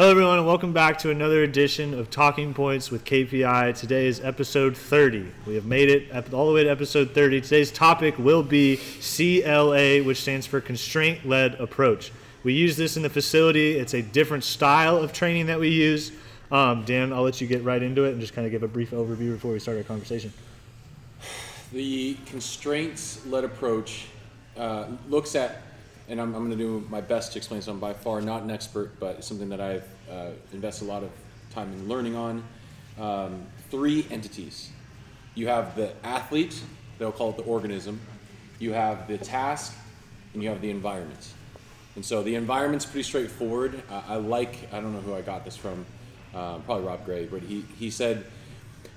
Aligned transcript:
Hello, 0.00 0.10
everyone, 0.10 0.38
and 0.38 0.46
welcome 0.46 0.72
back 0.72 0.96
to 1.00 1.10
another 1.10 1.42
edition 1.42 1.92
of 1.92 2.08
Talking 2.08 2.54
Points 2.54 2.90
with 2.90 3.04
KPI. 3.04 3.78
Today 3.78 4.06
is 4.06 4.18
episode 4.18 4.74
30. 4.74 5.26
We 5.46 5.56
have 5.56 5.66
made 5.66 5.90
it 5.90 6.32
all 6.32 6.46
the 6.46 6.54
way 6.54 6.64
to 6.64 6.70
episode 6.70 7.10
30. 7.10 7.42
Today's 7.42 7.70
topic 7.70 8.18
will 8.18 8.42
be 8.42 8.78
CLA, 8.78 10.02
which 10.02 10.22
stands 10.22 10.46
for 10.46 10.58
Constraint 10.62 11.26
Led 11.28 11.52
Approach. 11.56 12.12
We 12.44 12.54
use 12.54 12.78
this 12.78 12.96
in 12.96 13.02
the 13.02 13.10
facility. 13.10 13.76
It's 13.76 13.92
a 13.92 14.00
different 14.00 14.42
style 14.42 14.96
of 14.96 15.12
training 15.12 15.44
that 15.48 15.60
we 15.60 15.68
use. 15.68 16.12
Um, 16.50 16.82
Dan, 16.86 17.12
I'll 17.12 17.20
let 17.20 17.42
you 17.42 17.46
get 17.46 17.62
right 17.62 17.82
into 17.82 18.04
it 18.04 18.12
and 18.12 18.22
just 18.22 18.32
kind 18.32 18.46
of 18.46 18.52
give 18.52 18.62
a 18.62 18.68
brief 18.68 18.92
overview 18.92 19.34
before 19.34 19.52
we 19.52 19.58
start 19.58 19.76
our 19.76 19.82
conversation. 19.82 20.32
The 21.72 22.16
constraints 22.24 23.26
led 23.26 23.44
approach 23.44 24.06
uh, 24.56 24.86
looks 25.10 25.34
at 25.34 25.60
and 26.10 26.20
I'm, 26.20 26.34
I'm 26.34 26.44
going 26.44 26.50
to 26.50 26.56
do 26.56 26.84
my 26.90 27.00
best 27.00 27.32
to 27.32 27.38
explain. 27.38 27.62
So 27.62 27.70
I'm 27.70 27.78
by 27.78 27.94
far 27.94 28.20
not 28.20 28.42
an 28.42 28.50
expert, 28.50 28.98
but 28.98 29.24
something 29.24 29.48
that 29.48 29.60
I've 29.60 29.88
uh, 30.10 30.30
invested 30.52 30.86
a 30.86 30.88
lot 30.88 31.04
of 31.04 31.10
time 31.54 31.72
in 31.72 31.88
learning 31.88 32.16
on. 32.16 32.42
Um, 32.98 33.46
three 33.70 34.04
entities. 34.10 34.70
You 35.36 35.46
have 35.46 35.76
the 35.76 35.92
athlete, 36.04 36.60
they'll 36.98 37.12
call 37.12 37.30
it 37.30 37.36
the 37.36 37.44
organism. 37.44 38.00
You 38.58 38.72
have 38.72 39.06
the 39.06 39.16
task, 39.16 39.72
and 40.34 40.42
you 40.42 40.48
have 40.48 40.60
the 40.60 40.70
environment. 40.70 41.32
And 41.94 42.04
so 42.04 42.22
the 42.22 42.34
environment's 42.34 42.84
pretty 42.84 43.04
straightforward. 43.04 43.80
Uh, 43.88 44.02
I 44.08 44.16
like, 44.16 44.68
I 44.72 44.80
don't 44.80 44.92
know 44.92 45.00
who 45.00 45.14
I 45.14 45.22
got 45.22 45.44
this 45.44 45.56
from, 45.56 45.86
uh, 46.34 46.58
probably 46.58 46.86
Rob 46.86 47.04
Gray, 47.04 47.26
but 47.26 47.42
he, 47.42 47.64
he 47.78 47.90
said 47.90 48.26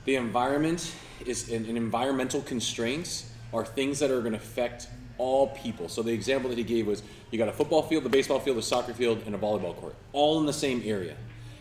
the 0.05 0.15
environment 0.15 0.93
is, 1.25 1.51
an 1.51 1.77
environmental 1.77 2.41
constraints 2.41 3.31
are 3.53 3.63
things 3.63 3.99
that 3.99 4.09
are 4.09 4.19
going 4.21 4.33
to 4.33 4.37
affect 4.37 4.87
all 5.17 5.47
people. 5.47 5.89
So 5.89 6.01
the 6.01 6.11
example 6.11 6.49
that 6.49 6.57
he 6.57 6.63
gave 6.63 6.87
was 6.87 7.03
you 7.31 7.37
got 7.37 7.47
a 7.47 7.53
football 7.53 7.81
field, 7.81 8.05
a 8.05 8.09
baseball 8.09 8.39
field, 8.39 8.57
a 8.57 8.61
soccer 8.61 8.93
field, 8.93 9.23
and 9.25 9.35
a 9.35 9.37
volleyball 9.37 9.75
court, 9.75 9.95
all 10.11 10.39
in 10.39 10.45
the 10.45 10.53
same 10.53 10.81
area. 10.85 11.15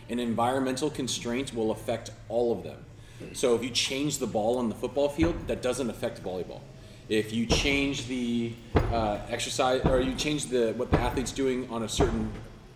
And 0.09 0.21
environmental 0.21 0.91
constraints 0.91 1.53
will 1.53 1.71
affect 1.71 2.11
all 2.29 2.53
of 2.53 2.65
them. 2.65 2.85
So 3.33 3.55
if 3.55 3.63
you 3.63 3.71
change 3.71 4.19
the 4.19 4.27
ball 4.27 4.59
on 4.59 4.69
the 4.69 4.75
football 4.75 5.09
field, 5.09 5.47
that 5.47 5.63
doesn't 5.63 5.89
affect 5.89 6.23
volleyball. 6.23 6.61
If 7.09 7.33
you 7.33 7.47
change 7.47 8.07
the 8.07 8.53
uh, 8.75 9.19
exercise, 9.29 9.85
or 9.85 10.01
you 10.01 10.15
change 10.15 10.47
the 10.47 10.73
what 10.77 10.91
the 10.91 10.99
athlete's 10.99 11.33
doing 11.33 11.69
on 11.71 11.83
a 11.83 11.89
certain 11.89 12.31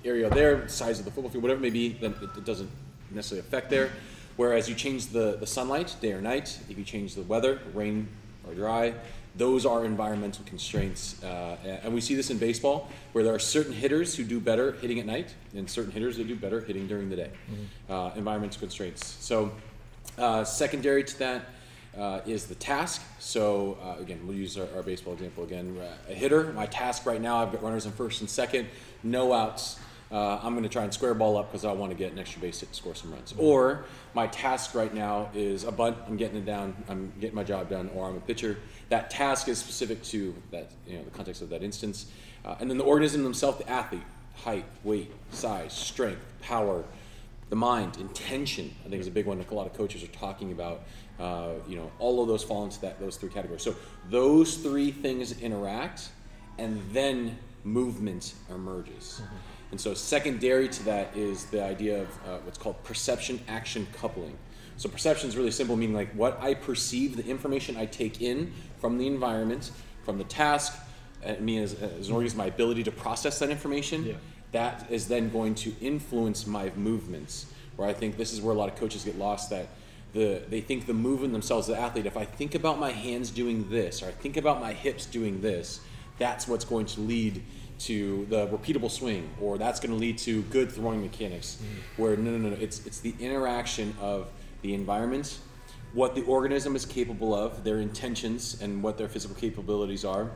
area 0.04 0.30
there, 0.30 0.68
size 0.68 0.98
of 0.98 1.04
the 1.04 1.10
football 1.10 1.30
field, 1.30 1.42
whatever 1.42 1.58
it 1.58 1.62
may 1.62 1.70
be, 1.70 1.90
then 2.00 2.14
it, 2.22 2.30
it 2.38 2.44
doesn't 2.44 2.70
necessarily 3.10 3.46
affect 3.46 3.70
there. 3.70 3.90
Whereas 4.36 4.68
you 4.68 4.74
change 4.74 5.06
the, 5.08 5.36
the 5.40 5.46
sunlight, 5.46 5.96
day 6.00 6.12
or 6.12 6.20
night, 6.20 6.58
if 6.68 6.76
you 6.76 6.84
change 6.84 7.14
the 7.14 7.22
weather, 7.22 7.60
rain 7.72 8.08
or 8.46 8.54
dry, 8.54 8.94
those 9.36 9.66
are 9.66 9.84
environmental 9.84 10.44
constraints. 10.44 11.22
Uh, 11.22 11.56
and 11.82 11.94
we 11.94 12.00
see 12.00 12.14
this 12.14 12.30
in 12.30 12.38
baseball, 12.38 12.90
where 13.12 13.22
there 13.22 13.34
are 13.34 13.38
certain 13.38 13.72
hitters 13.72 14.14
who 14.14 14.24
do 14.24 14.40
better 14.40 14.72
hitting 14.72 14.98
at 14.98 15.06
night, 15.06 15.34
and 15.54 15.68
certain 15.68 15.92
hitters 15.92 16.16
that 16.16 16.26
do 16.26 16.36
better 16.36 16.60
hitting 16.60 16.86
during 16.86 17.10
the 17.10 17.16
day. 17.16 17.30
Mm-hmm. 17.50 17.92
Uh, 17.92 18.10
environmental 18.16 18.58
constraints. 18.60 19.06
So, 19.20 19.52
uh, 20.18 20.44
secondary 20.44 21.04
to 21.04 21.18
that 21.18 21.44
uh, 21.98 22.20
is 22.26 22.46
the 22.46 22.54
task. 22.54 23.02
So, 23.18 23.78
uh, 23.82 24.00
again, 24.00 24.20
we'll 24.26 24.36
use 24.36 24.56
our, 24.58 24.68
our 24.76 24.82
baseball 24.82 25.14
example 25.14 25.44
again. 25.44 25.76
Uh, 25.78 26.12
a 26.12 26.14
hitter, 26.14 26.52
my 26.52 26.66
task 26.66 27.06
right 27.06 27.20
now, 27.20 27.38
I've 27.38 27.52
got 27.52 27.62
runners 27.62 27.86
in 27.86 27.92
first 27.92 28.20
and 28.20 28.30
second, 28.30 28.68
no 29.02 29.32
outs 29.32 29.78
uh, 30.10 30.38
I'm 30.42 30.52
going 30.52 30.62
to 30.62 30.68
try 30.68 30.84
and 30.84 30.94
square 30.94 31.14
ball 31.14 31.36
up 31.36 31.50
because 31.50 31.64
I 31.64 31.72
want 31.72 31.90
to 31.90 31.98
get 31.98 32.12
an 32.12 32.18
extra 32.18 32.40
base 32.40 32.60
hit 32.60 32.68
to 32.68 32.74
score 32.74 32.94
some 32.94 33.12
runs. 33.12 33.34
Or 33.36 33.84
my 34.14 34.28
task 34.28 34.74
right 34.74 34.94
now 34.94 35.30
is 35.34 35.64
a 35.64 35.72
bunt. 35.72 35.96
I'm 36.06 36.16
getting 36.16 36.38
it 36.38 36.46
down. 36.46 36.76
I'm 36.88 37.12
getting 37.20 37.34
my 37.34 37.42
job 37.42 37.68
done. 37.68 37.90
Or 37.94 38.08
I'm 38.08 38.16
a 38.16 38.20
pitcher. 38.20 38.58
That 38.88 39.10
task 39.10 39.48
is 39.48 39.58
specific 39.58 40.02
to 40.04 40.34
that, 40.52 40.70
you 40.86 40.98
know, 40.98 41.04
the 41.04 41.10
context 41.10 41.42
of 41.42 41.48
that 41.50 41.62
instance. 41.62 42.06
Uh, 42.44 42.54
and 42.60 42.70
then 42.70 42.78
the 42.78 42.84
organism 42.84 43.24
themselves, 43.24 43.58
the 43.58 43.68
athlete, 43.68 44.04
height, 44.34 44.64
weight, 44.84 45.10
size, 45.32 45.72
strength, 45.72 46.22
power, 46.40 46.84
the 47.48 47.56
mind, 47.56 47.96
intention. 47.96 48.72
I 48.84 48.88
think 48.88 49.00
is 49.00 49.08
a 49.08 49.10
big 49.10 49.26
one. 49.26 49.38
That 49.38 49.50
a 49.50 49.54
lot 49.54 49.66
of 49.66 49.74
coaches 49.74 50.04
are 50.04 50.08
talking 50.08 50.52
about. 50.52 50.82
Uh, 51.18 51.54
you 51.66 51.76
know, 51.76 51.90
all 51.98 52.22
of 52.22 52.28
those 52.28 52.44
fall 52.44 52.64
into 52.64 52.80
that 52.82 53.00
those 53.00 53.16
three 53.16 53.30
categories. 53.30 53.62
So 53.62 53.74
those 54.08 54.58
three 54.58 54.92
things 54.92 55.40
interact, 55.40 56.10
and 56.58 56.80
then 56.92 57.38
movement 57.64 58.34
emerges. 58.50 59.20
Mm-hmm. 59.24 59.36
And 59.70 59.80
so, 59.80 59.94
secondary 59.94 60.68
to 60.68 60.82
that 60.84 61.16
is 61.16 61.46
the 61.46 61.62
idea 61.62 62.02
of 62.02 62.08
uh, 62.26 62.38
what's 62.44 62.58
called 62.58 62.82
perception 62.84 63.40
action 63.48 63.86
coupling. 63.92 64.36
So, 64.76 64.88
perception 64.88 65.28
is 65.28 65.36
really 65.36 65.50
simple, 65.50 65.76
meaning 65.76 65.96
like 65.96 66.12
what 66.12 66.40
I 66.40 66.54
perceive, 66.54 67.16
the 67.16 67.26
information 67.26 67.76
I 67.76 67.86
take 67.86 68.22
in 68.22 68.52
from 68.78 68.98
the 68.98 69.06
environment, 69.06 69.72
from 70.04 70.18
the 70.18 70.24
task, 70.24 70.78
uh, 71.24 71.34
me 71.40 71.58
as, 71.58 71.74
as 71.74 72.08
an 72.08 72.14
organism, 72.14 72.38
my 72.38 72.46
ability 72.46 72.84
to 72.84 72.92
process 72.92 73.38
that 73.40 73.50
information, 73.50 74.06
yeah. 74.06 74.14
that 74.52 74.86
is 74.90 75.08
then 75.08 75.30
going 75.30 75.54
to 75.56 75.74
influence 75.80 76.46
my 76.46 76.70
movements. 76.76 77.46
Where 77.74 77.88
I 77.88 77.92
think 77.92 78.16
this 78.16 78.32
is 78.32 78.40
where 78.40 78.54
a 78.54 78.58
lot 78.58 78.68
of 78.68 78.76
coaches 78.76 79.04
get 79.04 79.18
lost 79.18 79.50
that 79.50 79.68
the, 80.16 80.42
they 80.48 80.60
think 80.60 80.86
the 80.86 80.94
movement 80.94 81.32
themselves, 81.32 81.66
the 81.66 81.78
athlete, 81.78 82.06
if 82.06 82.16
I 82.16 82.24
think 82.24 82.54
about 82.54 82.78
my 82.78 82.90
hands 82.90 83.30
doing 83.30 83.68
this, 83.68 84.02
or 84.02 84.06
I 84.06 84.12
think 84.12 84.36
about 84.36 84.60
my 84.60 84.72
hips 84.72 85.04
doing 85.04 85.42
this, 85.42 85.80
that's 86.18 86.48
what's 86.48 86.64
going 86.64 86.86
to 86.86 87.00
lead 87.00 87.42
to 87.78 88.26
the 88.26 88.46
repeatable 88.48 88.90
swing, 88.90 89.30
or 89.40 89.58
that's 89.58 89.80
going 89.80 89.90
to 89.90 89.96
lead 89.96 90.18
to 90.18 90.42
good 90.42 90.70
throwing 90.70 91.02
mechanics. 91.02 91.58
Mm. 91.60 91.98
Where 91.98 92.16
no, 92.16 92.36
no, 92.36 92.50
no, 92.50 92.56
it's 92.56 92.84
it's 92.86 93.00
the 93.00 93.14
interaction 93.20 93.94
of 94.00 94.28
the 94.62 94.74
environment, 94.74 95.38
what 95.92 96.14
the 96.14 96.22
organism 96.22 96.74
is 96.74 96.84
capable 96.84 97.34
of, 97.34 97.64
their 97.64 97.78
intentions, 97.78 98.60
and 98.60 98.82
what 98.82 98.98
their 98.98 99.08
physical 99.08 99.36
capabilities 99.36 100.04
are, 100.04 100.30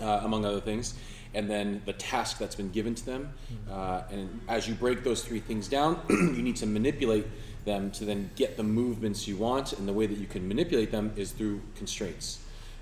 uh, 0.00 0.20
among 0.22 0.44
other 0.44 0.60
things, 0.60 0.94
and 1.34 1.50
then 1.50 1.82
the 1.84 1.92
task 1.92 2.38
that's 2.38 2.54
been 2.54 2.70
given 2.70 2.94
to 2.94 3.04
them. 3.04 3.32
Mm. 3.68 3.72
Uh, 3.72 4.02
and 4.10 4.40
as 4.48 4.68
you 4.68 4.74
break 4.74 5.04
those 5.04 5.22
three 5.22 5.40
things 5.40 5.68
down, 5.68 6.00
you 6.08 6.42
need 6.42 6.56
to 6.56 6.66
manipulate 6.66 7.26
them 7.64 7.90
to 7.90 8.04
then 8.04 8.30
get 8.34 8.56
the 8.56 8.62
movements 8.62 9.28
you 9.28 9.36
want, 9.36 9.72
and 9.72 9.86
the 9.86 9.92
way 9.92 10.06
that 10.06 10.18
you 10.18 10.26
can 10.26 10.48
manipulate 10.48 10.90
them 10.90 11.12
is 11.16 11.32
through 11.32 11.60
constraints. 11.76 12.40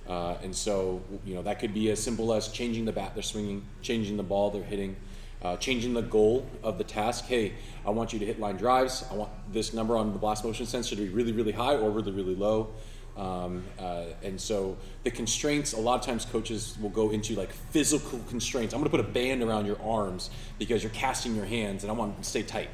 Uh, 0.09 0.37
and 0.43 0.55
so, 0.55 1.03
you 1.25 1.35
know, 1.35 1.43
that 1.43 1.59
could 1.59 1.75
be 1.75 1.91
as 1.91 2.03
simple 2.03 2.33
as 2.33 2.49
changing 2.49 2.85
the 2.85 2.93
bat 2.93 3.13
they're 3.15 3.23
swinging, 3.23 3.65
changing 3.83 4.17
the 4.17 4.23
ball 4.23 4.51
they're 4.51 4.63
hitting, 4.63 4.97
uh, 5.43 5.57
changing 5.57 5.95
the 5.95 6.03
goal 6.03 6.47
of 6.63 6.79
the 6.79 6.85
task. 6.85 7.25
Hey, 7.25 7.55
I 7.85 7.91
want 7.91 8.13
you 8.13 8.19
to 8.21 8.27
hit 8.27 8.39
line 8.39 8.57
drives. 8.57 9.05
I 9.11 9.15
want 9.15 9.31
this 9.53 9.75
number 9.75 9.97
on 9.97 10.13
the 10.13 10.19
blast 10.19 10.45
motion 10.45 10.67
sensor 10.67 10.95
to 10.97 11.03
be 11.03 11.09
really, 11.09 11.33
really 11.33 11.53
high 11.53 11.77
or 11.77 11.91
really, 11.91 12.13
really 12.13 12.35
low. 12.35 12.69
Um, 13.17 13.65
uh, 13.79 14.05
and 14.23 14.39
so 14.39 14.77
the 15.03 15.11
constraints, 15.11 15.73
a 15.73 15.81
lot 15.81 15.99
of 15.99 16.05
times 16.05 16.25
coaches 16.27 16.77
will 16.81 16.91
go 16.91 17.11
into 17.11 17.35
like 17.35 17.51
physical 17.51 18.21
constraints. 18.29 18.75
I'm 18.75 18.81
going 18.81 18.91
to 18.91 18.97
put 18.97 19.09
a 19.09 19.11
band 19.11 19.43
around 19.43 19.67
your 19.67 19.81
arms 19.83 20.31
because 20.59 20.83
you're 20.83 20.93
casting 20.93 21.35
your 21.35 21.47
hands 21.47 21.83
and 21.83 21.91
I 21.91 21.95
want 21.95 22.19
to 22.19 22.25
stay 22.25 22.43
tight. 22.43 22.69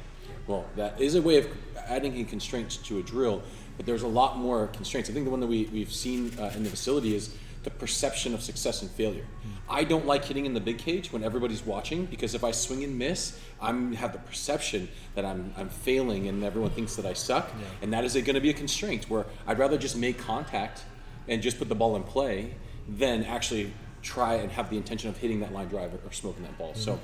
Well, 0.45 0.65
that 0.75 0.99
is 0.99 1.15
a 1.15 1.21
way 1.21 1.37
of 1.37 1.47
adding 1.87 2.17
in 2.17 2.25
constraints 2.25 2.75
to 2.77 2.99
a 2.99 3.03
drill 3.03 3.41
but 3.77 3.85
there's 3.85 4.03
a 4.03 4.07
lot 4.07 4.37
more 4.37 4.67
constraints. 4.67 5.09
I 5.09 5.13
think 5.13 5.25
the 5.25 5.31
one 5.31 5.39
that 5.39 5.47
we, 5.47 5.69
we've 5.73 5.91
seen 5.91 6.31
uh, 6.39 6.51
in 6.55 6.63
the 6.63 6.69
facility 6.69 7.15
is 7.15 7.35
the 7.63 7.69
perception 7.69 8.33
of 8.33 8.41
success 8.41 8.81
and 8.81 8.91
failure. 8.91 9.25
I 9.69 9.85
don't 9.85 10.05
like 10.05 10.25
hitting 10.25 10.45
in 10.45 10.53
the 10.53 10.59
big 10.59 10.77
cage 10.77 11.13
when 11.13 11.23
everybody's 11.23 11.65
watching 11.65 12.05
because 12.05 12.35
if 12.35 12.43
I 12.43 12.51
swing 12.51 12.83
and 12.83 12.99
miss, 12.99 13.39
I'm 13.61 13.93
have 13.93 14.11
the 14.11 14.19
perception 14.19 14.89
that 15.15 15.23
I'm, 15.23 15.53
I'm 15.57 15.69
failing 15.69 16.27
and 16.27 16.43
everyone 16.43 16.71
thinks 16.71 16.97
that 16.97 17.05
I 17.05 17.13
suck. 17.13 17.49
Yeah. 17.49 17.65
And 17.81 17.93
that 17.93 18.03
is 18.03 18.13
going 18.13 18.35
to 18.35 18.41
be 18.41 18.49
a 18.49 18.53
constraint 18.53 19.09
where 19.09 19.25
I'd 19.47 19.57
rather 19.57 19.77
just 19.77 19.95
make 19.95 20.17
contact 20.17 20.83
and 21.27 21.41
just 21.41 21.57
put 21.57 21.69
the 21.69 21.75
ball 21.75 21.95
in 21.95 22.03
play 22.03 22.55
than 22.87 23.23
actually 23.23 23.71
try 24.01 24.35
and 24.35 24.51
have 24.51 24.69
the 24.69 24.75
intention 24.75 25.09
of 25.09 25.17
hitting 25.17 25.39
that 25.39 25.53
line 25.53 25.69
drive 25.69 25.93
or, 25.93 26.11
smoking 26.11 26.43
that 26.43 26.57
ball. 26.57 26.73
Mm-hmm. 26.73 26.81
So 26.81 26.99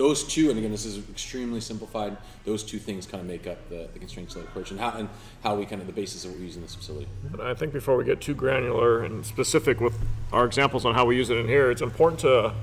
those 0.00 0.24
two, 0.24 0.48
and 0.48 0.58
again, 0.58 0.70
this 0.70 0.86
is 0.86 0.96
extremely 1.10 1.60
simplified. 1.60 2.16
Those 2.46 2.64
two 2.64 2.78
things 2.78 3.06
kind 3.06 3.20
of 3.20 3.26
make 3.26 3.46
up 3.46 3.68
the, 3.68 3.86
the 3.92 3.98
constraints 3.98 4.34
led 4.34 4.46
approach, 4.46 4.70
and 4.70 4.80
how 4.80 4.92
and 4.92 5.10
how 5.44 5.56
we 5.56 5.66
kind 5.66 5.82
of 5.82 5.86
the 5.86 5.92
basis 5.92 6.24
of 6.24 6.30
what 6.30 6.40
we 6.40 6.46
use 6.46 6.56
in 6.56 6.62
this 6.62 6.74
facility. 6.74 7.06
But 7.30 7.42
I 7.42 7.52
think 7.52 7.74
before 7.74 7.98
we 7.98 8.04
get 8.04 8.18
too 8.18 8.34
granular 8.34 9.04
and 9.04 9.26
specific 9.26 9.78
with 9.78 9.94
our 10.32 10.46
examples 10.46 10.86
on 10.86 10.94
how 10.94 11.04
we 11.04 11.16
use 11.16 11.28
it 11.28 11.36
in 11.36 11.46
here, 11.46 11.70
it's 11.70 11.82
important 11.82 12.18
to 12.20 12.54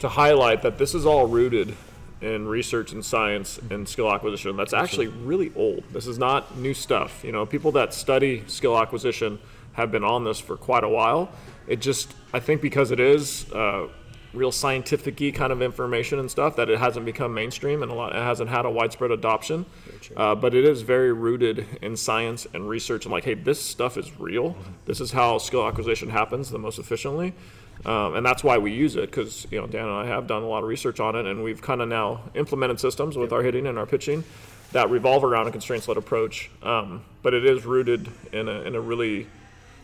to 0.00 0.08
highlight 0.10 0.60
that 0.60 0.76
this 0.76 0.94
is 0.94 1.06
all 1.06 1.26
rooted 1.26 1.74
in 2.20 2.46
research 2.46 2.92
and 2.92 3.02
science 3.02 3.58
and 3.70 3.88
skill 3.88 4.12
acquisition. 4.12 4.54
That's 4.54 4.74
actually 4.74 5.06
really 5.06 5.50
old. 5.56 5.82
This 5.92 6.06
is 6.06 6.18
not 6.18 6.58
new 6.58 6.74
stuff. 6.74 7.24
You 7.24 7.32
know, 7.32 7.46
people 7.46 7.72
that 7.72 7.94
study 7.94 8.44
skill 8.48 8.78
acquisition 8.78 9.38
have 9.72 9.90
been 9.90 10.04
on 10.04 10.24
this 10.24 10.40
for 10.40 10.58
quite 10.58 10.84
a 10.84 10.88
while. 10.90 11.30
It 11.66 11.80
just, 11.80 12.12
I 12.34 12.40
think, 12.40 12.60
because 12.60 12.90
it 12.90 13.00
is. 13.00 13.50
Uh, 13.50 13.88
real 14.34 14.52
scientific 14.52 15.34
kind 15.34 15.52
of 15.52 15.62
information 15.62 16.18
and 16.18 16.30
stuff 16.30 16.56
that 16.56 16.68
it 16.68 16.78
hasn't 16.78 17.06
become 17.06 17.32
mainstream 17.32 17.82
and 17.82 17.90
a 17.90 17.94
lot 17.94 18.14
it 18.14 18.22
hasn't 18.22 18.50
had 18.50 18.64
a 18.64 18.70
widespread 18.70 19.10
adoption. 19.10 19.66
Uh, 20.16 20.34
but 20.34 20.54
it 20.54 20.64
is 20.64 20.82
very 20.82 21.12
rooted 21.12 21.66
in 21.82 21.96
science 21.96 22.46
and 22.52 22.68
research 22.68 23.04
and 23.04 23.12
like 23.12 23.24
hey 23.24 23.34
this 23.34 23.60
stuff 23.60 23.96
is 23.96 24.18
real. 24.18 24.56
This 24.86 25.00
is 25.00 25.12
how 25.12 25.38
skill 25.38 25.66
acquisition 25.66 26.10
happens 26.10 26.50
the 26.50 26.58
most 26.58 26.78
efficiently. 26.78 27.34
Um, 27.84 28.14
and 28.14 28.24
that's 28.24 28.44
why 28.44 28.58
we 28.58 28.72
use 28.72 28.96
it 28.96 29.10
because 29.10 29.46
you 29.50 29.60
know 29.60 29.66
dan 29.66 29.88
and 29.88 29.92
i 29.92 30.06
have 30.06 30.28
done 30.28 30.42
a 30.44 30.46
lot 30.46 30.62
of 30.62 30.68
research 30.68 31.00
on 31.00 31.16
it 31.16 31.26
and 31.26 31.42
we've 31.42 31.60
kind 31.60 31.82
of 31.82 31.88
now 31.88 32.20
implemented 32.34 32.78
systems 32.78 33.16
with 33.16 33.32
our 33.32 33.42
hitting 33.42 33.66
and 33.66 33.78
our 33.78 33.84
pitching 33.84 34.22
that 34.74 34.90
revolve 34.90 35.22
around 35.22 35.46
a 35.46 35.52
constraints-led 35.52 35.96
approach. 35.96 36.50
Um, 36.62 37.04
but 37.22 37.32
it 37.32 37.46
is 37.46 37.64
rooted 37.64 38.08
in 38.32 38.48
a, 38.48 38.62
in 38.62 38.74
a 38.74 38.80
really 38.80 39.28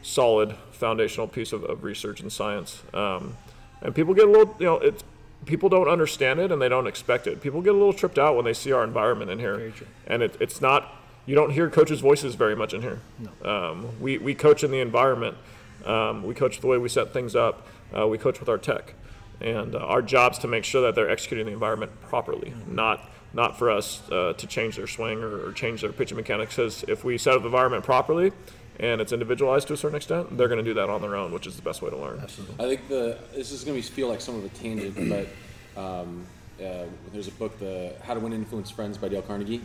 solid 0.02 0.54
foundational 0.72 1.28
piece 1.28 1.52
of, 1.52 1.62
of 1.64 1.84
research 1.84 2.20
and 2.20 2.30
science. 2.30 2.82
Um, 2.92 3.36
and 3.82 3.94
people 3.94 4.14
get 4.14 4.28
a 4.28 4.30
little, 4.30 4.54
you 4.58 4.66
know, 4.66 4.76
it's 4.76 5.02
people 5.46 5.68
don't 5.68 5.88
understand 5.88 6.40
it 6.40 6.52
and 6.52 6.60
they 6.60 6.68
don't 6.68 6.86
expect 6.86 7.26
it. 7.26 7.40
People 7.40 7.62
get 7.62 7.70
a 7.70 7.78
little 7.78 7.92
tripped 7.92 8.18
out 8.18 8.36
when 8.36 8.44
they 8.44 8.52
see 8.52 8.72
our 8.72 8.84
environment 8.84 9.30
in 9.30 9.38
here, 9.38 9.72
and 10.06 10.22
it, 10.22 10.36
it's 10.40 10.60
not. 10.60 10.96
You 11.26 11.34
don't 11.34 11.50
hear 11.50 11.70
coaches' 11.70 12.00
voices 12.00 12.34
very 12.34 12.56
much 12.56 12.74
in 12.74 12.82
here. 12.82 12.98
Um, 13.44 14.00
we 14.00 14.18
we 14.18 14.34
coach 14.34 14.64
in 14.64 14.70
the 14.70 14.80
environment. 14.80 15.36
Um, 15.84 16.24
we 16.24 16.34
coach 16.34 16.60
the 16.60 16.66
way 16.66 16.78
we 16.78 16.88
set 16.88 17.12
things 17.12 17.36
up. 17.36 17.66
Uh, 17.96 18.06
we 18.06 18.18
coach 18.18 18.40
with 18.40 18.48
our 18.48 18.58
tech, 18.58 18.94
and 19.40 19.74
uh, 19.74 19.78
our 19.78 20.02
job's 20.02 20.38
to 20.40 20.48
make 20.48 20.64
sure 20.64 20.82
that 20.82 20.94
they're 20.94 21.10
executing 21.10 21.46
the 21.46 21.52
environment 21.52 21.92
properly, 22.02 22.52
not 22.66 23.08
not 23.32 23.58
for 23.58 23.70
us 23.70 24.02
uh, 24.10 24.32
to 24.36 24.46
change 24.46 24.76
their 24.76 24.88
swing 24.88 25.22
or, 25.22 25.46
or 25.46 25.52
change 25.52 25.82
their 25.82 25.92
pitching 25.92 26.16
mechanics. 26.16 26.56
Because 26.56 26.84
if 26.88 27.04
we 27.04 27.16
set 27.16 27.34
up 27.34 27.42
the 27.42 27.46
environment 27.46 27.84
properly, 27.84 28.32
and 28.80 29.00
it's 29.00 29.12
individualized 29.12 29.68
to 29.68 29.74
a 29.74 29.76
certain 29.76 29.96
extent, 29.96 30.36
they're 30.38 30.48
going 30.48 30.58
to 30.58 30.64
do 30.64 30.74
that 30.74 30.88
on 30.88 31.02
their 31.02 31.14
own, 31.14 31.32
which 31.32 31.46
is 31.46 31.54
the 31.54 31.62
best 31.62 31.82
way 31.82 31.90
to 31.90 31.96
learn. 31.96 32.18
Absolutely. 32.20 32.64
I 32.64 32.68
think 32.68 32.88
the 32.88 33.18
this 33.34 33.52
is 33.52 33.62
going 33.62 33.80
to 33.80 33.88
feel 33.88 34.08
like 34.08 34.20
some 34.20 34.36
of 34.36 34.44
a 34.44 34.48
tangent, 34.48 34.96
but 35.76 35.80
um, 35.80 36.26
uh, 36.58 36.84
there's 37.12 37.28
a 37.28 37.32
book, 37.32 37.58
the 37.58 37.92
How 38.02 38.14
to 38.14 38.20
Win 38.20 38.32
Influence 38.32 38.70
Friends 38.70 38.96
by 38.96 39.08
Dale 39.08 39.22
Carnegie. 39.22 39.60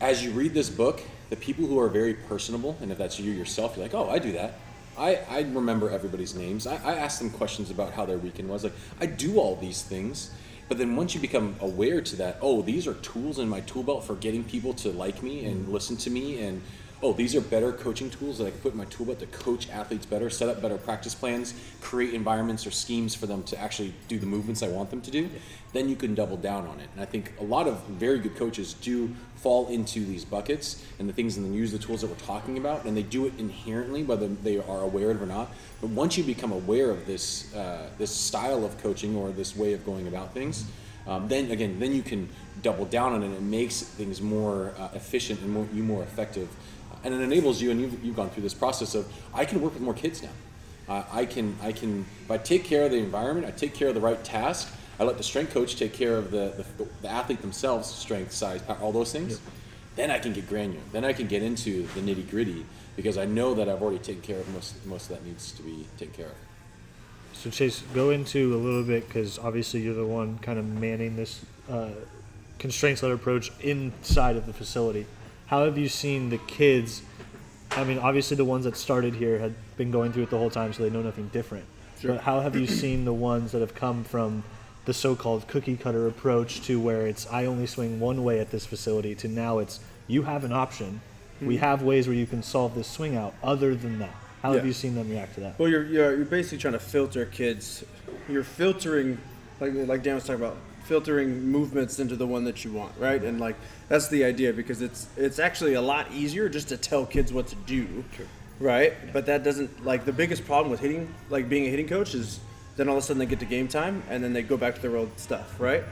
As 0.00 0.22
you 0.22 0.32
read 0.32 0.52
this 0.52 0.68
book, 0.68 1.00
the 1.30 1.36
people 1.36 1.66
who 1.66 1.78
are 1.80 1.88
very 1.88 2.14
personable, 2.14 2.76
and 2.82 2.92
if 2.92 2.98
that's 2.98 3.18
you 3.18 3.32
yourself, 3.32 3.76
you're 3.76 3.84
like, 3.84 3.94
oh, 3.94 4.10
I 4.10 4.18
do 4.18 4.32
that. 4.32 4.54
I, 4.98 5.20
I 5.28 5.40
remember 5.40 5.90
everybody's 5.90 6.34
names. 6.34 6.66
I, 6.66 6.76
I 6.76 6.94
ask 6.96 7.18
them 7.18 7.30
questions 7.30 7.70
about 7.70 7.92
how 7.92 8.04
their 8.04 8.18
weekend 8.18 8.48
was. 8.48 8.64
Like, 8.64 8.74
I 9.00 9.06
do 9.06 9.38
all 9.38 9.56
these 9.56 9.82
things. 9.82 10.30
But 10.68 10.78
then 10.78 10.96
once 10.96 11.14
you 11.14 11.20
become 11.20 11.56
aware 11.60 12.00
to 12.00 12.16
that, 12.16 12.38
oh, 12.40 12.62
these 12.62 12.86
are 12.86 12.94
tools 12.94 13.38
in 13.38 13.48
my 13.48 13.60
tool 13.60 13.82
belt 13.82 14.04
for 14.04 14.14
getting 14.14 14.44
people 14.44 14.72
to 14.74 14.90
like 14.90 15.22
me 15.22 15.44
and 15.46 15.68
listen 15.68 15.96
to 15.98 16.10
me 16.10 16.40
and 16.42 16.62
oh, 17.04 17.12
these 17.12 17.34
are 17.34 17.40
better 17.42 17.70
coaching 17.70 18.08
tools 18.08 18.38
that 18.38 18.46
I 18.46 18.50
can 18.50 18.60
put 18.60 18.72
in 18.72 18.78
my 18.78 18.86
tool 18.86 19.04
belt 19.04 19.18
to 19.20 19.26
coach 19.26 19.68
athletes 19.68 20.06
better, 20.06 20.30
set 20.30 20.48
up 20.48 20.62
better 20.62 20.78
practice 20.78 21.14
plans, 21.14 21.52
create 21.82 22.14
environments 22.14 22.66
or 22.66 22.70
schemes 22.70 23.14
for 23.14 23.26
them 23.26 23.42
to 23.42 23.60
actually 23.60 23.92
do 24.08 24.18
the 24.18 24.24
movements 24.24 24.62
I 24.62 24.68
want 24.68 24.88
them 24.88 25.02
to 25.02 25.10
do, 25.10 25.28
then 25.74 25.90
you 25.90 25.96
can 25.96 26.14
double 26.14 26.38
down 26.38 26.66
on 26.66 26.80
it. 26.80 26.88
And 26.94 27.02
I 27.02 27.04
think 27.04 27.34
a 27.38 27.44
lot 27.44 27.68
of 27.68 27.78
very 27.88 28.18
good 28.18 28.36
coaches 28.36 28.72
do 28.72 29.14
fall 29.36 29.68
into 29.68 30.06
these 30.06 30.24
buckets 30.24 30.82
and 30.98 31.06
the 31.06 31.12
things 31.12 31.36
and 31.36 31.44
then 31.44 31.52
use 31.52 31.72
the 31.72 31.78
tools 31.78 32.00
that 32.00 32.06
we're 32.06 32.16
talking 32.16 32.56
about, 32.56 32.86
and 32.86 32.96
they 32.96 33.02
do 33.02 33.26
it 33.26 33.34
inherently, 33.38 34.02
whether 34.02 34.26
they 34.26 34.56
are 34.56 34.80
aware 34.80 35.10
of 35.10 35.20
it 35.20 35.24
or 35.24 35.26
not. 35.26 35.52
But 35.82 35.90
once 35.90 36.16
you 36.16 36.24
become 36.24 36.52
aware 36.52 36.90
of 36.90 37.06
this 37.06 37.54
uh, 37.54 37.90
this 37.98 38.10
style 38.10 38.64
of 38.64 38.78
coaching 38.78 39.14
or 39.14 39.30
this 39.30 39.54
way 39.54 39.74
of 39.74 39.84
going 39.84 40.08
about 40.08 40.32
things, 40.32 40.64
um, 41.06 41.28
then 41.28 41.50
again, 41.50 41.78
then 41.78 41.92
you 41.92 42.02
can 42.02 42.30
double 42.62 42.86
down 42.86 43.12
on 43.12 43.22
it. 43.22 43.26
and 43.26 43.34
It 43.34 43.42
makes 43.42 43.82
things 43.82 44.22
more 44.22 44.72
uh, 44.78 44.88
efficient 44.94 45.40
and 45.40 45.50
more, 45.50 45.68
you 45.74 45.82
more 45.82 46.02
effective 46.02 46.48
and 47.04 47.14
it 47.14 47.20
enables 47.20 47.60
you 47.60 47.70
and 47.70 47.80
you've, 47.80 48.04
you've 48.04 48.16
gone 48.16 48.30
through 48.30 48.42
this 48.42 48.54
process 48.54 48.94
of 48.94 49.10
i 49.32 49.44
can 49.44 49.60
work 49.60 49.72
with 49.74 49.82
more 49.82 49.94
kids 49.94 50.22
now. 50.22 50.30
Uh, 50.88 51.04
i 51.12 51.24
can 51.24 51.56
i 51.62 51.70
can 51.72 52.04
if 52.24 52.30
i 52.30 52.38
take 52.38 52.64
care 52.64 52.84
of 52.84 52.90
the 52.90 52.98
environment 52.98 53.46
i 53.46 53.50
take 53.50 53.74
care 53.74 53.88
of 53.88 53.94
the 53.94 54.00
right 54.00 54.22
task 54.24 54.72
i 54.98 55.04
let 55.04 55.16
the 55.16 55.22
strength 55.22 55.52
coach 55.52 55.76
take 55.76 55.92
care 55.92 56.16
of 56.16 56.30
the, 56.30 56.64
the, 56.78 56.88
the 57.02 57.08
athlete 57.08 57.40
themselves 57.40 57.88
strength 57.88 58.32
size 58.32 58.62
power, 58.62 58.76
all 58.80 58.92
those 58.92 59.12
things 59.12 59.40
then 59.96 60.10
i 60.10 60.18
can 60.18 60.32
get 60.32 60.48
granular. 60.48 60.82
Then 60.92 61.04
i 61.04 61.12
can 61.12 61.28
get 61.28 61.42
into 61.42 61.86
the 61.88 62.00
nitty 62.00 62.28
gritty 62.28 62.66
because 62.96 63.16
i 63.16 63.24
know 63.24 63.54
that 63.54 63.68
i've 63.68 63.82
already 63.82 63.98
taken 63.98 64.22
care 64.22 64.40
of 64.40 64.48
most 64.52 64.84
most 64.86 65.10
of 65.10 65.16
that 65.16 65.24
needs 65.24 65.52
to 65.52 65.62
be 65.62 65.86
taken 65.98 66.14
care 66.14 66.26
of. 66.26 66.34
So 67.44 67.50
Chase, 67.50 67.82
go 67.92 68.10
into 68.10 68.54
a 68.54 68.56
little 68.56 68.84
bit 68.84 69.06
because 69.06 69.38
obviously 69.38 69.80
you're 69.80 69.94
the 69.94 70.06
one 70.06 70.38
kind 70.38 70.58
of 70.58 70.64
manning 70.64 71.16
this 71.16 71.44
uh, 71.70 71.90
constraints-led 72.58 73.12
approach 73.12 73.52
inside 73.60 74.36
of 74.36 74.46
the 74.46 74.52
facility. 74.52 75.04
How 75.46 75.64
have 75.64 75.76
you 75.78 75.88
seen 75.88 76.30
the 76.30 76.38
kids? 76.38 77.02
I 77.70 77.84
mean, 77.84 77.98
obviously 77.98 78.36
the 78.36 78.44
ones 78.44 78.64
that 78.64 78.76
started 78.76 79.14
here 79.14 79.38
had 79.38 79.54
been 79.76 79.90
going 79.90 80.12
through 80.12 80.24
it 80.24 80.30
the 80.30 80.38
whole 80.38 80.50
time, 80.50 80.72
so 80.72 80.82
they 80.82 80.90
know 80.90 81.02
nothing 81.02 81.28
different. 81.28 81.66
But 82.02 82.20
how 82.20 82.40
have 82.40 82.56
you 82.56 82.66
seen 82.82 83.04
the 83.04 83.12
ones 83.12 83.52
that 83.52 83.60
have 83.60 83.74
come 83.74 84.04
from 84.04 84.44
the 84.84 84.94
so-called 84.94 85.48
cookie 85.48 85.76
cutter 85.76 86.06
approach 86.06 86.60
to 86.62 86.78
where 86.78 87.06
it's 87.06 87.26
I 87.30 87.46
only 87.46 87.66
swing 87.66 88.00
one 88.00 88.22
way 88.22 88.38
at 88.38 88.50
this 88.50 88.66
facility 88.66 89.14
to 89.16 89.28
now 89.28 89.58
it's 89.58 89.80
you 90.06 90.22
have 90.24 90.44
an 90.44 90.52
option. 90.52 91.00
We 91.40 91.56
hmm. 91.56 91.62
have 91.62 91.82
ways 91.82 92.06
where 92.06 92.16
you 92.16 92.26
can 92.26 92.42
solve 92.42 92.74
this 92.74 92.86
swing 92.86 93.16
out. 93.16 93.34
Other 93.42 93.74
than 93.74 93.98
that, 93.98 94.14
how 94.42 94.52
have 94.52 94.66
you 94.66 94.72
seen 94.72 94.94
them 94.94 95.08
react 95.10 95.34
to 95.34 95.40
that? 95.40 95.58
Well, 95.58 95.68
you're, 95.68 95.84
you're 95.84 96.16
you're 96.16 96.26
basically 96.26 96.58
trying 96.58 96.74
to 96.74 96.78
filter 96.78 97.24
kids. 97.24 97.84
You're 98.28 98.44
filtering, 98.44 99.18
like 99.60 99.72
like 99.74 100.02
Dan 100.02 100.16
was 100.16 100.24
talking 100.24 100.44
about, 100.44 100.56
filtering 100.84 101.50
movements 101.50 101.98
into 101.98 102.16
the 102.16 102.26
one 102.26 102.44
that 102.44 102.64
you 102.64 102.72
want, 102.72 102.92
right? 102.98 103.22
And 103.22 103.40
like 103.40 103.56
that's 103.88 104.08
the 104.08 104.24
idea 104.24 104.52
because 104.52 104.82
it's 104.82 105.08
it's 105.16 105.38
actually 105.38 105.74
a 105.74 105.82
lot 105.82 106.10
easier 106.12 106.48
just 106.48 106.68
to 106.68 106.76
tell 106.76 107.06
kids 107.06 107.32
what 107.32 107.46
to 107.48 107.56
do, 107.66 108.04
right? 108.60 108.92
But 109.12 109.26
that 109.26 109.44
doesn't 109.44 109.84
like 109.84 110.04
the 110.04 110.12
biggest 110.12 110.44
problem 110.44 110.70
with 110.70 110.80
hitting, 110.80 111.12
like 111.30 111.48
being 111.48 111.66
a 111.66 111.70
hitting 111.70 111.88
coach, 111.88 112.14
is 112.14 112.40
then 112.76 112.88
all 112.88 112.96
of 112.96 113.02
a 113.02 113.06
sudden 113.06 113.18
they 113.18 113.26
get 113.26 113.40
to 113.40 113.46
game 113.46 113.68
time 113.68 114.02
and 114.10 114.22
then 114.22 114.32
they 114.32 114.42
go 114.42 114.56
back 114.56 114.74
to 114.76 114.80
their 114.80 114.96
old 114.96 115.18
stuff, 115.18 115.58
right? 115.60 115.84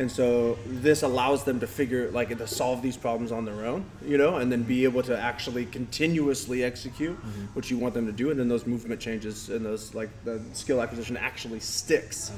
And 0.00 0.10
so 0.10 0.56
this 0.66 1.02
allows 1.02 1.44
them 1.44 1.60
to 1.60 1.66
figure 1.66 2.10
like 2.10 2.30
to 2.36 2.46
solve 2.46 2.80
these 2.80 2.96
problems 2.96 3.32
on 3.32 3.44
their 3.44 3.66
own, 3.66 3.84
you 4.02 4.16
know, 4.16 4.36
and 4.36 4.50
then 4.50 4.62
be 4.62 4.84
able 4.84 5.02
to 5.02 5.14
actually 5.18 5.66
continuously 5.66 6.64
execute 6.64 7.18
what 7.52 7.70
you 7.70 7.76
want 7.76 7.92
them 7.92 8.06
to 8.06 8.12
do, 8.12 8.30
and 8.30 8.40
then 8.40 8.48
those 8.48 8.66
movement 8.66 8.98
changes 8.98 9.50
and 9.50 9.62
those 9.62 9.94
like 9.94 10.08
the 10.24 10.40
skill 10.54 10.80
acquisition 10.80 11.18
actually 11.18 11.60
sticks. 11.60 12.32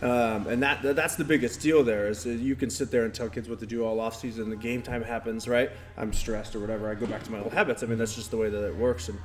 Um, 0.00 0.46
and 0.46 0.62
that 0.62 0.80
that- 0.82 0.94
that's 0.94 1.16
the 1.16 1.24
biggest 1.24 1.60
deal 1.60 1.82
there 1.82 2.06
is 2.08 2.22
that 2.22 2.38
you 2.38 2.54
can 2.54 2.70
sit 2.70 2.92
there 2.92 3.04
and 3.04 3.12
tell 3.12 3.28
kids 3.28 3.48
what 3.48 3.58
to 3.58 3.66
do 3.66 3.84
all 3.84 3.98
off 3.98 4.14
season. 4.20 4.48
The 4.48 4.54
game 4.70 4.80
time 4.82 5.02
happens, 5.02 5.48
right? 5.48 5.70
I'm 5.96 6.12
stressed 6.12 6.54
or 6.54 6.60
whatever. 6.60 6.88
I 6.88 6.94
go 6.94 7.06
back 7.06 7.24
to 7.24 7.32
my 7.32 7.40
old 7.40 7.52
habits. 7.52 7.82
I 7.82 7.86
mean, 7.86 7.98
that's 7.98 8.14
just 8.14 8.30
the 8.30 8.36
way 8.36 8.48
that 8.48 8.64
it 8.64 8.76
works. 8.76 9.08
And 9.08 9.18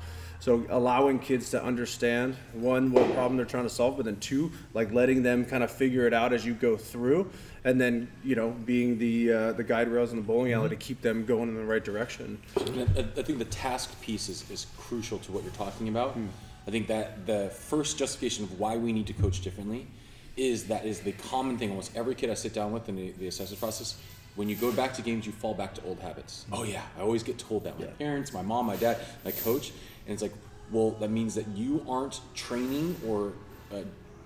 so 0.44 0.62
allowing 0.72 1.20
kids 1.20 1.52
to 1.52 1.64
understand 1.64 2.36
one 2.52 2.92
what 2.92 3.06
problem 3.14 3.38
they're 3.38 3.46
trying 3.46 3.64
to 3.64 3.70
solve, 3.70 3.96
but 3.96 4.04
then 4.04 4.18
two 4.18 4.52
like 4.74 4.92
letting 4.92 5.24
them 5.24 5.46
kind 5.46 5.64
of 5.64 5.72
figure 5.72 6.06
it 6.06 6.14
out 6.14 6.34
as 6.34 6.46
you 6.46 6.54
go 6.54 6.76
through, 6.76 7.32
and 7.64 7.80
then 7.80 8.12
you 8.26 8.36
know 8.36 8.50
being 8.66 8.98
the 8.98 9.32
uh, 9.32 9.54
the 9.54 9.64
guide 9.64 9.88
rails 9.88 10.12
in 10.12 10.18
the 10.18 10.22
bowling 10.22 10.52
alley 10.52 10.68
to 10.68 10.76
mm-hmm. 10.76 10.82
keep 10.82 11.02
them 11.02 11.24
going 11.26 11.48
in 11.48 11.56
the 11.56 11.64
right 11.64 11.86
direction. 11.86 12.38
I, 12.58 12.62
I 12.62 13.24
think 13.24 13.40
the 13.40 13.46
task 13.46 14.02
piece 14.02 14.28
is, 14.28 14.44
is 14.52 14.68
crucial 14.78 15.18
to 15.20 15.32
what 15.32 15.44
you're 15.44 15.54
talking 15.54 15.88
about. 15.88 16.12
Hmm. 16.12 16.28
I 16.68 16.72
think 16.72 16.88
that 16.88 17.26
the 17.26 17.50
first 17.50 17.98
justification 17.98 18.44
of 18.44 18.60
why 18.60 18.76
we 18.76 18.92
need 18.92 19.08
to 19.08 19.14
coach 19.14 19.40
differently 19.40 19.88
is 20.36 20.66
that 20.66 20.86
is 20.86 21.00
the 21.00 21.14
common 21.14 21.58
thing 21.58 21.70
almost 21.70 21.96
every 21.96 22.16
kid 22.16 22.30
I 22.30 22.34
sit 22.34 22.54
down 22.54 22.74
with 22.74 22.90
in 22.90 22.98
the, 22.98 23.12
the 23.14 23.28
assessment 23.28 23.62
process. 23.62 23.98
When 24.36 24.50
you 24.50 24.56
go 24.56 24.72
back 24.72 24.96
to 24.96 25.04
games, 25.04 25.28
you 25.28 25.32
fall 25.32 25.54
back 25.54 25.76
to 25.76 25.84
old 25.84 26.00
habits. 26.00 26.44
Hmm. 26.50 26.56
Oh 26.56 26.64
yeah, 26.64 26.82
I 26.98 27.02
always 27.02 27.24
get 27.24 27.38
told 27.38 27.64
that. 27.64 27.80
My 27.80 27.86
parents, 27.86 28.34
my 28.34 28.42
mom, 28.42 28.66
my 28.66 28.76
dad, 28.76 28.98
my 29.24 29.32
coach, 29.32 29.72
and 30.06 30.14
it's 30.14 30.22
like, 30.22 30.34
well, 30.72 30.92
that 31.00 31.10
means 31.12 31.36
that 31.36 31.48
you 31.50 31.86
aren't 31.88 32.22
training 32.34 32.96
or 33.08 33.34
uh, 33.72 33.82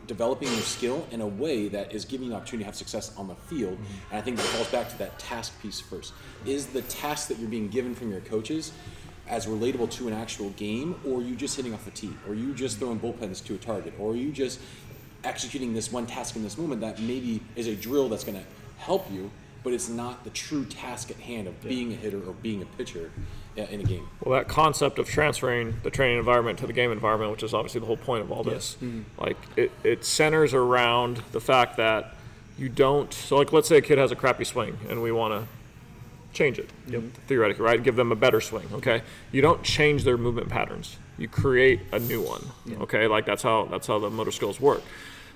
developing 0.08 0.48
your 0.48 0.62
skill 0.62 1.06
in 1.12 1.22
a 1.22 1.28
way 1.28 1.68
that 1.68 1.94
is 1.94 2.06
giving 2.06 2.28
you 2.28 2.34
an 2.34 2.38
opportunity 2.38 2.64
to 2.64 2.68
have 2.68 2.76
success 2.76 3.16
on 3.18 3.28
the 3.28 3.36
field. 3.36 3.78
And 4.10 4.18
I 4.18 4.22
think 4.22 4.38
that 4.38 4.44
falls 4.44 4.70
back 4.70 4.90
to 4.90 4.98
that 5.00 5.20
task 5.20 5.62
piece 5.62 5.80
first. 5.80 6.14
Is 6.46 6.68
the 6.68 6.82
task 6.84 7.28
that 7.28 7.40
you're 7.40 7.50
being 7.50 7.68
given 7.68 7.94
from 7.94 8.12
your 8.12 8.22
coaches 8.22 8.72
as 9.28 9.46
relatable 9.46 9.92
to 9.92 10.08
an 10.08 10.14
actual 10.14 10.52
game, 10.52 10.96
or 11.06 11.20
are 11.20 11.22
you 11.22 11.36
just 11.36 11.56
hitting 11.58 11.74
off 11.74 11.86
a 11.86 11.92
tee, 11.92 12.14
or 12.26 12.32
are 12.32 12.36
you 12.36 12.54
just 12.54 12.80
throwing 12.80 13.00
bullpens 13.00 13.44
to 13.46 13.56
a 13.56 13.58
target, 13.58 13.94
or 14.00 14.14
are 14.14 14.16
you 14.16 14.32
just 14.32 14.60
executing 15.26 15.74
this 15.74 15.92
one 15.92 16.06
task 16.06 16.38
in 16.38 16.44
this 16.44 16.58
moment 16.58 16.80
that 16.80 17.00
maybe 17.02 17.42
is 17.58 17.68
a 17.68 17.76
drill 17.76 18.08
that's 18.08 18.24
going 18.24 18.38
to 18.38 18.46
help 18.78 19.12
you, 19.12 19.30
but 19.68 19.74
it's 19.74 19.90
not 19.90 20.24
the 20.24 20.30
true 20.30 20.64
task 20.64 21.12
at 21.12 21.18
hand 21.18 21.46
of 21.46 21.62
being 21.62 21.92
a 21.92 21.96
hitter 21.98 22.26
or 22.26 22.32
being 22.32 22.62
a 22.62 22.66
pitcher 22.78 23.12
in 23.58 23.82
a 23.82 23.84
game. 23.84 24.08
Well, 24.24 24.40
that 24.40 24.48
concept 24.48 24.98
of 24.98 25.10
transferring 25.10 25.76
the 25.84 25.90
training 25.90 26.20
environment 26.20 26.58
to 26.60 26.68
the 26.68 26.72
game 26.72 26.90
environment, 26.90 27.34
which 27.34 27.44
is 27.44 27.54
obviously 27.54 27.82
the 27.82 27.86
whole 27.86 27.98
point 27.98 28.24
of 28.24 28.32
all 28.32 28.46
this, 28.46 28.78
mm-hmm. 28.82 29.02
like 29.22 29.36
it, 29.58 29.74
it 29.84 30.06
centers 30.06 30.54
around 30.54 31.18
the 31.34 31.42
fact 31.42 31.76
that 31.76 32.16
you 32.58 32.70
don't. 32.70 33.14
So, 33.14 33.36
like, 33.36 33.52
let's 33.52 33.68
say 33.68 33.76
a 33.76 33.82
kid 33.82 33.98
has 33.98 34.10
a 34.10 34.16
crappy 34.16 34.46
swing, 34.46 34.78
and 34.88 35.04
we 35.04 35.12
want 35.12 35.34
to 35.34 35.50
change 36.32 36.58
it. 36.58 36.70
Theoretically, 37.28 37.66
right? 37.66 37.84
Give 37.84 37.98
them 37.98 38.14
a 38.14 38.16
better 38.16 38.40
swing. 38.40 38.70
Okay. 38.72 39.02
You 39.34 39.42
don't 39.42 39.64
change 39.64 40.06
their 40.06 40.18
movement 40.18 40.48
patterns. 40.48 40.96
You 41.18 41.28
create 41.28 41.82
a 41.92 42.00
new 42.00 42.22
one. 42.22 42.46
Okay. 42.84 43.08
Like 43.08 43.26
that's 43.26 43.44
how 43.44 43.66
that's 43.66 43.88
how 43.88 44.00
the 44.00 44.10
motor 44.10 44.32
skills 44.32 44.62
work. 44.62 44.82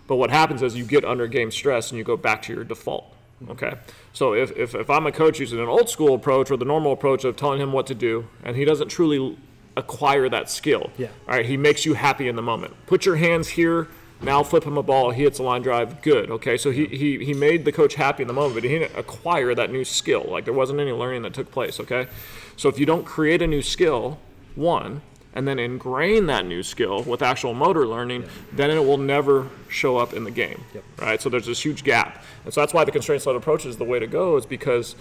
But 0.07 0.15
what 0.15 0.29
happens 0.29 0.61
is 0.61 0.77
you 0.77 0.85
get 0.85 1.03
under 1.03 1.27
game 1.27 1.51
stress 1.51 1.91
and 1.91 1.97
you 1.97 2.05
go 2.05 2.15
back 2.15 2.43
to 2.43 2.53
your 2.53 2.63
default. 2.63 3.13
Okay. 3.49 3.73
So 4.13 4.33
if, 4.33 4.51
if, 4.57 4.75
if 4.75 4.89
I'm 4.89 5.07
a 5.07 5.11
coach 5.11 5.39
using 5.39 5.59
an 5.59 5.67
old 5.67 5.89
school 5.89 6.13
approach 6.15 6.51
or 6.51 6.57
the 6.57 6.65
normal 6.65 6.91
approach 6.93 7.23
of 7.23 7.35
telling 7.35 7.59
him 7.59 7.71
what 7.73 7.87
to 7.87 7.95
do, 7.95 8.27
and 8.43 8.55
he 8.55 8.65
doesn't 8.65 8.89
truly 8.89 9.37
acquire 9.77 10.29
that 10.29 10.49
skill, 10.49 10.91
Yeah. 10.97 11.07
all 11.27 11.35
right, 11.35 11.45
he 11.45 11.57
makes 11.57 11.85
you 11.85 11.93
happy 11.93 12.27
in 12.27 12.35
the 12.35 12.41
moment. 12.41 12.73
Put 12.87 13.05
your 13.05 13.15
hands 13.15 13.49
here. 13.49 13.87
Now 14.23 14.43
flip 14.43 14.63
him 14.65 14.77
a 14.77 14.83
ball. 14.83 15.09
He 15.09 15.23
hits 15.23 15.39
a 15.39 15.43
line 15.43 15.63
drive. 15.63 16.03
Good. 16.03 16.29
Okay. 16.29 16.55
So 16.55 16.69
he, 16.69 16.85
he, 16.85 17.25
he 17.25 17.33
made 17.33 17.65
the 17.65 17.71
coach 17.71 17.95
happy 17.95 18.21
in 18.21 18.27
the 18.27 18.33
moment, 18.33 18.53
but 18.53 18.63
he 18.63 18.69
didn't 18.69 18.95
acquire 18.95 19.55
that 19.55 19.71
new 19.71 19.83
skill. 19.83 20.27
Like 20.29 20.45
there 20.45 20.53
wasn't 20.53 20.79
any 20.79 20.91
learning 20.91 21.23
that 21.23 21.33
took 21.33 21.49
place. 21.51 21.79
Okay. 21.79 22.07
So 22.55 22.69
if 22.69 22.77
you 22.77 22.85
don't 22.85 23.03
create 23.03 23.41
a 23.41 23.47
new 23.47 23.63
skill, 23.63 24.19
one, 24.53 25.01
and 25.33 25.47
then 25.47 25.59
ingrain 25.59 26.25
that 26.27 26.45
new 26.45 26.63
skill 26.63 27.03
with 27.03 27.21
actual 27.21 27.53
motor 27.53 27.87
learning, 27.87 28.25
then 28.51 28.69
it 28.69 28.79
will 28.79 28.97
never 28.97 29.47
show 29.69 29.97
up 29.97 30.13
in 30.13 30.23
the 30.23 30.31
game. 30.31 30.63
Right. 30.97 31.21
So 31.21 31.29
there's 31.29 31.45
this 31.45 31.63
huge 31.63 31.83
gap, 31.83 32.23
and 32.43 32.53
so 32.53 32.61
that's 32.61 32.73
why 32.73 32.83
the 32.83 32.91
constraints-led 32.91 33.35
approach 33.35 33.65
is 33.65 33.77
the 33.77 33.85
way 33.85 33.99
to 33.99 34.07
go. 34.07 34.37
Is 34.37 34.45
because 34.45 34.95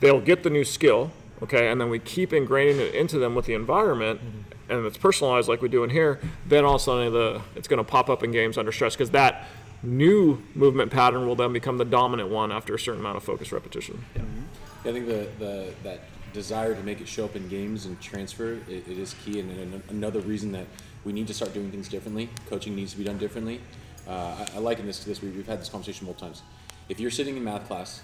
they'll 0.00 0.20
get 0.20 0.42
the 0.42 0.50
new 0.50 0.64
skill, 0.64 1.10
okay, 1.42 1.70
and 1.70 1.80
then 1.80 1.90
we 1.90 1.98
keep 1.98 2.30
ingraining 2.30 2.78
it 2.78 2.94
into 2.94 3.18
them 3.18 3.34
with 3.34 3.46
the 3.46 3.54
environment, 3.54 4.20
mm-hmm. 4.20 4.72
and 4.72 4.86
it's 4.86 4.98
personalized 4.98 5.48
like 5.48 5.60
we 5.60 5.68
do 5.68 5.84
in 5.84 5.90
here. 5.90 6.18
Then 6.46 6.64
all 6.64 6.76
of 6.76 6.80
a 6.80 6.84
sudden, 6.84 7.12
the 7.12 7.42
it's 7.54 7.68
going 7.68 7.78
to 7.78 7.84
pop 7.84 8.08
up 8.08 8.22
in 8.22 8.30
games 8.30 8.56
under 8.56 8.72
stress 8.72 8.94
because 8.94 9.10
that 9.10 9.46
new 9.82 10.42
movement 10.54 10.92
pattern 10.92 11.26
will 11.26 11.34
then 11.34 11.52
become 11.52 11.76
the 11.76 11.84
dominant 11.84 12.28
one 12.28 12.52
after 12.52 12.74
a 12.74 12.78
certain 12.78 13.00
amount 13.00 13.16
of 13.16 13.22
focus 13.24 13.52
repetition. 13.52 14.04
Yeah. 14.14 14.22
Mm-hmm. 14.22 14.88
I 14.88 14.92
think 14.92 15.06
the, 15.06 15.28
the 15.38 15.74
that 15.84 16.00
desire 16.32 16.74
to 16.74 16.82
make 16.82 17.00
it 17.00 17.08
show 17.08 17.24
up 17.24 17.36
in 17.36 17.48
games 17.48 17.86
and 17.86 18.00
transfer 18.00 18.54
it, 18.68 18.88
it 18.88 18.98
is 18.98 19.14
key, 19.24 19.40
and, 19.40 19.50
and 19.58 19.82
another 19.90 20.20
reason 20.20 20.52
that 20.52 20.66
we 21.04 21.12
need 21.12 21.26
to 21.26 21.34
start 21.34 21.52
doing 21.52 21.70
things 21.70 21.88
differently. 21.88 22.28
Coaching 22.48 22.74
needs 22.74 22.92
to 22.92 22.98
be 22.98 23.04
done 23.04 23.18
differently. 23.18 23.60
Uh, 24.08 24.12
I, 24.12 24.56
I 24.56 24.58
liken 24.58 24.86
this 24.86 25.00
to 25.00 25.08
this. 25.08 25.22
We, 25.22 25.30
we've 25.30 25.46
had 25.46 25.60
this 25.60 25.68
conversation 25.68 26.06
multiple 26.06 26.28
times. 26.28 26.42
If 26.88 27.00
you're 27.00 27.10
sitting 27.10 27.36
in 27.36 27.44
math 27.44 27.66
class 27.66 28.02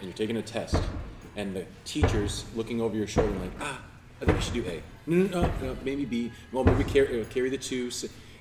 and 0.00 0.08
you're 0.08 0.16
taking 0.16 0.36
a 0.36 0.42
test, 0.42 0.76
and 1.36 1.54
the 1.54 1.64
teacher's 1.84 2.44
looking 2.54 2.80
over 2.80 2.96
your 2.96 3.06
shoulder 3.06 3.32
like, 3.38 3.52
ah, 3.60 3.80
I 4.20 4.24
think 4.24 4.38
we 4.38 4.44
should 4.44 4.54
do 4.54 4.64
A. 4.66 4.82
No, 5.06 5.24
no, 5.24 5.40
no, 5.42 5.50
no 5.62 5.76
maybe 5.84 6.04
B. 6.04 6.32
Well, 6.52 6.64
maybe 6.64 6.84
carry, 6.84 7.20
uh, 7.20 7.24
carry 7.26 7.48
the 7.48 7.58
two. 7.58 7.90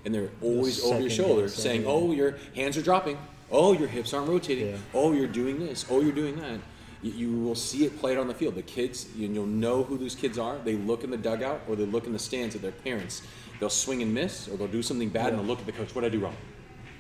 And 0.04 0.14
they're 0.14 0.30
always 0.42 0.84
over 0.84 1.00
your 1.00 1.10
shoulder 1.10 1.48
saying, 1.48 1.84
oh, 1.86 2.12
your 2.12 2.38
hands 2.56 2.78
are 2.78 2.82
dropping. 2.82 3.18
Oh, 3.52 3.74
your 3.74 3.88
hips 3.88 4.14
aren't 4.14 4.28
rotating. 4.28 4.70
Yeah. 4.70 4.78
Oh, 4.94 5.14
you're 5.14 5.28
doing 5.28 5.60
this. 5.60 5.86
Oh, 5.90 6.02
you're 6.02 6.12
doing 6.12 6.38
that. 6.38 6.60
You, 7.02 7.32
will 7.40 7.56
see 7.56 7.86
it 7.86 8.00
played 8.00 8.18
on 8.18 8.28
the 8.28 8.34
field. 8.34 8.56
The 8.56 8.64
kids, 8.64 9.08
you, 9.16 9.28
you'll 9.28 9.46
know 9.46 9.84
who 9.84 9.98
those 9.98 10.16
kids 10.16 10.38
are. 10.38 10.58
They 10.58 10.76
look 10.76 11.04
in 11.04 11.12
the 11.12 11.18
dugout 11.18 11.62
or 11.68 11.76
they 11.76 11.86
look 11.86 12.06
in 12.06 12.14
the 12.14 12.20
stands 12.20 12.56
at 12.56 12.62
their 12.62 12.72
parents. 12.72 13.22
They'll 13.60 13.70
swing 13.70 14.02
and 14.02 14.14
miss, 14.14 14.48
or 14.48 14.58
they'll 14.58 14.68
do 14.68 14.84
something 14.84 15.10
bad, 15.10 15.30
and 15.30 15.40
they'll 15.40 15.46
look 15.46 15.60
at 15.60 15.66
the 15.66 15.72
coach. 15.72 15.94
What 15.96 16.02
did 16.02 16.12
I 16.12 16.16
do 16.16 16.20
wrong? 16.20 16.36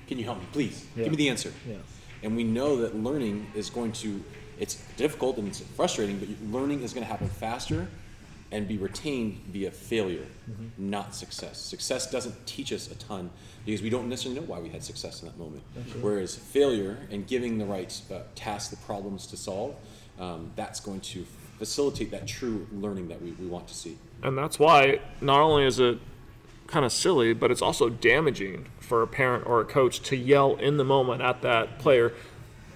Can 0.08 0.18
you 0.18 0.24
help 0.24 0.39
me, 0.39 0.48
please? 0.51 0.86
Yeah. 0.96 1.04
Give 1.04 1.12
me 1.12 1.18
the 1.18 1.30
answer. 1.30 1.51
Yeah. 1.68 1.75
And 2.24 2.36
we 2.36 2.44
know 2.44 2.77
that 2.77 2.96
learning 2.96 3.51
is 3.54 3.70
going 3.70 3.92
to, 3.94 4.24
it's 4.60 4.75
difficult 4.98 5.38
and 5.38 5.48
it's 5.48 5.60
frustrating, 5.60 6.18
but 6.18 6.30
learning 6.51 6.82
is 6.82 6.94
going 6.94 7.06
to 7.06 7.12
happen 7.12 7.30
faster 7.30 7.88
and 8.51 8.68
be 8.68 8.77
retained 8.77 9.42
via 9.51 9.72
failure, 9.72 10.25
not 10.77 11.13
success. 11.13 11.60
Success 11.60 12.10
doesn't 12.10 12.46
teach 12.46 12.72
us 12.72 12.89
a 12.89 12.96
ton 12.96 13.30
because 13.66 13.82
we 13.82 13.89
don't 13.89 14.08
necessarily 14.08 14.39
know 14.39 14.48
why 14.48 14.60
we 14.60 14.70
had 14.70 14.84
success 14.84 15.22
in 15.22 15.27
that 15.27 15.38
moment. 15.38 15.63
Whereas 16.01 16.36
failure 16.36 16.98
and 17.12 17.27
giving 17.27 17.58
the 17.58 17.66
right 17.66 18.01
uh, 18.12 18.20
tasks, 18.36 18.70
the 18.70 18.77
problems 18.77 19.27
to 19.27 19.38
solve, 19.38 19.75
um, 20.20 20.51
that's 20.56 20.80
going 20.80 21.01
to 21.01 21.25
facilitate 21.60 22.12
that 22.12 22.27
true 22.27 22.68
learning 22.72 23.08
that 23.10 23.22
we, 23.22 23.32
we 23.32 23.48
want 23.48 23.68
to 23.68 23.74
see. 23.74 23.98
And 24.24 24.38
that's 24.38 24.58
why 24.60 25.00
not 25.22 25.42
only 25.42 25.66
is 25.66 25.80
it 25.80 26.00
kind 26.68 26.86
of 26.86 26.92
silly, 26.92 27.34
but 27.34 27.51
it's 27.51 27.62
also 27.62 27.89
damaging 27.89 28.68
for 28.80 29.01
a 29.01 29.08
parent 29.08 29.46
or 29.46 29.62
a 29.62 29.66
coach 29.66 30.01
to 30.01 30.16
yell 30.16 30.56
in 30.56 30.77
the 30.77 30.84
moment 30.84 31.22
at 31.22 31.42
that 31.42 31.80
player, 31.80 32.13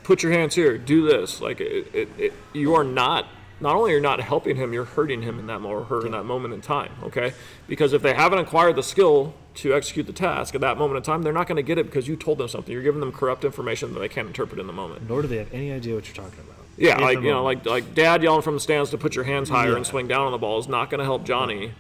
put 0.04 0.24
your 0.24 0.32
hands 0.32 0.56
here, 0.56 0.78
do 0.78 1.06
this. 1.06 1.42
Like 1.42 1.62
it, 1.62 1.88
it, 1.94 2.10
it, 2.18 2.34
you 2.54 2.74
are 2.76 2.84
not. 2.84 3.28
Not 3.62 3.76
only 3.76 3.92
you're 3.92 4.02
not 4.02 4.20
helping 4.20 4.56
him, 4.56 4.74
you're 4.74 4.86
hurting 4.86 5.22
him 5.22 5.38
in 5.40 5.48
that 5.48 5.62
moment, 5.62 5.82
or 5.82 5.86
her 6.02 6.06
in 6.06 6.12
that 6.14 6.24
moment 6.26 6.54
in 6.54 6.62
time. 6.62 6.92
Okay, 7.04 7.34
because 7.68 7.94
if 7.94 8.02
they 8.02 8.14
haven't 8.14 8.40
acquired 8.40 8.76
the 8.76 8.84
skill 8.84 9.34
to 9.56 9.74
execute 9.74 10.08
the 10.08 10.14
task 10.14 10.56
at 10.56 10.62
that 10.62 10.78
moment 10.78 10.98
in 10.98 11.04
time, 11.04 11.22
they're 11.22 11.32
not 11.34 11.48
going 11.48 11.58
to 11.58 11.62
get 11.64 11.78
it 11.78 11.86
because 11.86 12.08
you 12.08 12.16
told 12.16 12.40
them 12.40 12.48
something. 12.48 12.74
You're 12.74 12.84
giving 12.84 13.00
them 13.02 13.12
corrupt 13.12 13.46
information 13.46 13.94
that 13.94 14.00
they 14.00 14.10
can't 14.10 14.28
interpret 14.28 14.60
in 14.60 14.68
the 14.68 14.74
moment. 14.74 15.08
Nor 15.08 15.22
do 15.22 15.28
they 15.28 15.38
have 15.38 15.54
any 15.54 15.72
idea 15.72 15.94
what 15.96 16.08
you're 16.08 16.16
talking 16.16 16.40
about. 16.40 16.58
Yeah, 16.78 16.96
In 16.98 17.02
like 17.02 17.22
you 17.22 17.30
know, 17.32 17.44
like 17.44 17.66
like 17.66 17.94
dad 17.94 18.24
yelling 18.24 18.42
from 18.42 18.56
the 18.56 18.60
stands 18.60 18.90
to 18.92 18.98
put 18.98 19.16
your 19.16 19.26
hands 19.26 19.50
higher 19.50 19.72
Yeah. 19.72 19.76
and 19.76 19.86
swing 19.86 20.08
down 20.08 20.26
on 20.26 20.32
the 20.32 20.38
ball 20.38 20.58
is 20.60 20.68
not 20.68 20.90
going 20.90 21.00
to 21.00 21.06
help 21.06 21.24
Johnny 21.26 21.74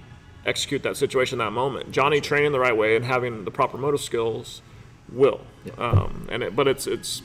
execute 0.45 0.83
that 0.83 0.97
situation 0.97 1.39
that 1.39 1.51
moment. 1.51 1.91
Johnny 1.91 2.19
training 2.21 2.51
the 2.51 2.59
right 2.59 2.75
way 2.75 2.95
and 2.95 3.05
having 3.05 3.45
the 3.45 3.51
proper 3.51 3.77
motor 3.77 3.97
skills 3.97 4.61
will. 5.11 5.41
Um, 5.77 6.27
and 6.29 6.43
it, 6.43 6.55
but 6.55 6.67
it's 6.67 6.85
it's 6.87 7.21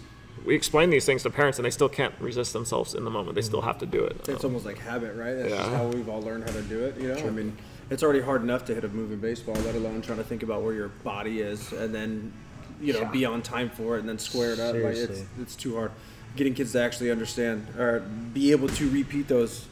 we 0.47 0.55
explain 0.55 0.91
these 0.91 1.05
things 1.05 1.23
to 1.25 1.31
parents 1.31 1.59
and 1.59 1.67
they 1.67 1.71
still 1.71 1.89
can't 1.89 2.15
resist 2.21 2.53
themselves 2.53 2.95
in 2.95 3.05
the 3.05 3.11
moment. 3.11 3.35
They 3.35 3.43
still 3.43 3.63
have 3.63 3.79
to 3.79 3.87
do 3.87 4.05
it. 4.05 4.29
It's 4.29 4.45
almost 4.45 4.65
like 4.65 4.79
habit, 4.79 5.17
right? 5.17 5.35
That's 5.35 5.51
just 5.53 5.71
Yeah. 5.71 5.77
how 5.77 5.87
we've 5.89 6.09
all 6.09 6.23
learned 6.23 6.45
how 6.49 6.55
to 6.55 6.63
do 6.63 6.85
it. 6.85 6.99
You 7.01 7.09
know, 7.09 7.17
I 7.17 7.31
mean, 7.31 7.57
it's 7.91 8.03
already 8.03 8.21
hard 8.21 8.43
enough 8.43 8.65
to 8.67 8.75
hit 8.75 8.85
a 8.85 8.89
moving 8.89 9.19
baseball, 9.19 9.57
let 9.65 9.75
alone 9.75 10.03
trying 10.03 10.19
to 10.19 10.25
think 10.25 10.43
about 10.43 10.63
where 10.63 10.73
your 10.73 10.89
body 10.89 11.41
is 11.41 11.73
and 11.73 11.95
then, 11.95 12.33
you 12.81 12.93
know, 12.93 13.05
be 13.07 13.25
on 13.25 13.43
time 13.43 13.71
for 13.71 13.97
it 13.97 14.01
and 14.01 14.09
then 14.09 14.19
square 14.19 14.53
it 14.53 14.61
up. 14.61 14.75
Like 14.75 14.85
it's 14.85 15.01
Seriously. 15.01 15.27
it's 15.43 15.57
too 15.57 15.75
hard. 15.77 15.91
Getting 16.37 16.55
kids 16.55 16.73
to 16.73 16.81
actually 16.81 17.11
understand 17.11 17.67
or 17.79 18.01
be 18.33 18.53
able 18.53 18.69
to 18.69 18.89
repeat 18.91 19.27
those 19.29 19.67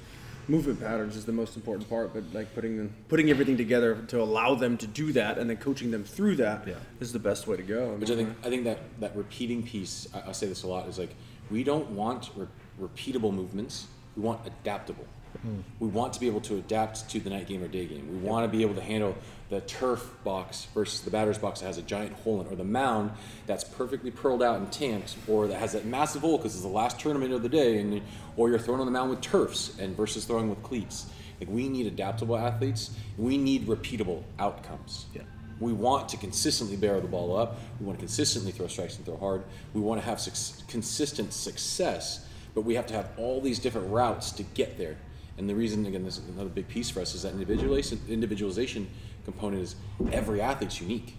movement 0.49 0.81
patterns 0.81 1.17
is 1.17 1.25
the 1.25 1.33
most 1.33 1.57
important 1.57 1.89
part. 1.89 2.13
But 2.15 2.25
like 2.33 2.55
putting 2.55 2.77
them, 2.77 2.95
putting 3.09 3.31
everything 3.31 3.57
together 3.57 3.97
to 4.09 4.21
allow 4.21 4.55
them 4.55 4.77
to 4.79 4.87
do 4.87 5.13
that 5.13 5.39
and 5.39 5.49
then 5.49 5.57
coaching 5.57 5.91
them 5.91 6.05
through 6.05 6.37
that 6.37 6.67
is 7.01 7.09
Yeah. 7.09 7.13
the 7.13 7.19
best 7.19 7.47
way 7.47 7.57
to 7.57 7.63
go. 7.63 7.95
Which 7.95 8.11
I 8.11 8.17
think 8.17 8.31
I 8.45 8.49
think 8.51 8.65
that 8.65 8.79
that 9.01 9.17
repeating 9.17 9.63
piece 9.63 10.09
I, 10.15 10.31
I 10.31 10.33
say 10.33 10.47
this 10.47 10.63
a 10.63 10.67
lot 10.67 10.89
is 10.89 10.99
like 10.99 11.15
we 11.51 11.63
don't 11.65 11.91
want 11.91 12.31
re- 12.37 12.47
repeatable 12.81 13.33
movements. 13.33 13.87
We 14.17 14.23
want 14.23 14.41
adaptable. 14.47 15.07
Mm. 15.47 15.63
We 15.81 15.89
want 15.89 16.13
to 16.15 16.21
be 16.21 16.27
able 16.27 16.41
to 16.43 16.57
adapt 16.57 17.09
to 17.11 17.21
the 17.21 17.31
night 17.31 17.47
game 17.47 17.63
or 17.63 17.69
day 17.69 17.87
game. 17.87 18.09
We 18.11 18.29
want 18.29 18.51
to 18.51 18.57
be 18.57 18.63
able 18.63 18.75
to 18.75 18.81
handle 18.81 19.17
the 19.51 19.61
turf 19.63 20.09
box 20.25 20.67
versus 20.75 21.01
the 21.03 21.11
batter's 21.11 21.39
box 21.39 21.61
that 21.61 21.67
has 21.67 21.79
a 21.79 21.83
giant 21.83 22.13
hole 22.15 22.41
in 22.41 22.47
it, 22.47 22.53
or 22.53 22.57
the 22.57 22.65
mound 22.65 23.11
that's 23.47 23.65
perfectly 23.65 24.11
pearled 24.11 24.43
out 24.43 24.59
and 24.59 24.71
tamped, 24.73 25.17
or 25.29 25.47
that 25.47 25.59
has 25.59 25.73
that 25.73 25.85
massive 25.85 26.23
hole 26.23 26.39
because 26.39 26.55
it's 26.55 26.63
the 26.63 26.69
last 26.69 26.99
tournament 26.99 27.33
of 27.33 27.43
the 27.43 27.49
day, 27.49 27.79
and 27.79 28.03
or 28.37 28.49
you're 28.49 28.59
throwing 28.59 28.81
on 28.81 28.87
the 28.87 28.93
mound 28.93 29.11
with 29.11 29.21
turfs 29.21 29.79
and 29.79 29.97
versus 29.97 30.25
throwing 30.25 30.49
with 30.49 30.63
cleats. 30.63 31.07
Like 31.41 31.49
we 31.49 31.69
need 31.69 31.87
adaptable 31.87 32.37
athletes. 32.37 32.91
We 33.19 33.37
need 33.37 33.67
repeatable 33.67 34.23
outcomes. 34.39 35.07
Yeah. 35.15 35.23
We 35.61 35.73
want 35.73 36.09
to 36.11 36.17
consistently 36.17 36.77
barrel 36.77 37.01
the 37.01 37.09
ball 37.09 37.37
up. 37.37 37.59
We 37.79 37.87
want 37.87 37.99
to 37.99 38.03
consistently 38.03 38.53
throw 38.53 38.67
strikes 38.67 38.97
and 38.97 39.05
throw 39.05 39.17
hard. 39.17 39.45
We 39.73 39.81
want 39.81 40.01
to 40.01 40.07
have 40.07 40.21
suc 40.21 40.67
consistent 40.69 41.33
success, 41.33 42.27
but 42.55 42.63
we 42.63 42.75
have 42.75 42.87
to 42.87 42.95
have 42.95 43.11
all 43.17 43.41
these 43.41 43.59
different 43.59 43.91
routes 43.91 44.33
to 44.33 44.43
get 44.43 44.79
there. 44.79 44.97
And 45.37 45.49
the 45.49 45.55
reason, 45.55 45.85
again, 45.87 46.05
this 46.05 46.19
is 46.19 46.29
another 46.29 46.51
big 46.51 46.69
piece 46.69 46.91
for 46.91 47.01
us 47.01 47.15
is 47.15 47.23
that 47.23 47.33
individualization, 47.33 48.01
individualization 48.09 48.89
component 49.25 49.63
is 49.63 49.77
every 50.13 50.41
athlete's 50.41 50.81
unique. 50.81 51.17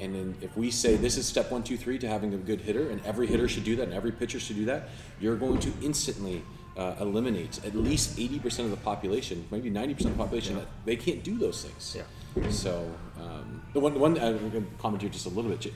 And 0.00 0.14
then 0.14 0.34
if 0.40 0.56
we 0.56 0.70
say 0.70 0.96
this 0.96 1.16
is 1.16 1.26
step 1.26 1.50
one, 1.50 1.62
two, 1.62 1.76
three 1.76 1.98
to 1.98 2.08
having 2.08 2.34
a 2.34 2.36
good 2.36 2.60
hitter, 2.60 2.90
and 2.90 3.04
every 3.04 3.26
hitter 3.26 3.48
should 3.48 3.64
do 3.64 3.76
that, 3.76 3.84
and 3.84 3.94
every 3.94 4.12
pitcher 4.12 4.38
should 4.38 4.56
do 4.56 4.64
that, 4.66 4.88
you're 5.20 5.36
going 5.36 5.58
to 5.60 5.72
instantly 5.82 6.42
uh, 6.76 6.94
eliminate 7.00 7.64
at 7.64 7.74
least 7.74 8.16
80% 8.16 8.60
of 8.60 8.70
the 8.70 8.76
population, 8.76 9.46
maybe 9.50 9.70
90% 9.70 9.90
of 9.90 9.98
the 9.98 10.10
population 10.10 10.56
that 10.56 10.66
they 10.84 10.96
can't 10.96 11.22
do 11.22 11.38
those 11.38 11.64
things. 11.64 11.96
Yeah. 11.96 12.50
So 12.50 12.90
um, 13.18 13.62
the 13.72 13.80
one, 13.80 13.94
the 13.94 14.00
one 14.00 14.18
I'm 14.18 14.50
going 14.50 14.66
to 14.66 14.70
comment 14.78 15.02
here 15.02 15.10
just 15.10 15.26
a 15.26 15.30
little 15.30 15.50
bit. 15.50 15.72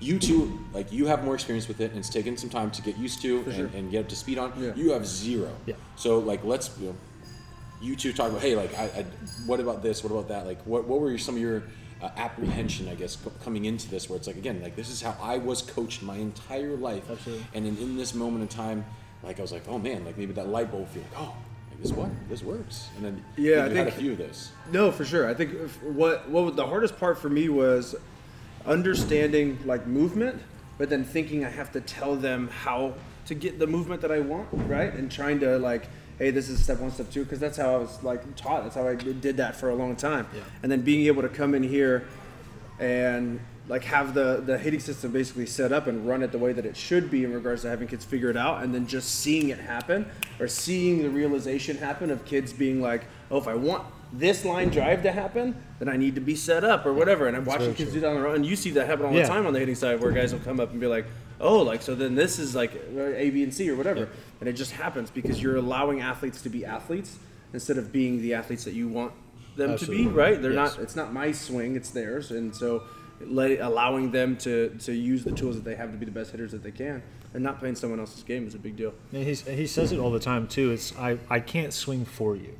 You 0.00 0.18
two, 0.18 0.58
like 0.74 0.92
you 0.92 1.06
have 1.06 1.24
more 1.24 1.34
experience 1.34 1.66
with 1.66 1.80
it, 1.80 1.90
and 1.90 1.98
it's 1.98 2.10
taken 2.10 2.36
some 2.36 2.50
time 2.50 2.70
to 2.72 2.82
get 2.82 2.98
used 2.98 3.22
to 3.22 3.40
and, 3.48 3.74
and 3.74 3.90
get 3.90 4.00
up 4.00 4.08
to 4.08 4.16
speed 4.16 4.36
on. 4.36 4.52
Yeah. 4.58 4.74
You 4.74 4.90
have 4.90 5.06
zero. 5.06 5.50
Yeah. 5.64 5.76
So 5.96 6.18
like, 6.18 6.44
let's 6.44 6.70
you, 6.78 6.88
know, 6.88 6.96
you 7.84 7.94
two 7.96 8.12
talk 8.12 8.30
about, 8.30 8.40
hey, 8.40 8.54
like, 8.56 8.76
I, 8.78 8.84
I, 8.84 9.04
what 9.46 9.60
about 9.60 9.82
this? 9.82 10.02
What 10.02 10.10
about 10.10 10.28
that? 10.28 10.46
Like, 10.46 10.60
what, 10.64 10.86
what 10.86 11.00
were 11.00 11.10
your, 11.10 11.18
some 11.18 11.34
of 11.36 11.40
your 11.40 11.62
uh, 12.02 12.10
apprehension, 12.16 12.88
I 12.88 12.94
guess, 12.94 13.16
co- 13.16 13.32
coming 13.44 13.66
into 13.66 13.88
this? 13.90 14.08
Where 14.08 14.16
it's 14.16 14.26
like, 14.26 14.36
again, 14.36 14.60
like 14.62 14.74
this 14.76 14.88
is 14.88 15.02
how 15.02 15.16
I 15.20 15.38
was 15.38 15.62
coached 15.62 16.02
my 16.02 16.16
entire 16.16 16.76
life, 16.76 17.10
Absolutely. 17.10 17.44
and 17.54 17.66
in, 17.66 17.76
in 17.78 17.96
this 17.96 18.14
moment 18.14 18.42
in 18.42 18.48
time, 18.48 18.84
like 19.22 19.38
I 19.38 19.42
was 19.42 19.52
like, 19.52 19.64
oh 19.68 19.78
man, 19.78 20.04
like 20.04 20.16
maybe 20.18 20.32
that 20.34 20.48
light 20.48 20.70
bulb 20.70 20.88
feel 20.88 21.02
like, 21.02 21.12
oh, 21.20 21.34
like, 21.70 21.82
this 21.82 21.92
what 21.92 22.08
this 22.28 22.42
works, 22.42 22.88
and 22.96 23.04
then 23.04 23.24
Yeah, 23.36 23.64
I 23.64 23.68
had 23.68 23.72
a 23.72 23.90
think- 23.90 23.94
few 23.96 24.12
of 24.12 24.18
those. 24.18 24.50
No, 24.72 24.90
for 24.90 25.04
sure. 25.04 25.28
I 25.28 25.34
think 25.34 25.52
if- 25.54 25.82
what 25.82 26.28
what 26.30 26.56
the 26.56 26.66
hardest 26.66 26.98
part 26.98 27.18
for 27.18 27.28
me 27.28 27.48
was 27.48 27.94
understanding 28.66 29.58
like 29.64 29.86
movement, 29.86 30.40
but 30.78 30.88
then 30.90 31.04
thinking 31.04 31.44
I 31.44 31.50
have 31.50 31.72
to 31.72 31.80
tell 31.80 32.16
them 32.16 32.48
how 32.48 32.94
to 33.26 33.34
get 33.34 33.58
the 33.58 33.66
movement 33.66 34.02
that 34.02 34.10
I 34.12 34.20
want, 34.20 34.48
right? 34.68 34.92
And 34.92 35.10
trying 35.10 35.40
to 35.40 35.58
like, 35.58 35.88
hey, 36.18 36.30
this 36.30 36.48
is 36.48 36.62
step 36.62 36.78
one, 36.80 36.90
step 36.90 37.10
two, 37.10 37.24
because 37.24 37.38
that's 37.40 37.56
how 37.56 37.74
I 37.74 37.78
was 37.78 38.02
like 38.02 38.36
taught. 38.36 38.62
That's 38.64 38.74
how 38.76 38.86
I 38.88 38.94
did 38.94 39.36
that 39.38 39.56
for 39.56 39.70
a 39.70 39.74
long 39.74 39.96
time. 39.96 40.26
Yeah. 40.34 40.42
And 40.62 40.70
then 40.70 40.82
being 40.82 41.06
able 41.06 41.22
to 41.22 41.28
come 41.28 41.54
in 41.54 41.62
here 41.62 42.06
and 42.78 43.40
like 43.68 43.84
have 43.84 44.12
the 44.14 44.42
the 44.44 44.58
hitting 44.58 44.80
system 44.80 45.10
basically 45.12 45.46
set 45.46 45.72
up 45.72 45.86
and 45.86 46.06
run 46.06 46.22
it 46.22 46.32
the 46.32 46.38
way 46.38 46.52
that 46.52 46.66
it 46.66 46.76
should 46.76 47.10
be 47.10 47.24
in 47.24 47.32
regards 47.32 47.62
to 47.62 47.68
having 47.68 47.88
kids 47.88 48.04
figure 48.04 48.28
it 48.28 48.36
out 48.36 48.62
and 48.62 48.74
then 48.74 48.86
just 48.86 49.20
seeing 49.20 49.48
it 49.48 49.58
happen 49.58 50.04
or 50.40 50.46
seeing 50.48 51.02
the 51.02 51.08
realization 51.08 51.76
happen 51.78 52.10
of 52.10 52.24
kids 52.26 52.52
being 52.52 52.82
like 52.82 53.04
oh 53.30 53.38
if 53.38 53.48
i 53.48 53.54
want 53.54 53.82
this 54.12 54.44
line 54.44 54.68
drive 54.68 55.02
to 55.02 55.10
happen 55.10 55.56
then 55.78 55.88
i 55.88 55.96
need 55.96 56.14
to 56.14 56.20
be 56.20 56.36
set 56.36 56.62
up 56.62 56.84
or 56.84 56.92
whatever 56.92 57.26
and 57.26 57.34
i'm 57.36 57.44
watching 57.46 57.72
kids 57.74 57.92
do 57.92 58.00
that 58.00 58.08
on 58.10 58.16
the 58.16 58.20
road 58.20 58.34
and 58.36 58.44
you 58.44 58.54
see 58.54 58.70
that 58.70 58.86
happen 58.86 59.06
all 59.06 59.12
Yeah. 59.14 59.22
the 59.22 59.28
time 59.28 59.46
on 59.46 59.54
the 59.54 59.60
hitting 59.60 59.74
side 59.76 59.98
where 60.00 60.10
guys 60.12 60.32
will 60.34 60.40
come 60.40 60.60
up 60.60 60.70
and 60.72 60.78
be 60.80 60.86
like 60.86 61.06
oh 61.44 61.60
like 61.62 61.80
so 61.82 61.94
then 61.94 62.14
this 62.16 62.38
is 62.40 62.54
like 62.54 62.72
uh, 62.96 63.00
a 63.24 63.30
b 63.30 63.42
and 63.44 63.54
c 63.54 63.70
or 63.70 63.76
whatever 63.76 64.08
and 64.40 64.48
it 64.48 64.54
just 64.54 64.72
happens 64.72 65.10
because 65.10 65.40
you're 65.42 65.56
allowing 65.56 66.00
athletes 66.00 66.42
to 66.42 66.48
be 66.48 66.64
athletes 66.64 67.18
instead 67.52 67.78
of 67.78 67.92
being 67.92 68.20
the 68.22 68.34
athletes 68.34 68.64
that 68.64 68.74
you 68.74 68.88
want 68.88 69.12
them 69.56 69.70
Absolutely. 69.70 70.04
to 70.04 70.10
be 70.10 70.14
right 70.16 70.42
they're 70.42 70.52
Yes. 70.52 70.74
not 70.76 70.82
it's 70.82 70.96
not 70.96 71.12
my 71.12 71.30
swing 71.30 71.76
it's 71.76 71.90
theirs 71.90 72.30
and 72.32 72.54
so 72.54 72.82
let, 73.20 73.60
allowing 73.60 74.10
them 74.10 74.36
to, 74.38 74.70
to 74.80 74.92
use 74.92 75.22
the 75.22 75.30
tools 75.30 75.54
that 75.54 75.64
they 75.64 75.76
have 75.76 75.92
to 75.92 75.96
be 75.96 76.04
the 76.04 76.10
best 76.10 76.32
hitters 76.32 76.50
that 76.50 76.64
they 76.64 76.72
can 76.72 77.00
and 77.32 77.44
not 77.44 77.60
playing 77.60 77.76
someone 77.76 78.00
else's 78.00 78.24
game 78.24 78.46
is 78.46 78.54
a 78.56 78.58
big 78.58 78.74
deal 78.76 78.92
And 79.12 79.22
he's, 79.22 79.42
he 79.46 79.66
says 79.68 79.92
it 79.92 80.00
all 80.00 80.10
the 80.10 80.18
time 80.18 80.48
too. 80.48 80.72
It's 80.72 80.96
I, 80.98 81.18
I 81.30 81.38
can't 81.40 81.72
swing 81.72 82.04
for 82.04 82.34
you, 82.36 82.58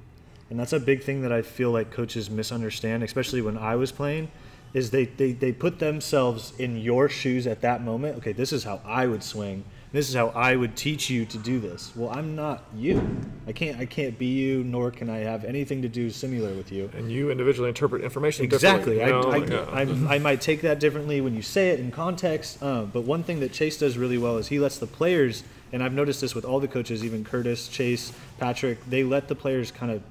and 0.50 0.58
that's 0.58 0.72
a 0.72 0.78
big 0.80 1.02
thing 1.02 1.22
that 1.22 1.32
I 1.32 1.42
feel 1.42 1.70
like 1.72 1.90
coaches 1.90 2.30
misunderstand, 2.30 3.02
especially 3.02 3.40
when 3.42 3.56
I 3.58 3.74
was 3.76 3.90
playing. 3.92 4.30
Is 4.74 4.90
they, 4.90 5.04
they, 5.04 5.32
they 5.32 5.52
put 5.52 5.78
themselves 5.78 6.52
in 6.58 6.76
your 6.76 7.08
shoes 7.08 7.46
at 7.46 7.60
that 7.60 7.82
moment. 7.82 8.18
Okay, 8.18 8.32
this 8.32 8.52
is 8.52 8.64
how 8.64 8.80
I 8.84 9.06
would 9.06 9.22
swing. 9.22 9.64
This 9.92 10.08
is 10.08 10.16
how 10.16 10.30
I 10.30 10.56
would 10.56 10.74
teach 10.74 11.08
you 11.08 11.24
to 11.26 11.38
do 11.38 11.60
this. 11.60 11.92
Well, 11.94 12.10
I'm 12.10 12.34
not 12.34 12.64
you. 12.74 13.00
I 13.46 13.52
can't. 13.52 13.78
I 13.78 13.86
can't 13.86 14.18
be 14.18 14.26
you, 14.26 14.64
nor 14.64 14.90
can 14.90 15.08
I 15.08 15.18
have 15.18 15.44
anything 15.44 15.82
to 15.82 15.88
do 15.88 16.10
similar 16.10 16.52
with 16.54 16.72
you. 16.72 16.90
And 16.96 17.12
you 17.12 17.30
individually 17.30 17.68
interpret 17.68 18.02
information 18.02 18.44
Exactly. 18.44 18.96
differently. 18.96 19.62
I? 19.70 19.82
I. 19.82 19.82
I, 19.82 20.16
I 20.16 20.18
might 20.18 20.40
take 20.40 20.62
that 20.62 20.80
differently 20.80 21.20
when 21.20 21.36
you 21.36 21.42
say 21.42 21.70
it 21.70 21.78
in 21.78 21.92
context. 21.92 22.60
Uh, 22.60 22.82
but 22.82 23.02
one 23.02 23.22
thing 23.22 23.38
that 23.38 23.52
Chase 23.52 23.78
does 23.78 23.96
really 23.96 24.18
well 24.18 24.36
is 24.38 24.48
he 24.48 24.58
lets 24.58 24.78
the 24.78 24.88
players, 24.88 25.44
and 25.72 25.80
I've 25.80 25.92
noticed 25.92 26.20
this 26.20 26.34
with 26.34 26.44
all 26.44 26.58
the 26.58 26.66
coaches, 26.66 27.04
even 27.04 27.24
Curtis, 27.24 27.68
Chase, 27.68 28.12
Patrick, 28.40 28.84
they 28.90 29.04
let 29.04 29.28
the 29.28 29.36
players 29.36 29.70
kind 29.70 29.92
of 29.92 30.02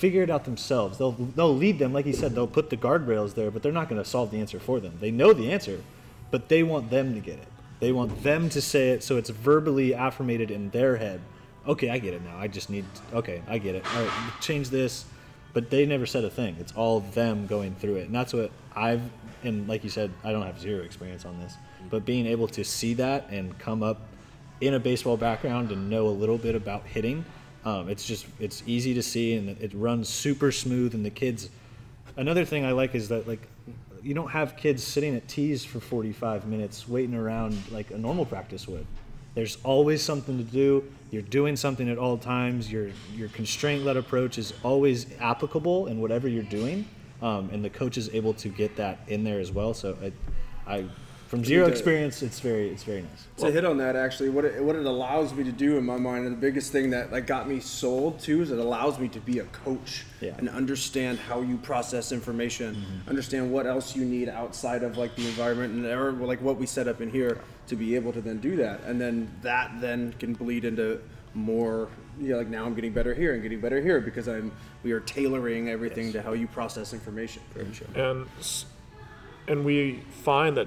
figure 0.00 0.22
it 0.22 0.30
out 0.30 0.44
themselves. 0.44 0.96
They'll 0.96 1.12
they'll 1.12 1.54
lead 1.54 1.78
them, 1.78 1.92
like 1.92 2.06
he 2.06 2.12
said, 2.12 2.34
they'll 2.34 2.46
put 2.46 2.70
the 2.70 2.76
guardrails 2.76 3.34
there, 3.34 3.50
but 3.50 3.62
they're 3.62 3.70
not 3.70 3.88
going 3.88 4.02
to 4.02 4.08
solve 4.08 4.30
the 4.30 4.40
answer 4.40 4.58
for 4.58 4.80
them. 4.80 4.96
They 4.98 5.10
know 5.10 5.34
the 5.34 5.52
answer, 5.52 5.82
but 6.30 6.48
they 6.48 6.62
want 6.62 6.90
them 6.90 7.14
to 7.14 7.20
get 7.20 7.38
it. 7.38 7.48
They 7.80 7.92
want 7.92 8.22
them 8.22 8.48
to 8.50 8.62
say 8.62 8.90
it 8.90 9.02
so 9.04 9.18
it's 9.18 9.30
verbally 9.30 9.94
affirmated 9.94 10.50
in 10.50 10.70
their 10.70 10.96
head. 10.96 11.20
Okay, 11.66 11.90
I 11.90 11.98
get 11.98 12.14
it 12.14 12.22
now. 12.24 12.36
I 12.38 12.48
just 12.48 12.70
need. 12.70 12.86
Okay, 13.12 13.42
I 13.46 13.58
get 13.58 13.74
it. 13.74 13.84
All 13.94 14.02
right, 14.02 14.32
change 14.40 14.70
this. 14.70 15.04
But 15.52 15.68
they 15.68 15.84
never 15.84 16.06
said 16.06 16.24
a 16.24 16.30
thing. 16.30 16.56
It's 16.60 16.72
all 16.72 17.00
them 17.00 17.46
going 17.46 17.74
through 17.74 17.96
it, 17.96 18.06
and 18.06 18.14
that's 18.14 18.32
what 18.32 18.50
I've. 18.74 19.02
And 19.42 19.68
like 19.68 19.84
you 19.84 19.90
said, 19.90 20.10
I 20.24 20.32
don't 20.32 20.42
have 20.42 20.60
zero 20.60 20.82
experience 20.82 21.24
on 21.24 21.38
this, 21.40 21.54
but 21.90 22.04
being 22.04 22.26
able 22.26 22.48
to 22.48 22.64
see 22.64 22.94
that 22.94 23.28
and 23.30 23.58
come 23.58 23.82
up 23.82 24.00
in 24.60 24.74
a 24.74 24.78
baseball 24.78 25.16
background 25.16 25.72
and 25.72 25.90
know 25.90 26.06
a 26.06 26.16
little 26.22 26.38
bit 26.38 26.54
about 26.54 26.84
hitting, 26.86 27.24
um, 27.64 27.88
it's 27.88 28.06
just 28.06 28.26
it's 28.38 28.62
easy 28.66 28.94
to 28.94 29.02
see 29.02 29.34
and 29.34 29.50
it 29.60 29.72
runs 29.74 30.08
super 30.08 30.50
smooth. 30.50 30.94
And 30.94 31.04
the 31.04 31.10
kids, 31.10 31.50
another 32.16 32.44
thing 32.44 32.64
I 32.64 32.72
like 32.72 32.94
is 32.94 33.08
that 33.08 33.28
like 33.28 33.46
you 34.02 34.14
don't 34.14 34.30
have 34.30 34.56
kids 34.56 34.82
sitting 34.82 35.14
at 35.14 35.28
tees 35.28 35.64
for 35.64 35.78
45 35.78 36.46
minutes 36.46 36.88
waiting 36.88 37.14
around 37.14 37.58
like 37.70 37.90
a 37.90 37.98
normal 37.98 38.24
practice 38.24 38.66
would. 38.66 38.86
There's 39.34 39.58
always 39.62 40.02
something 40.02 40.38
to 40.38 40.44
do. 40.44 40.90
You're 41.10 41.22
doing 41.22 41.54
something 41.54 41.88
at 41.88 41.98
all 41.98 42.18
times. 42.18 42.70
Your 42.70 42.90
your 43.14 43.28
constraint 43.28 43.84
led 43.84 43.96
approach 43.96 44.38
is 44.38 44.52
always 44.62 45.06
applicable 45.20 45.86
in 45.86 46.00
whatever 46.00 46.28
you're 46.28 46.42
doing, 46.42 46.86
um, 47.22 47.50
and 47.52 47.64
the 47.64 47.70
coach 47.70 47.96
is 47.96 48.08
able 48.14 48.34
to 48.34 48.48
get 48.48 48.74
that 48.76 48.98
in 49.06 49.22
there 49.22 49.38
as 49.38 49.52
well. 49.52 49.72
So 49.74 49.96
I, 50.66 50.74
I 50.74 50.84
from 51.30 51.44
zero 51.44 51.68
experience, 51.68 52.22
it's 52.22 52.40
very 52.40 52.70
it's 52.70 52.82
very 52.82 53.02
nice. 53.02 53.26
to 53.36 53.52
hit 53.52 53.64
on 53.64 53.78
that 53.78 53.94
actually 53.94 54.30
what 54.30 54.44
it, 54.44 54.60
what 54.60 54.74
it 54.74 54.84
allows 54.84 55.32
me 55.32 55.44
to 55.44 55.52
do 55.52 55.78
in 55.78 55.86
my 55.86 55.96
mind 55.96 56.26
and 56.26 56.36
the 56.36 56.40
biggest 56.40 56.72
thing 56.72 56.90
that 56.90 57.12
like 57.12 57.24
got 57.24 57.48
me 57.48 57.60
sold 57.60 58.18
too 58.18 58.42
is 58.42 58.50
it 58.50 58.58
allows 58.58 58.98
me 58.98 59.06
to 59.06 59.20
be 59.20 59.38
a 59.38 59.44
coach 59.44 60.04
Yeah. 60.20 60.34
and 60.38 60.48
understand 60.48 61.20
how 61.20 61.40
you 61.40 61.56
process 61.56 62.10
information 62.10 62.74
mm-hmm. 62.74 63.08
understand 63.08 63.52
what 63.52 63.64
else 63.64 63.94
you 63.94 64.04
need 64.04 64.28
outside 64.28 64.82
of 64.82 64.98
like 64.98 65.14
the 65.14 65.24
environment 65.24 65.72
and 65.72 65.86
or, 65.86 66.10
like 66.10 66.42
what 66.42 66.56
we 66.56 66.66
set 66.66 66.88
up 66.88 67.00
in 67.00 67.08
here 67.08 67.40
to 67.68 67.76
be 67.76 67.94
able 67.94 68.12
to 68.12 68.20
then 68.20 68.38
do 68.38 68.56
that. 68.56 68.80
And 68.82 69.00
then 69.00 69.30
that 69.42 69.80
then 69.80 70.12
can 70.18 70.34
bleed 70.34 70.64
into 70.64 71.00
more 71.32 71.88
you 72.20 72.30
know, 72.30 72.38
like 72.38 72.48
now 72.48 72.64
I'm 72.64 72.74
getting 72.74 72.92
better 72.92 73.14
here 73.14 73.34
and 73.34 73.42
getting 73.42 73.60
better 73.60 73.80
here 73.80 74.00
because 74.00 74.26
I'm 74.26 74.50
we 74.82 74.90
are 74.90 75.00
tailoring 75.00 75.68
everything 75.68 76.12
to 76.12 76.22
how 76.22 76.32
you 76.32 76.48
process 76.48 76.92
information. 76.92 77.42
And 77.94 78.26
and 79.46 79.64
we 79.64 80.02
find 80.24 80.56
that 80.56 80.66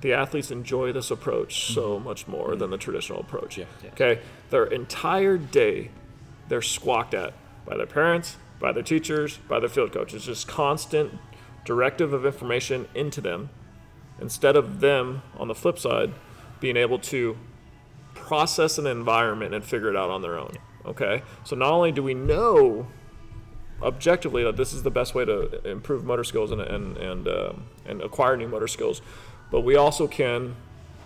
the 0.00 0.12
athletes 0.12 0.50
enjoy 0.50 0.92
this 0.92 1.10
approach 1.10 1.72
so 1.72 1.98
much 1.98 2.26
more 2.26 2.56
than 2.56 2.70
the 2.70 2.78
traditional 2.78 3.20
approach. 3.20 3.58
Yeah. 3.58 3.66
Yeah. 3.82 3.90
Okay, 3.90 4.20
their 4.50 4.64
entire 4.64 5.36
day, 5.36 5.90
they're 6.48 6.62
squawked 6.62 7.14
at 7.14 7.34
by 7.66 7.76
their 7.76 7.86
parents, 7.86 8.36
by 8.58 8.72
their 8.72 8.82
teachers, 8.82 9.38
by 9.48 9.60
their 9.60 9.68
field 9.68 9.92
coaches. 9.92 10.24
Just 10.24 10.48
constant 10.48 11.18
directive 11.64 12.12
of 12.12 12.24
information 12.24 12.88
into 12.94 13.20
them, 13.20 13.50
instead 14.20 14.56
of 14.56 14.80
them 14.80 15.22
on 15.38 15.48
the 15.48 15.54
flip 15.54 15.78
side 15.78 16.12
being 16.60 16.76
able 16.76 16.98
to 16.98 17.36
process 18.14 18.78
an 18.78 18.86
environment 18.86 19.54
and 19.54 19.64
figure 19.64 19.88
it 19.88 19.96
out 19.96 20.10
on 20.10 20.22
their 20.22 20.38
own. 20.38 20.52
Okay, 20.84 21.22
so 21.44 21.54
not 21.56 21.70
only 21.72 21.92
do 21.92 22.02
we 22.02 22.14
know 22.14 22.86
objectively 23.82 24.44
that 24.44 24.56
this 24.56 24.72
is 24.72 24.82
the 24.82 24.90
best 24.90 25.14
way 25.14 25.24
to 25.24 25.66
improve 25.66 26.04
motor 26.04 26.24
skills 26.24 26.50
and 26.50 26.60
and 26.60 26.96
and, 26.98 27.28
um 27.28 27.64
and 27.86 28.02
acquire 28.02 28.36
new 28.36 28.48
motor 28.48 28.68
skills, 28.68 29.00
but 29.50 29.60
we 29.62 29.76
also 29.76 30.06
can, 30.06 30.56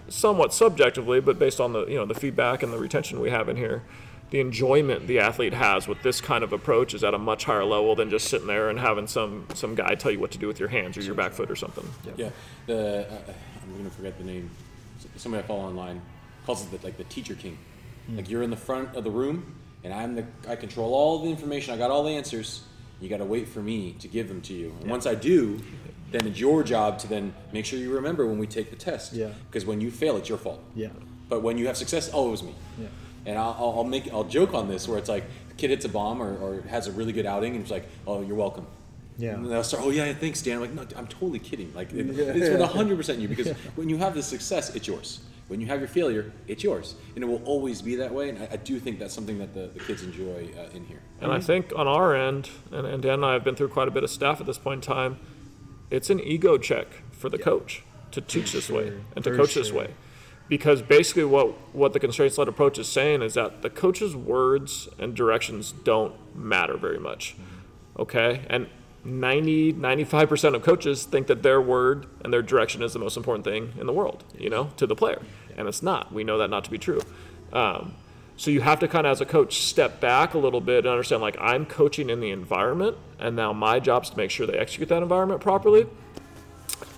somewhat 0.09 0.53
subjectively, 0.53 1.21
but 1.21 1.39
based 1.39 1.61
on 1.61 1.73
the 1.73 1.87
you 1.87 1.97
know 1.97 2.05
the 2.05 2.15
feedback 2.15 2.63
and 2.63 2.73
the 2.73 2.79
retention 2.79 3.21
we 3.21 3.31
have 3.31 3.49
in 3.49 3.57
here, 3.57 3.83
the 4.31 4.41
enjoyment 4.41 5.07
the 5.07 5.19
athlete 5.19 5.55
has 5.55 5.87
with 5.89 6.03
this 6.03 6.21
kind 6.21 6.45
of 6.45 6.53
approach 6.53 6.95
is 6.95 7.05
at 7.05 7.15
a 7.15 7.19
much 7.19 7.45
higher 7.45 7.65
level 7.65 7.95
than 7.95 8.11
just 8.11 8.29
sitting 8.29 8.47
there 8.47 8.69
and 8.69 8.79
having 8.79 9.07
some 9.07 9.47
some 9.55 9.75
guy 9.75 9.95
tell 9.95 10.11
you 10.11 10.19
what 10.19 10.31
to 10.33 10.39
do 10.39 10.47
with 10.47 10.59
your 10.59 10.69
hands 10.69 10.97
or 10.97 11.03
your 11.03 11.15
back 11.15 11.33
foot 11.33 11.51
or 11.51 11.57
something. 11.57 11.89
Yeah, 12.17 12.31
the 12.67 13.07
uh, 13.11 13.33
I'm 13.63 13.77
gonna 13.77 13.91
forget 13.91 14.19
the 14.19 14.25
name. 14.25 14.51
Somebody 15.17 15.45
I 15.45 15.47
follow 15.47 15.61
online 15.61 16.01
calls 16.47 16.65
it 16.65 16.71
the, 16.71 16.85
like 16.87 16.97
the 16.97 17.05
teacher 17.05 17.35
king. 17.35 17.59
Like 18.09 18.29
you're 18.29 18.43
in 18.43 18.51
the 18.51 18.57
front 18.57 18.95
of 18.95 19.05
the 19.05 19.11
room, 19.11 19.55
and 19.83 19.93
I'm 19.93 20.15
the 20.15 20.27
I 20.47 20.57
control 20.57 20.95
all 20.95 21.21
the 21.21 21.31
information. 21.31 21.73
I 21.73 21.79
got 21.79 21.91
all 21.91 22.05
the 22.05 22.11
answers. 22.11 22.63
You 23.01 23.09
got 23.09 23.19
to 23.19 23.25
wait 23.25 23.49
for 23.49 23.61
me 23.61 23.93
to 24.01 24.09
give 24.09 24.29
them 24.29 24.41
to 24.43 24.55
you. 24.55 24.75
And 24.81 24.91
once 24.91 25.05
I 25.05 25.15
do, 25.15 25.61
then 26.15 26.27
it's 26.27 26.39
your 26.39 26.63
job 26.63 26.99
to 27.01 27.09
then 27.09 27.35
make 27.53 27.67
sure 27.67 27.79
you 27.79 27.93
remember 27.93 28.27
when 28.27 28.39
we 28.39 28.47
take 28.47 28.71
the 28.71 28.77
test. 28.77 29.13
Yeah. 29.13 29.31
Because 29.51 29.67
when 29.67 29.81
you 29.81 29.91
fail, 29.91 30.17
it's 30.17 30.29
your 30.29 30.39
fault. 30.39 30.61
Yeah. 30.75 30.89
But 31.29 31.43
when 31.43 31.59
you 31.59 31.67
have 31.67 31.77
success, 31.77 32.11
oh, 32.13 32.29
it 32.29 32.31
was 32.31 32.43
me. 32.43 32.55
Yeah. 32.79 32.87
And 33.27 33.39
I'll, 33.39 33.57
I'll, 33.59 33.75
I'll 33.79 33.85
make 33.85 34.13
I'll 34.13 34.25
joke 34.25 34.55
on 34.55 34.69
this 34.69 34.87
where 34.87 34.99
it's 34.99 35.09
like 35.09 35.25
the 35.49 35.55
kid 35.55 35.71
hits 35.71 35.85
a 35.85 35.89
bomb 35.89 36.23
or, 36.23 36.37
or 36.39 36.61
has 36.69 36.87
a 36.87 36.93
really 36.93 37.13
good 37.13 37.27
outing 37.27 37.55
and 37.55 37.63
it's 37.63 37.71
like, 37.71 37.87
oh, 38.07 38.23
you're 38.23 38.37
welcome. 38.37 38.67
Yeah. 39.17 39.35
And 39.35 39.51
they'll 39.51 39.65
start, 39.65 39.83
oh 39.85 39.91
yeah, 39.91 40.13
thanks, 40.13 40.43
Dan. 40.43 40.57
I'm 40.57 40.61
like, 40.61 40.75
no, 40.93 40.99
I'm 40.99 41.07
totally 41.07 41.39
kidding. 41.39 41.73
Like, 41.75 41.93
it, 41.93 42.07
Yeah. 42.07 42.25
it's 42.35 42.51
with 42.51 42.61
hundred 42.71 42.97
percent 42.97 43.19
you 43.21 43.29
because 43.29 43.49
when 43.77 43.89
you 43.89 43.97
have 43.99 44.15
the 44.15 44.23
success, 44.23 44.75
it's 44.75 44.87
yours. 44.87 45.21
When 45.49 45.61
you 45.61 45.67
have 45.67 45.79
your 45.79 45.89
failure, 45.89 46.33
it's 46.49 46.65
yours, 46.65 46.95
and 47.15 47.23
it 47.23 47.27
will 47.27 47.43
always 47.45 47.83
be 47.83 47.97
that 47.97 48.13
way. 48.15 48.31
And 48.31 48.39
I, 48.39 48.49
I 48.53 48.57
do 48.57 48.81
think 48.81 48.99
that's 48.99 49.13
something 49.13 49.39
that 49.39 49.53
the, 49.53 49.67
the 49.75 49.81
kids 49.81 50.03
enjoy 50.03 50.49
uh, 50.59 50.71
in 50.75 50.87
here. 50.87 51.01
And 51.21 51.31
I 51.31 51.39
think 51.39 51.71
on 51.77 51.87
our 51.87 52.17
end, 52.17 52.49
and, 52.73 52.87
and 52.87 53.03
Dan 53.03 53.15
and 53.15 53.27
I 53.27 53.35
have 53.35 53.45
been 53.45 53.55
through 53.55 53.69
quite 53.69 53.87
a 53.87 53.91
bit 53.91 54.03
of 54.03 54.09
staff 54.11 54.41
at 54.41 54.47
this 54.47 54.57
point 54.57 54.87
in 54.87 54.95
time, 54.95 55.19
it's 55.95 56.11
an 56.11 56.21
ego 56.21 56.59
check 56.59 56.87
for 57.13 57.29
the 57.29 57.39
coach 57.39 57.83
to 58.11 58.21
teach 58.21 58.53
this 58.53 58.69
way 58.69 58.89
sure, 58.89 59.01
and 59.15 59.25
to 59.25 59.31
for 59.31 59.37
coach 59.37 59.55
this 59.55 59.73
way. 59.73 59.95
Because 60.49 60.83
basically, 60.83 61.25
what, 61.25 61.53
what 61.75 61.95
the 61.95 62.01
constraints 62.01 62.37
led 62.37 62.49
approach 62.49 62.79
is 62.79 62.87
saying 62.87 63.23
is 63.23 63.35
that 63.35 63.63
the 63.63 63.71
coach's 63.71 64.15
words 64.15 64.89
and 64.99 65.15
directions 65.15 65.73
don't 65.73 66.15
matter 66.37 66.77
very 66.77 66.99
much. 66.99 67.35
Okay? 67.99 68.45
And 68.51 68.69
90, 69.05 69.75
95% 69.75 70.55
of 70.55 70.63
coaches 70.63 71.05
think 71.05 71.29
that 71.29 71.43
their 71.43 71.61
word 71.61 72.07
and 72.23 72.33
their 72.33 72.43
direction 72.43 72.83
is 72.83 72.93
the 72.93 72.99
most 72.99 73.17
important 73.17 73.45
thing 73.45 73.73
in 73.79 73.87
the 73.87 73.93
world, 73.93 74.25
you 74.39 74.51
know, 74.51 74.71
to 74.77 74.87
the 74.87 74.95
player. 74.95 75.23
And 75.57 75.67
it's 75.67 75.83
not. 75.83 76.13
We 76.13 76.25
know 76.25 76.37
that 76.39 76.51
not 76.51 76.65
to 76.65 76.71
be 76.71 76.79
true. 76.79 77.01
Um, 77.53 77.95
so 78.37 78.51
you 78.51 78.61
have 78.63 78.81
to 78.81 78.89
kind 78.89 79.07
of, 79.07 79.13
as 79.13 79.21
a 79.21 79.27
coach, 79.27 79.61
step 79.61 80.01
back 80.01 80.35
a 80.35 80.39
little 80.39 80.61
bit 80.61 80.79
and 80.79 80.89
understand, 80.89 81.23
like, 81.23 81.37
I'm 81.41 81.67
coaching 81.67 82.11
in 82.11 82.21
the 82.21 82.31
environment, 82.31 82.97
and 83.19 83.37
now 83.37 83.53
my 83.53 83.79
job 83.79 84.05
is 84.05 84.11
to 84.11 84.17
make 84.17 84.31
sure 84.31 84.47
they 84.47 84.59
execute 84.59 84.89
that 84.89 85.03
environment 85.03 85.41
properly. 85.41 85.87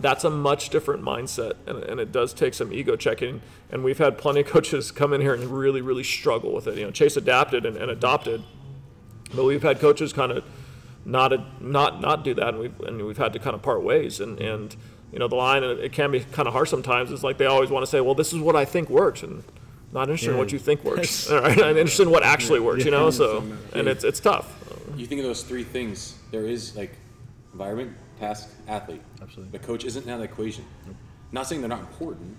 That's 0.01 0.25
a 0.25 0.31
much 0.31 0.71
different 0.71 1.03
mindset, 1.03 1.55
and, 1.67 1.83
and 1.85 2.01
it 2.01 2.11
does 2.11 2.33
take 2.33 2.55
some 2.55 2.73
ego 2.73 2.97
checking. 2.97 3.43
And 3.71 3.85
we've 3.85 3.99
had 3.99 4.17
plenty 4.17 4.41
of 4.41 4.47
coaches 4.57 4.91
come 4.91 5.13
in 5.13 5.21
here 5.21 5.35
and 5.35 5.45
really, 5.45 5.83
really 5.83 6.05
struggle 6.05 6.55
with 6.55 6.67
it. 6.67 6.79
You 6.79 6.87
know, 6.87 6.91
Chase 6.91 7.17
adapted 7.17 7.67
and, 7.67 7.77
and 7.77 7.91
adopted, 7.91 8.43
but 9.35 9.45
we've 9.45 9.63
had 9.63 9.79
coaches 9.79 10.13
kind 10.13 10.33
of 10.33 10.45
not 11.05 11.63
not 11.63 12.01
not 12.01 12.25
do 12.25 12.35
that, 12.35 12.49
and 12.49 12.59
we've 12.59 12.81
and 12.81 13.05
we've 13.07 13.17
had 13.17 13.33
to 13.35 13.39
kind 13.39 13.55
of 13.55 13.63
part 13.63 13.83
ways. 13.83 14.21
And 14.21 14.41
and 14.41 14.75
you 15.13 15.19
know, 15.19 15.29
the 15.29 15.37
line 15.37 15.63
and 15.63 15.79
it 15.79 15.93
can 15.93 16.11
be 16.11 16.21
kind 16.21 16.49
of 16.49 16.55
harsh 16.55 16.71
sometimes. 16.71 17.13
It's 17.13 17.23
like 17.23 17.39
they 17.39 17.47
always 17.47 17.71
want 17.71 17.85
to 17.85 17.91
say, 17.91 18.01
"Well, 18.01 18.15
this 18.15 18.33
is 18.33 18.41
what 18.41 18.57
I 18.57 18.65
think 18.65 18.91
works," 18.91 19.23
and 19.23 19.45
not 19.97 20.09
interested 20.09 20.33
in 20.33 20.39
what 20.39 20.53
you 20.53 20.59
think 20.59 20.85
works. 20.85 21.31
All 21.31 21.41
right, 21.41 21.59
I'm 21.59 21.77
interested 21.77 22.05
in 22.05 22.11
what 22.11 22.23
actually 22.23 22.61
works. 22.61 22.85
You 22.85 22.91
know, 22.91 23.11
so 23.11 23.39
and 23.75 23.89
it's 23.89 24.05
it's 24.05 24.21
tough. 24.21 24.53
You 24.97 25.07
think 25.07 25.21
of 25.21 25.27
those 25.27 25.43
three 25.43 25.65
things. 25.65 26.15
There 26.31 26.47
is 26.47 26.77
like 26.77 26.93
environment, 27.53 27.97
task, 28.21 28.51
athlete. 28.69 29.03
Absolutely. 29.21 29.59
The 29.59 29.65
coach 29.65 29.85
isn't 29.85 30.03
in 30.03 30.19
that 30.19 30.23
equation. 30.23 30.65
Nope. 30.87 30.97
Not 31.33 31.47
saying 31.47 31.61
they're 31.61 31.69
not 31.69 31.81
important, 31.81 32.37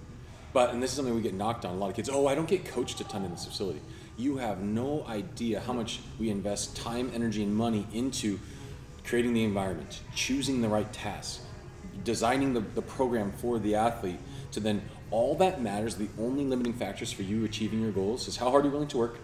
but 0.53 0.69
and 0.69 0.81
this 0.81 0.91
is 0.91 0.95
something 0.95 1.13
we 1.13 1.21
get 1.21 1.33
knocked 1.33 1.65
on. 1.65 1.75
A 1.75 1.77
lot 1.77 1.89
of 1.89 1.95
kids, 1.95 2.09
oh, 2.09 2.27
I 2.27 2.35
don't 2.35 2.47
get 2.47 2.65
coached 2.65 3.01
a 3.01 3.03
ton 3.03 3.25
in 3.25 3.31
this 3.31 3.45
facility. 3.45 3.81
You 4.17 4.37
have 4.37 4.61
no 4.61 5.05
idea 5.07 5.59
how 5.59 5.73
much 5.73 5.99
we 6.19 6.29
invest 6.29 6.75
time, 6.75 7.11
energy, 7.13 7.43
and 7.43 7.55
money 7.55 7.85
into 7.93 8.39
creating 9.03 9.33
the 9.33 9.43
environment, 9.43 10.01
choosing 10.15 10.61
the 10.61 10.67
right 10.67 10.91
task, 10.91 11.41
designing 12.03 12.53
the, 12.53 12.61
the 12.61 12.81
program 12.81 13.31
for 13.31 13.59
the 13.59 13.75
athlete. 13.75 14.19
To 14.53 14.59
then 14.59 14.81
all 15.11 15.35
that 15.35 15.61
matters. 15.61 15.95
The 15.95 16.07
only 16.19 16.43
limiting 16.45 16.73
factors 16.73 17.11
for 17.11 17.23
you 17.23 17.45
achieving 17.45 17.81
your 17.81 17.91
goals 17.91 18.27
is 18.27 18.37
how 18.37 18.49
hard 18.51 18.63
you're 18.65 18.73
willing 18.73 18.87
to 18.89 18.97
work. 18.97 19.17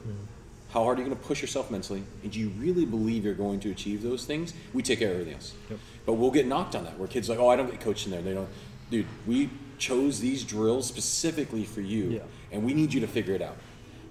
How 0.69 0.84
hard 0.84 0.98
are 0.98 1.02
you 1.04 1.08
going 1.08 1.17
to 1.19 1.24
push 1.28 1.41
yourself 1.41 1.69
mentally? 1.69 2.04
And 2.24 2.32
do 2.32 2.39
you 2.39 2.50
really 2.58 2.86
believe 2.86 3.26
you're 3.26 3.36
going 3.36 3.60
to 3.60 3.69
achieve 3.72 4.02
those 4.02 4.26
things? 4.26 4.54
We 4.74 4.82
take 4.82 5.00
care 5.00 5.10
of 5.10 5.13
everything 5.15 5.36
else. 5.36 5.54
But 6.06 6.13
we'll 6.13 6.32
get 6.32 6.48
knocked 6.48 6.76
on 6.76 6.84
that 6.86 6.98
where 6.98 7.08
kids 7.08 7.30
are 7.30 7.34
like, 7.34 7.39
oh, 7.39 7.50
I 7.50 7.56
don't 7.56 7.69
get 7.69 7.80
coached 7.80 8.06
in 8.06 8.12
there. 8.12 8.22
They 8.22 8.34
don't. 8.34 8.50
Dude, 8.89 9.06
we 9.28 9.50
chose 9.78 10.19
these 10.19 10.43
drills 10.43 10.88
specifically 10.88 11.63
for 11.63 11.82
you, 11.82 12.04
Yeah. 12.06 12.19
and 12.52 12.63
we 12.63 12.74
need 12.74 12.93
you 12.93 13.02
to 13.02 13.08
figure 13.08 13.34
it 13.36 13.41
out. 13.41 13.58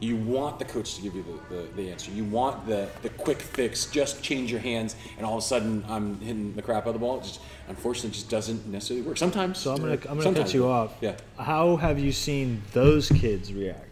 You 0.03 0.17
want 0.17 0.59
the 0.59 0.65
coach 0.65 0.97
to 0.97 1.03
give 1.03 1.15
you 1.15 1.25
the, 1.49 1.55
the, 1.55 1.63
the 1.77 1.91
answer. 1.91 2.11
You 2.11 2.25
want 2.25 2.67
the, 2.67 2.89
the 3.03 3.09
quick 3.11 3.41
fix, 3.41 3.87
just 3.87 4.21
change 4.23 4.51
your 4.51 4.61
hands, 4.61 4.97
and 5.17 5.25
all 5.25 5.35
of 5.39 5.45
a 5.45 5.47
sudden 5.47 5.85
I'm 5.89 6.19
hitting 6.21 6.55
the 6.55 6.63
crap 6.63 6.85
out 6.85 6.89
of 6.89 6.95
the 6.95 6.99
ball. 6.99 7.19
It 7.21 7.23
just, 7.23 7.41
unfortunately, 7.69 8.11
just 8.11 8.29
doesn't 8.29 8.67
necessarily 8.67 9.07
work. 9.07 9.17
Sometimes. 9.17 9.59
So 9.59 9.73
I'm 9.73 9.81
gonna 9.81 9.99
I'm 10.09 10.19
gonna 10.19 10.35
cut 10.35 10.53
you 10.53 10.67
off. 10.67 10.93
Yeah. 11.01 11.15
How 11.39 11.77
have 11.77 11.99
you 12.01 12.11
seen 12.13 12.63
those 12.73 13.09
kids 13.09 13.53
react? 13.53 13.89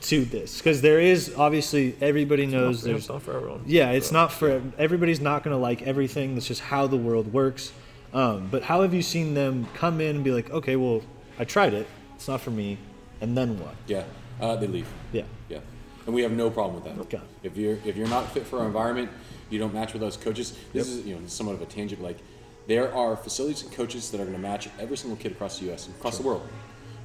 to 0.00 0.24
this 0.24 0.58
because 0.58 0.80
there 0.80 1.00
is 1.00 1.34
obviously 1.36 1.96
everybody 2.00 2.46
knows 2.46 2.86
Yeah, 2.86 2.92
there's 2.92 3.00
it's 3.02 3.08
not 3.08 3.20
for 3.20 3.32
everyone. 3.36 3.62
yeah 3.66 3.90
it's 3.90 4.12
not 4.12 4.32
for 4.32 4.62
everybody's 4.78 5.18
not 5.20 5.42
going 5.42 5.52
to 5.52 5.60
like 5.60 5.82
everything 5.82 6.34
that's 6.34 6.46
just 6.46 6.60
how 6.60 6.86
the 6.86 6.96
world 6.96 7.32
works 7.32 7.72
um, 8.14 8.46
but 8.48 8.62
how 8.62 8.82
have 8.82 8.94
you 8.94 9.02
seen 9.02 9.34
them 9.34 9.66
come 9.74 10.00
in 10.00 10.14
and 10.14 10.24
be 10.24 10.30
like 10.30 10.50
okay 10.50 10.76
well 10.76 11.02
i 11.40 11.44
tried 11.44 11.74
it 11.74 11.84
it's 12.14 12.28
not 12.28 12.40
for 12.40 12.52
me 12.52 12.78
and 13.20 13.36
then 13.36 13.58
what 13.58 13.74
Yeah, 13.88 14.04
uh, 14.40 14.56
they 14.56 14.66
leave. 14.66 14.88
yeah 15.12 15.24
Yeah, 15.48 15.60
and 16.06 16.14
we 16.14 16.22
have 16.22 16.32
no 16.32 16.50
problem 16.50 16.74
with 16.82 16.84
that. 16.84 17.00
Okay. 17.02 17.20
If 17.42 17.56
you're 17.56 17.78
if 17.84 17.96
you're 17.96 18.08
not 18.08 18.30
fit 18.32 18.46
for 18.46 18.60
our 18.60 18.66
environment, 18.66 19.10
you 19.50 19.58
don't 19.58 19.74
match 19.74 19.92
with 19.92 20.02
us 20.02 20.16
coaches. 20.16 20.58
This 20.72 20.88
is 20.88 21.06
you 21.06 21.14
know 21.14 21.20
somewhat 21.26 21.54
of 21.54 21.62
a 21.62 21.66
tangent. 21.66 22.02
Like 22.02 22.18
there 22.66 22.92
are 22.94 23.16
facilities 23.16 23.62
and 23.62 23.72
coaches 23.72 24.10
that 24.10 24.20
are 24.20 24.24
going 24.24 24.36
to 24.36 24.42
match 24.42 24.68
every 24.78 24.96
single 24.96 25.16
kid 25.16 25.32
across 25.32 25.58
the 25.58 25.66
U.S. 25.66 25.86
and 25.86 25.96
across 25.96 26.18
the 26.18 26.24
world. 26.24 26.46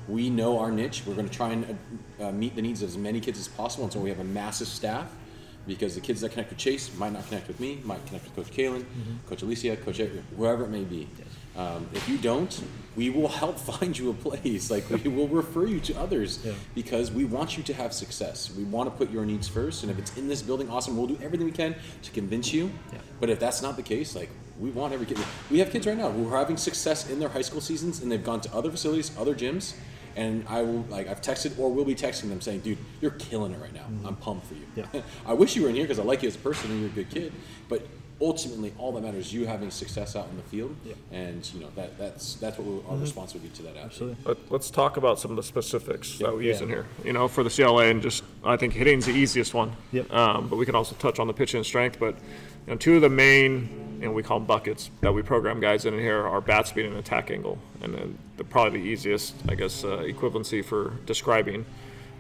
We 0.07 0.29
know 0.29 0.59
our 0.59 0.69
niche. 0.71 1.03
We're 1.05 1.15
going 1.15 1.29
to 1.29 1.33
try 1.33 1.51
and 1.51 1.77
uh, 2.19 2.31
meet 2.31 2.55
the 2.55 2.61
needs 2.61 2.81
of 2.83 2.89
as 2.89 2.97
many 2.97 3.21
kids 3.21 3.39
as 3.39 3.47
possible 3.47 3.85
and 3.85 3.93
so 3.93 3.99
we 3.99 4.09
have 4.09 4.19
a 4.19 4.25
massive 4.25 4.67
staff. 4.67 5.09
Because 5.65 5.95
the 5.95 6.01
kids 6.01 6.19
that 6.19 6.31
connect 6.31 6.49
with 6.49 6.59
Chase 6.59 6.93
might 6.97 7.13
not 7.13 7.25
connect 7.29 7.47
with 7.47 7.61
me, 7.61 7.79
might 7.85 8.05
connect 8.05 8.25
with 8.25 8.35
Coach 8.35 8.53
Kalen, 8.53 8.83
Coach 9.29 9.43
Alicia, 9.43 9.77
Coach 9.77 10.01
whoever 10.35 10.65
it 10.65 10.69
may 10.69 10.83
be. 10.83 11.07
Um, 11.55 11.87
if 11.93 12.09
you 12.09 12.17
don't, 12.17 12.63
we 12.95 13.09
will 13.09 13.27
help 13.27 13.59
find 13.71 13.97
you 13.97 14.09
a 14.09 14.13
place. 14.13 14.71
Like 14.71 14.89
we 14.89 15.09
will 15.09 15.27
refer 15.27 15.65
you 15.67 15.79
to 15.81 15.93
others 15.99 16.39
Yeah. 16.43 16.53
because 16.73 17.11
we 17.11 17.25
want 17.25 17.57
you 17.57 17.63
to 17.63 17.73
have 17.73 17.93
success. 17.93 18.51
We 18.55 18.63
want 18.63 18.89
to 18.91 18.95
put 18.95 19.11
your 19.11 19.25
needs 19.25 19.47
first, 19.47 19.83
and 19.83 19.91
if 19.91 19.99
it's 19.99 20.15
in 20.17 20.27
this 20.27 20.41
building, 20.41 20.69
awesome. 20.69 20.97
We'll 20.97 21.07
do 21.07 21.19
everything 21.21 21.45
we 21.45 21.51
can 21.51 21.75
to 22.01 22.11
convince 22.11 22.51
you. 22.53 22.71
Yeah. 22.91 22.99
But 23.19 23.29
if 23.29 23.39
that's 23.39 23.61
not 23.61 23.75
the 23.75 23.83
case, 23.83 24.15
like 24.15 24.29
we 24.59 24.71
want 24.71 24.93
every 24.93 25.05
kid. 25.05 25.17
We 25.51 25.59
have 25.59 25.71
kids 25.71 25.85
right 25.87 25.97
now 25.97 26.09
who 26.11 26.31
are 26.33 26.37
having 26.37 26.57
success 26.57 27.09
in 27.09 27.19
their 27.19 27.29
high 27.29 27.41
school 27.41 27.61
seasons, 27.61 28.01
and 28.01 28.11
they've 28.11 28.23
gone 28.23 28.41
to 28.41 28.53
other 28.53 28.69
facilities, 28.71 29.15
other 29.17 29.35
gyms, 29.35 29.75
and 30.15 30.45
I 30.47 30.61
will 30.61 30.85
like 30.89 31.07
I've 31.07 31.21
texted 31.21 31.57
or 31.59 31.71
will 31.71 31.85
be 31.85 31.95
texting 31.95 32.29
them 32.29 32.41
saying, 32.41 32.61
"Dude, 32.61 32.77
you're 33.01 33.11
killing 33.11 33.51
it 33.53 33.59
right 33.61 33.73
now. 33.73 33.85
I'm 34.05 34.15
pumped 34.15 34.47
for 34.47 34.53
you. 34.55 34.65
Yeah. 34.75 35.01
I 35.25 35.33
wish 35.33 35.55
you 35.55 35.63
were 35.63 35.69
in 35.69 35.75
here 35.75 35.83
because 35.85 35.99
I 35.99 36.03
like 36.03 36.21
you 36.23 36.27
as 36.29 36.35
a 36.35 36.39
person 36.39 36.71
and 36.71 36.79
you're 36.81 36.89
a 36.89 36.93
good 36.93 37.09
kid, 37.11 37.31
but." 37.69 37.85
Ultimately, 38.23 38.73
all 38.77 38.93
that 38.93 39.01
matters 39.01 39.25
is 39.27 39.33
you 39.33 39.45
having 39.45 39.69
success 39.69 40.15
out 40.15 40.29
in 40.29 40.37
the 40.37 40.43
field, 40.43 40.73
Yeah. 40.85 40.93
and 41.11 41.47
you 41.53 41.59
know 41.59 41.67
that 41.75 41.97
that's 41.97 42.35
that's 42.35 42.57
what 42.57 42.65
we'll, 42.65 42.85
our 42.89 42.95
response 42.95 43.33
would 43.33 43.43
be 43.43 43.49
to 43.49 43.63
that. 43.63 43.71
athlete. 43.75 43.83
absolutely 43.85 44.17
Let, 44.25 44.37
let's 44.51 44.69
talk 44.71 44.95
about 44.95 45.19
some 45.19 45.31
of 45.31 45.35
the 45.37 45.43
specifics 45.43 46.17
that 46.19 46.33
we 46.33 46.47
use 46.47 46.59
Yeah. 46.59 46.63
in 46.63 46.69
here. 46.69 46.85
You 47.03 47.11
know, 47.11 47.27
for 47.27 47.43
the 47.43 47.49
CLA, 47.49 47.87
and 47.87 48.01
just 48.01 48.23
I 48.45 48.55
think 48.55 48.71
hitting's 48.73 49.05
the 49.07 49.11
easiest 49.11 49.53
one. 49.53 49.75
Yep. 49.91 50.13
Um, 50.13 50.47
but 50.47 50.55
we 50.55 50.65
can 50.65 50.73
also 50.73 50.95
touch 50.95 51.19
on 51.19 51.27
the 51.27 51.33
pitching 51.33 51.57
and 51.57 51.65
strength. 51.65 51.99
But 51.99 52.15
you 52.65 52.71
know, 52.71 52.75
two 52.77 52.95
of 52.95 53.01
the 53.01 53.09
main, 53.09 53.97
you 53.99 54.05
know, 54.05 54.13
we 54.13 54.23
call 54.23 54.39
them 54.39 54.47
buckets 54.47 54.89
that 55.01 55.11
we 55.11 55.21
program 55.21 55.59
guys 55.59 55.85
in 55.85 55.93
here 55.99 56.25
are 56.25 56.39
bat 56.39 56.65
speed 56.69 56.85
and 56.85 56.95
attack 56.95 57.29
angle, 57.29 57.57
and 57.81 57.93
then 57.93 58.17
the, 58.37 58.45
probably 58.45 58.79
the 58.79 58.85
easiest, 58.87 59.35
I 59.49 59.55
guess, 59.55 59.83
uh, 59.83 59.97
equivalency 59.97 60.63
for 60.63 60.93
describing 61.05 61.65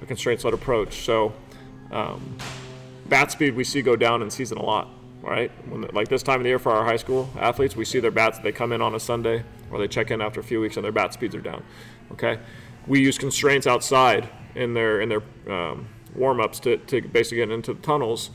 a 0.01 0.05
constraints-led 0.05 0.53
approach. 0.53 1.05
So, 1.05 1.31
um, 1.91 2.35
bat 3.07 3.31
speed 3.31 3.55
we 3.55 3.63
see 3.63 3.81
go 3.81 3.95
down 3.95 4.21
in 4.21 4.29
season 4.29 4.57
a 4.57 4.63
lot, 4.65 4.89
right? 5.23 5.51
When 5.69 5.81
like 5.93 6.09
this 6.09 6.21
time 6.21 6.41
of 6.41 6.43
the 6.43 6.49
year 6.49 6.59
for 6.59 6.71
our 6.71 6.83
high 6.83 6.97
school 6.97 7.29
athletes, 7.39 7.75
we 7.75 7.85
see 7.85 7.99
their 7.99 8.11
bats. 8.11 8.39
They 8.39 8.51
come 8.51 8.71
in 8.71 8.81
on 8.81 8.93
a 8.93 8.99
Sunday 8.99 9.43
or 9.71 9.79
they 9.79 9.87
check 9.87 10.11
in 10.11 10.21
after 10.21 10.39
a 10.39 10.43
few 10.43 10.59
weeks 10.59 10.75
and 10.75 10.83
their 10.83 10.91
bat 10.91 11.13
speeds 11.13 11.33
are 11.33 11.41
down. 11.41 11.63
Okay, 12.11 12.37
we 12.85 12.99
use 12.99 13.17
constraints 13.17 13.65
outside 13.65 14.29
in 14.53 14.73
their 14.73 15.01
in 15.01 15.09
their 15.09 15.23
um, 15.49 15.87
warm 16.13 16.39
ups 16.39 16.59
to, 16.59 16.77
to 16.77 17.01
basically 17.01 17.37
get 17.37 17.49
into 17.49 17.73
the 17.73 17.81
tunnels. 17.81 18.29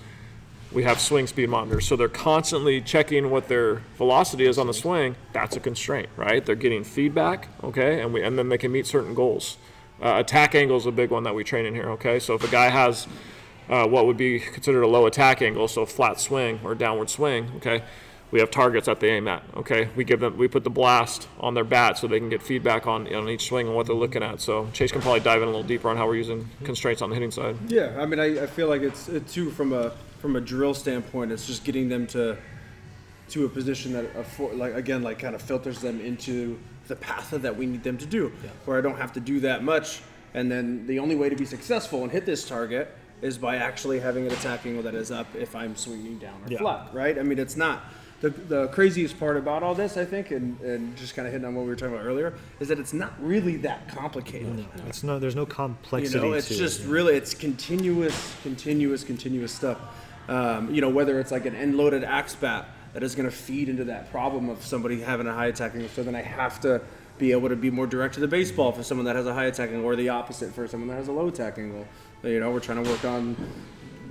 We 0.73 0.83
have 0.83 1.01
swing 1.01 1.27
speed 1.27 1.49
monitors, 1.49 1.87
so 1.87 1.97
they're 1.97 2.09
constantly 2.09 2.83
checking 2.83 3.31
what 3.31 3.49
their 3.49 3.77
velocity 3.97 4.45
is 4.45 4.59
on 4.59 4.67
the 4.67 4.75
swing. 4.75 5.17
That's 5.33 5.57
a 5.57 5.61
constraint, 5.61 6.11
right? 6.17 6.45
They're 6.45 6.55
getting 6.55 6.85
feedback, 6.85 7.49
okay, 7.63 8.01
and 8.01 8.13
we 8.13 8.23
and 8.23 8.39
then 8.39 8.49
they 8.49 8.59
can 8.59 8.73
meet 8.73 8.87
certain 8.87 9.15
goals. 9.15 9.59
Uh, 10.01 10.17
attack 10.19 10.55
angle 10.55 10.77
is 10.77 10.87
a 10.87 10.93
big 10.93 11.11
one 11.11 11.25
that 11.25 11.35
we 11.35 11.43
train 11.43 11.67
in 11.67 11.75
here, 11.75 11.91
okay. 11.91 12.19
So 12.19 12.35
if 12.35 12.45
a 12.45 12.49
guy 12.49 12.69
has 12.69 13.07
uh, 13.69 13.87
what 13.87 14.07
would 14.07 14.17
be 14.17 14.41
considered 14.41 14.83
a 14.83 14.89
low 14.89 15.07
attack 15.07 15.43
angle, 15.43 15.69
so 15.69 15.85
flat 15.87 16.21
swing 16.21 16.61
or 16.65 16.75
downward 16.75 17.11
swing. 17.11 17.51
Okay, 17.57 17.83
we 18.31 18.41
have 18.41 18.51
targets 18.51 18.87
that 18.87 19.01
they 19.01 19.11
aim 19.11 19.29
at. 19.29 19.43
Okay, 19.57 19.89
we 19.97 20.05
give 20.05 20.21
them, 20.21 20.37
we 20.37 20.49
put 20.49 20.65
the 20.65 20.71
blast 20.71 21.29
on 21.41 21.55
their 21.55 21.65
bat 21.65 21.99
so 21.99 22.07
they 22.07 22.19
can 22.19 22.29
get 22.29 22.43
feedback 22.43 22.87
on 22.87 23.13
on 23.15 23.29
each 23.29 23.47
swing 23.47 23.67
and 23.67 23.77
what 23.77 23.87
they're 23.87 23.97
looking 23.97 24.23
at. 24.23 24.41
So 24.41 24.69
Chase 24.73 24.93
can 24.93 25.01
probably 25.01 25.21
dive 25.21 25.43
in 25.43 25.49
a 25.49 25.51
little 25.51 25.67
deeper 25.67 25.89
on 25.89 25.97
how 25.97 26.07
we're 26.07 26.17
using 26.17 26.49
constraints 26.65 27.03
on 27.03 27.11
the 27.11 27.15
hitting 27.15 27.31
side. 27.31 27.57
Yeah, 27.69 27.97
I 27.99 28.07
mean, 28.07 28.21
I, 28.21 28.43
I 28.43 28.47
feel 28.47 28.69
like 28.69 28.83
it's 28.83 29.09
it 29.09 29.29
too 29.29 29.51
from 29.51 29.73
a 29.73 29.93
from 30.21 30.37
a 30.37 30.41
drill 30.41 30.75
standpoint. 30.75 31.33
It's 31.33 31.47
just 31.47 31.65
getting 31.65 31.89
them 31.89 32.07
to 32.09 32.37
to 33.31 33.45
a 33.45 33.49
position 33.49 33.93
that 33.93 34.15
affor- 34.15 34.57
like 34.57 34.75
again 34.75 35.03
like 35.03 35.19
kind 35.19 35.35
of 35.35 35.43
filters 35.43 35.81
them 35.81 36.01
into 36.01 36.59
the 36.87 36.97
path 36.97 37.31
that 37.31 37.55
we 37.55 37.67
need 37.67 37.83
them 37.83 37.99
to 37.99 38.07
do, 38.07 38.33
where 38.65 38.79
I 38.79 38.81
don't 38.81 38.97
have 38.97 39.13
to 39.13 39.21
do 39.21 39.41
that 39.41 39.63
much. 39.63 40.01
And 40.35 40.51
then 40.51 40.87
the 40.87 40.99
only 40.99 41.15
way 41.15 41.29
to 41.29 41.37
be 41.37 41.45
successful 41.45 42.03
and 42.03 42.13
hit 42.13 42.27
this 42.27 42.47
target 42.47 42.95
is 43.23 43.39
by 43.39 43.57
actually 43.57 44.01
having 44.01 44.27
an 44.27 44.33
attack 44.33 44.65
angle 44.67 44.83
that 44.85 44.95
is 44.95 45.11
up 45.11 45.27
if 45.35 45.55
I'm 45.57 45.77
swinging 45.77 46.19
down 46.19 46.41
or 46.45 46.51
Yeah. 46.53 46.59
flat, 46.59 46.89
right? 46.93 47.19
I 47.19 47.23
mean, 47.23 47.39
it's 47.39 47.57
not. 47.57 47.83
The, 48.21 48.31
the 48.31 48.67
craziest 48.69 49.19
part 49.21 49.37
about 49.37 49.63
all 49.63 49.77
this, 49.77 49.97
I 49.97 50.05
think, 50.05 50.33
and, 50.33 50.61
and 50.61 50.97
just 50.97 51.15
kind 51.15 51.27
of 51.29 51.33
hitting 51.33 51.47
on 51.47 51.55
what 51.55 51.63
we 51.63 51.69
were 51.69 51.77
talking 51.77 51.95
about 51.95 52.05
earlier, 52.05 52.35
is 52.59 52.67
that 52.67 52.81
it's 52.81 52.93
not 52.93 53.13
really 53.25 53.57
that 53.59 53.87
complicated. 53.89 54.67
it's 54.89 55.05
no 55.05 55.21
there's 55.21 55.37
no 55.37 55.47
complexity. 55.47 56.19
You 56.19 56.25
know, 56.33 56.33
it's 56.33 56.49
just 56.49 56.81
it. 56.81 56.89
really 56.89 57.15
it's 57.15 57.33
continuous, 57.33 58.35
continuous, 58.43 59.05
continuous 59.05 59.53
stuff. 59.53 59.79
Um, 60.29 60.75
you 60.75 60.81
know, 60.81 60.89
whether 60.91 61.21
it's 61.21 61.31
like 61.31 61.47
an 61.47 61.55
end-loaded 61.55 62.03
axe 62.03 62.35
bat 62.35 62.67
that 62.93 63.05
is 63.05 63.15
going 63.15 63.31
to 63.31 63.35
feed 63.35 63.69
into 63.69 63.85
that 63.85 64.11
problem 64.11 64.49
of 64.49 64.65
somebody 64.65 65.01
having 65.01 65.29
a 65.29 65.33
high 65.33 65.47
attacking, 65.47 65.89
so 65.89 66.03
then 66.03 66.17
I 66.17 66.23
have 66.23 66.61
to 66.63 66.81
be 67.19 67.31
able 67.33 67.49
to 67.51 67.57
be 67.57 67.71
more 67.71 67.87
direct 67.87 68.15
to 68.15 68.21
the 68.21 68.29
baseball 68.29 68.73
for 68.73 68.83
someone 68.83 69.05
that 69.07 69.15
has 69.17 69.27
a 69.27 69.35
high 69.35 69.47
attacking, 69.47 69.85
or 69.85 69.95
the 69.95 70.09
opposite 70.09 70.53
for 70.53 70.67
someone 70.67 70.89
that 70.89 70.97
has 70.97 71.07
a 71.09 71.13
low 71.13 71.29
attacking. 71.29 71.73
Well, 71.73 71.87
you 72.23 72.41
know, 72.41 72.51
we're 72.51 72.61
trying 72.61 72.83
to 72.83 72.91
work 72.91 73.05
on 73.05 73.37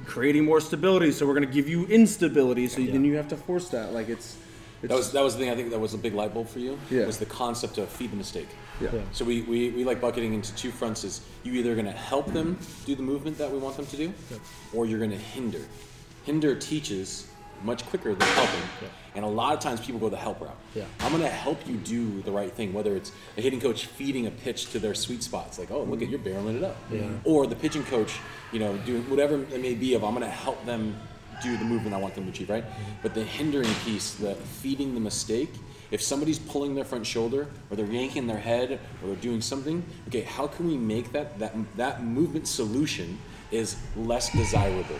creating 0.05 0.45
more 0.45 0.61
stability, 0.61 1.11
so 1.11 1.25
we're 1.25 1.33
going 1.33 1.47
to 1.47 1.53
give 1.53 1.67
you 1.67 1.85
instability, 1.87 2.67
so 2.67 2.81
then 2.81 3.03
you 3.03 3.15
have 3.15 3.27
to 3.27 3.37
force 3.37 3.69
that. 3.69 3.93
Like 3.93 4.07
it's, 4.09 4.37
it's 4.81 4.89
That 4.89 4.95
was 4.95 5.11
that 5.11 5.23
was 5.23 5.33
the 5.35 5.39
thing 5.41 5.49
I 5.49 5.55
think 5.55 5.71
that 5.71 5.79
was 5.79 5.93
a 5.93 5.97
big 5.97 6.13
light 6.13 6.33
bulb 6.33 6.47
for 6.47 6.59
you. 6.59 6.79
Yeah. 6.89 7.05
Was 7.05 7.17
the 7.17 7.25
concept 7.25 7.77
of 7.77 7.89
feed 7.89 8.11
the 8.11 8.15
mistake. 8.15 8.47
yeah. 8.79 8.89
Yeah. 8.93 9.01
So 9.11 9.25
we, 9.25 9.41
we, 9.41 9.71
we 9.71 9.83
like 9.83 9.99
bucketing 9.99 10.33
into 10.33 10.55
two 10.55 10.71
fronts 10.71 11.03
is 11.03 11.21
you 11.43 11.53
either 11.53 11.73
going 11.73 11.85
to 11.85 11.91
help 11.91 12.31
them 12.31 12.57
do 12.85 12.95
the 12.95 13.03
movement 13.03 13.37
that 13.39 13.51
we 13.51 13.57
want 13.57 13.75
them 13.75 13.85
to 13.87 13.97
do, 13.97 14.13
or 14.73 14.85
you're 14.85 14.99
going 14.99 15.11
to 15.11 15.17
hinder. 15.17 15.61
Hinder 16.23 16.55
teaches 16.55 17.26
much 17.63 17.85
quicker 17.85 18.13
than 18.13 18.27
helping. 18.29 18.61
And 19.15 19.25
a 19.25 19.27
lot 19.27 19.53
of 19.53 19.59
times 19.59 19.81
people 19.81 19.99
go 19.99 20.09
the 20.09 20.17
help 20.17 20.39
route. 20.41 20.55
Yeah. 20.75 20.83
I'm 20.99 21.11
going 21.11 21.23
to 21.23 21.29
help 21.29 21.67
you 21.67 21.77
do 21.77 22.21
the 22.21 22.31
right 22.31 22.51
thing, 22.51 22.71
whether 22.71 22.95
it's 22.95 23.11
a 23.35 23.41
hitting 23.41 23.59
coach 23.59 23.87
feeding 23.87 24.27
a 24.27 24.31
pitch 24.31 24.71
to 24.71 24.79
their 24.79 24.93
sweet 24.93 25.23
spots, 25.23 25.57
like, 25.57 25.71
oh, 25.71 25.81
look 25.83 26.01
at 26.01 26.07
mm-hmm. 26.07 26.11
you're 26.11 26.41
barreling 26.41 26.57
it 26.57 26.63
up. 26.63 26.77
Yeah. 26.91 27.09
Or 27.23 27.47
the 27.47 27.55
pitching 27.55 27.83
coach, 27.85 28.19
you 28.51 28.59
know, 28.59 28.77
doing 28.77 29.09
whatever 29.09 29.41
it 29.41 29.61
may 29.61 29.73
be 29.73 29.95
of, 29.95 30.03
I'm 30.03 30.13
going 30.13 30.23
to 30.23 30.29
help 30.29 30.63
them 30.65 30.95
do 31.41 31.57
the 31.57 31.65
movement 31.65 31.95
I 31.95 31.99
want 31.99 32.15
them 32.15 32.25
to 32.25 32.29
achieve, 32.29 32.49
right? 32.49 32.63
Mm-hmm. 32.63 32.91
But 33.01 33.13
the 33.15 33.23
hindering 33.23 33.73
piece, 33.85 34.13
the 34.13 34.35
feeding 34.35 34.93
the 34.93 34.99
mistake, 34.99 35.49
if 35.89 36.01
somebody's 36.01 36.39
pulling 36.39 36.75
their 36.75 36.85
front 36.85 37.05
shoulder 37.05 37.47
or 37.69 37.77
they're 37.77 37.85
yanking 37.85 38.27
their 38.27 38.37
head 38.37 38.79
or 39.01 39.07
they're 39.07 39.15
doing 39.15 39.41
something, 39.41 39.83
okay, 40.07 40.21
how 40.21 40.47
can 40.47 40.67
we 40.67 40.77
make 40.77 41.11
that 41.13 41.39
that 41.39 41.55
that 41.77 42.03
movement 42.03 42.47
solution 42.47 43.17
is 43.51 43.77
less 43.95 44.31
desirable? 44.31 44.99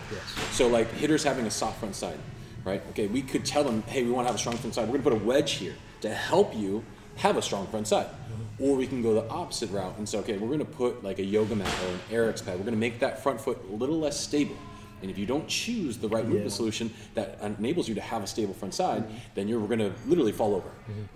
So 0.51 0.67
like 0.67 0.89
hitters 0.93 1.23
having 1.23 1.45
a 1.45 1.51
soft 1.51 1.79
front 1.79 1.95
side, 1.95 2.17
right? 2.67 2.84
Okay, 2.91 3.08
we 3.08 3.21
could 3.21 3.45
tell 3.45 3.63
them, 3.63 3.82
hey, 3.84 4.03
we 4.03 4.12
want 4.12 4.25
to 4.25 4.30
have 4.30 4.36
a 4.36 4.39
strong 4.39 4.58
front 4.58 4.75
side. 4.75 4.88
We're 4.88 4.97
gonna 4.99 5.10
put 5.10 5.13
a 5.13 5.25
wedge 5.25 5.53
here 5.53 5.75
to 6.01 6.10
help 6.13 6.56
you 6.56 6.84
have 7.15 7.38
a 7.38 7.41
strong 7.41 7.65
front 7.67 7.88
side. 7.88 8.08
Or 8.60 8.75
we 8.75 8.88
can 8.88 9.01
go 9.01 9.13
the 9.13 9.27
opposite 9.30 9.71
route 9.71 9.97
and 9.97 10.08
say, 10.10 10.17
okay, 10.19 10.38
we're 10.38 10.49
gonna 10.49 10.65
put 10.65 11.03
like 11.03 11.19
a 11.19 11.23
yoga 11.23 11.56
mat 11.56 11.73
or 11.86 11.93
an 11.93 11.99
Airex 12.12 12.43
pad. 12.45 12.58
We're 12.58 12.65
gonna 12.65 12.77
make 12.77 12.99
that 12.99 13.23
front 13.23 13.39
foot 13.39 13.60
a 13.71 13.75
little 13.75 13.99
less 13.99 14.19
stable. 14.19 14.58
And 15.01 15.12
if 15.12 15.17
you 15.17 15.27
don't 15.27 15.47
choose 15.47 15.97
the 15.97 16.10
right 16.10 16.25
movement 16.27 16.51
solution 16.51 16.91
that 17.13 17.38
enables 17.41 17.88
you 17.88 17.93
to 17.95 18.01
have 18.01 18.23
a 18.23 18.27
stable 18.27 18.56
front 18.56 18.73
side, 18.73 19.03
then 19.36 19.47
you're 19.47 19.65
going 19.67 19.77
to 19.77 19.93
literally 20.08 20.32
fall 20.32 20.56
over. 20.56 20.69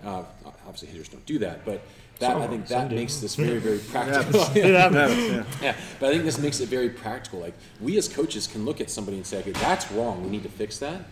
Uh, 0.04 0.22
obviously, 0.64 0.86
hitters 0.86 1.08
don't 1.08 1.26
do 1.26 1.40
that, 1.40 1.64
but 1.64 1.82
that 2.20 2.36
I 2.36 2.46
think 2.46 2.68
that 2.68 2.92
makes 2.92 3.16
this 3.16 3.34
very, 3.34 3.58
very 3.58 3.78
practical. 3.90 4.40
It 4.54 4.74
happens. 4.76 5.32
Yeah. 5.32 5.44
Yeah, 5.62 5.76
but 5.98 6.10
I 6.10 6.12
think 6.12 6.24
this 6.24 6.38
makes 6.38 6.60
it 6.60 6.68
very 6.68 6.90
practical. 6.90 7.40
Like 7.40 7.54
we 7.80 7.98
as 7.98 8.08
coaches 8.08 8.46
can 8.46 8.64
look 8.64 8.80
at 8.80 8.88
somebody 8.88 9.16
and 9.16 9.26
say, 9.26 9.40
okay, 9.40 9.50
that's 9.50 9.90
wrong. 9.90 10.22
We 10.22 10.30
need 10.30 10.44
to 10.44 10.48
fix 10.48 10.78
that. 10.78 11.02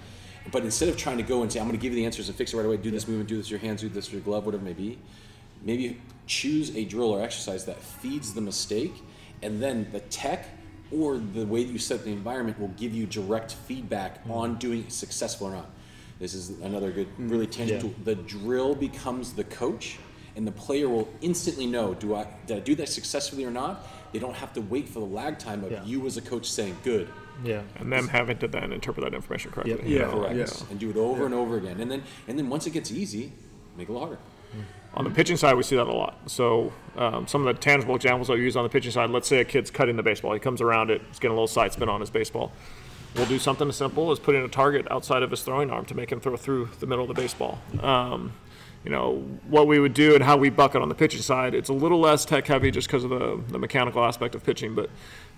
But 0.51 0.65
instead 0.65 0.89
of 0.89 0.97
trying 0.97 1.19
to 1.19 1.23
go 1.23 1.43
and 1.43 1.53
say, 1.53 1.61
I'm 1.61 1.67
going 1.67 1.79
to 1.79 1.83
give 1.83 1.93
you 1.93 2.01
the 2.01 2.07
answers 2.07 2.29
and 2.29 2.37
fix 2.37 2.53
it 2.53 2.57
right 2.57 2.67
away, 2.67 2.77
do 2.77 2.91
this 2.91 3.07
movement, 3.07 3.29
do 3.29 3.37
this 3.37 3.47
with 3.47 3.51
your 3.51 3.61
hands, 3.61 3.83
do 3.83 3.89
this 3.89 4.07
with 4.07 4.15
your 4.15 4.23
glove, 4.23 4.47
whatever 4.47 4.63
it 4.63 4.67
may 4.67 4.73
be, 4.73 4.99
maybe 5.63 6.01
choose 6.27 6.75
a 6.77 6.85
drill 6.85 7.11
or 7.11 7.23
exercise 7.23 7.65
that 7.67 7.79
feeds 7.81 8.33
the 8.33 8.41
mistake, 8.41 8.95
and 9.43 9.63
then 9.63 9.87
the 9.93 10.01
tech 10.01 10.47
or 10.93 11.19
the 11.19 11.45
way 11.47 11.65
that 11.65 11.73
you 11.73 11.79
set 11.79 12.05
the 12.05 12.11
environment 12.11 12.59
will 12.59 12.69
give 12.69 12.93
you 12.95 13.07
direct 13.07 13.53
feedback 13.53 14.23
hmm. 14.23 14.33
on 14.33 14.59
doing 14.59 14.81
it 14.81 14.93
successful 14.93 15.49
or 15.49 15.53
not. 15.53 15.71
This 16.19 16.35
is 16.35 16.51
another 16.61 16.91
good, 16.91 17.07
hmm. 17.09 17.29
really 17.29 17.47
tangible 17.47 17.91
Yeah. 17.91 17.95
tool. 17.95 18.05
The 18.05 18.15
drill 18.15 18.75
becomes 18.75 19.33
the 19.33 19.45
coach, 19.45 19.99
and 20.37 20.47
the 20.47 20.53
player 20.53 20.89
will 20.89 21.09
instantly 21.21 21.67
know: 21.67 21.95
Do 21.95 22.15
I 22.15 22.27
did 22.47 22.57
I 22.57 22.61
do 22.61 22.75
that 22.77 22.89
successfully 22.89 23.45
or 23.45 23.51
not? 23.51 23.87
They 24.13 24.19
don't 24.19 24.35
have 24.37 24.53
to 24.55 24.61
wait 24.61 24.89
for 24.89 25.01
the 25.01 25.07
lag 25.07 25.39
time 25.39 25.65
of 25.65 25.71
Yeah. 25.73 25.85
you 25.85 26.07
as 26.07 26.17
a 26.17 26.21
coach 26.23 26.51
saying 26.51 26.77
good. 26.85 27.09
yeah 27.45 27.63
And 27.77 27.91
them 27.93 28.09
having 28.09 28.37
to 28.39 28.49
then 28.49 28.73
interpret 28.73 29.05
that 29.05 29.15
information 29.15 29.51
correctly. 29.51 29.75
Yep. 29.75 29.87
you 29.87 29.99
Yeah. 29.99 30.11
Correct. 30.11 30.37
Yeah. 30.37 30.67
And 30.71 30.79
do 30.79 30.91
it 30.91 30.97
over 30.97 31.25
and 31.25 31.35
over 31.35 31.57
again. 31.57 31.81
And 31.81 31.91
then 31.91 32.03
and 32.29 32.39
then 32.39 32.49
once 32.49 32.67
it 32.67 32.71
gets 32.71 32.91
easy, 32.91 33.33
make 33.77 33.89
it 33.89 33.91
a 33.91 33.95
little 33.95 34.07
harder. 34.09 34.21
On 34.95 35.05
the 35.05 35.11
pitching 35.11 35.37
side, 35.37 35.55
we 35.57 35.63
see 35.63 35.77
that 35.77 35.87
a 35.87 35.93
lot. 35.93 36.19
So 36.27 36.73
um, 36.97 37.29
some 37.29 37.47
of 37.47 37.55
the 37.55 37.61
tangible 37.63 37.95
examples 37.95 38.29
I'll 38.29 38.37
use 38.37 38.57
on 38.57 38.65
the 38.65 38.69
pitching 38.69 38.91
side. 38.91 39.09
Let's 39.11 39.29
say 39.29 39.39
a 39.41 39.45
kid's 39.45 39.71
cutting 39.71 39.95
the 39.97 40.03
baseball. 40.03 40.33
He 40.35 40.41
comes 40.41 40.61
around 40.61 40.91
it. 40.91 41.01
He's 41.09 41.21
getting 41.21 41.31
a 41.31 41.35
little 41.35 41.47
side 41.47 41.73
spin 41.73 41.89
on 41.89 42.01
his 42.01 42.11
baseball. 42.11 42.51
We'll 43.15 43.27
do 43.27 43.39
something 43.39 43.69
as 43.69 43.77
simple 43.77 44.11
as 44.11 44.19
putting 44.19 44.43
a 44.45 44.49
target 44.49 44.87
outside 44.91 45.23
of 45.23 45.31
his 45.31 45.43
throwing 45.43 45.71
arm 45.71 45.85
to 45.87 45.95
make 45.95 46.11
him 46.11 46.19
throw 46.21 46.37
through 46.37 46.71
the 46.81 46.87
middle 46.87 47.05
of 47.05 47.09
the 47.09 47.21
baseball. 47.21 47.61
Um, 47.81 48.33
you 48.85 48.91
know 48.91 49.17
what 49.49 49.67
we 49.67 49.79
would 49.79 49.95
do 49.95 50.15
and 50.15 50.25
how 50.25 50.37
we 50.37 50.51
bucket 50.51 50.81
on 50.81 50.89
the 50.89 50.95
pitching 50.95 51.21
side. 51.21 51.55
It's 51.55 51.69
a 51.69 51.75
little 51.75 52.01
less 52.01 52.25
tech 52.25 52.47
heavy 52.47 52.71
just 52.71 52.89
because 52.89 53.05
of 53.05 53.11
the, 53.11 53.41
the 53.49 53.59
mechanical 53.59 54.05
aspect 54.05 54.35
of 54.35 54.45
pitching, 54.45 54.75
but 54.75 54.91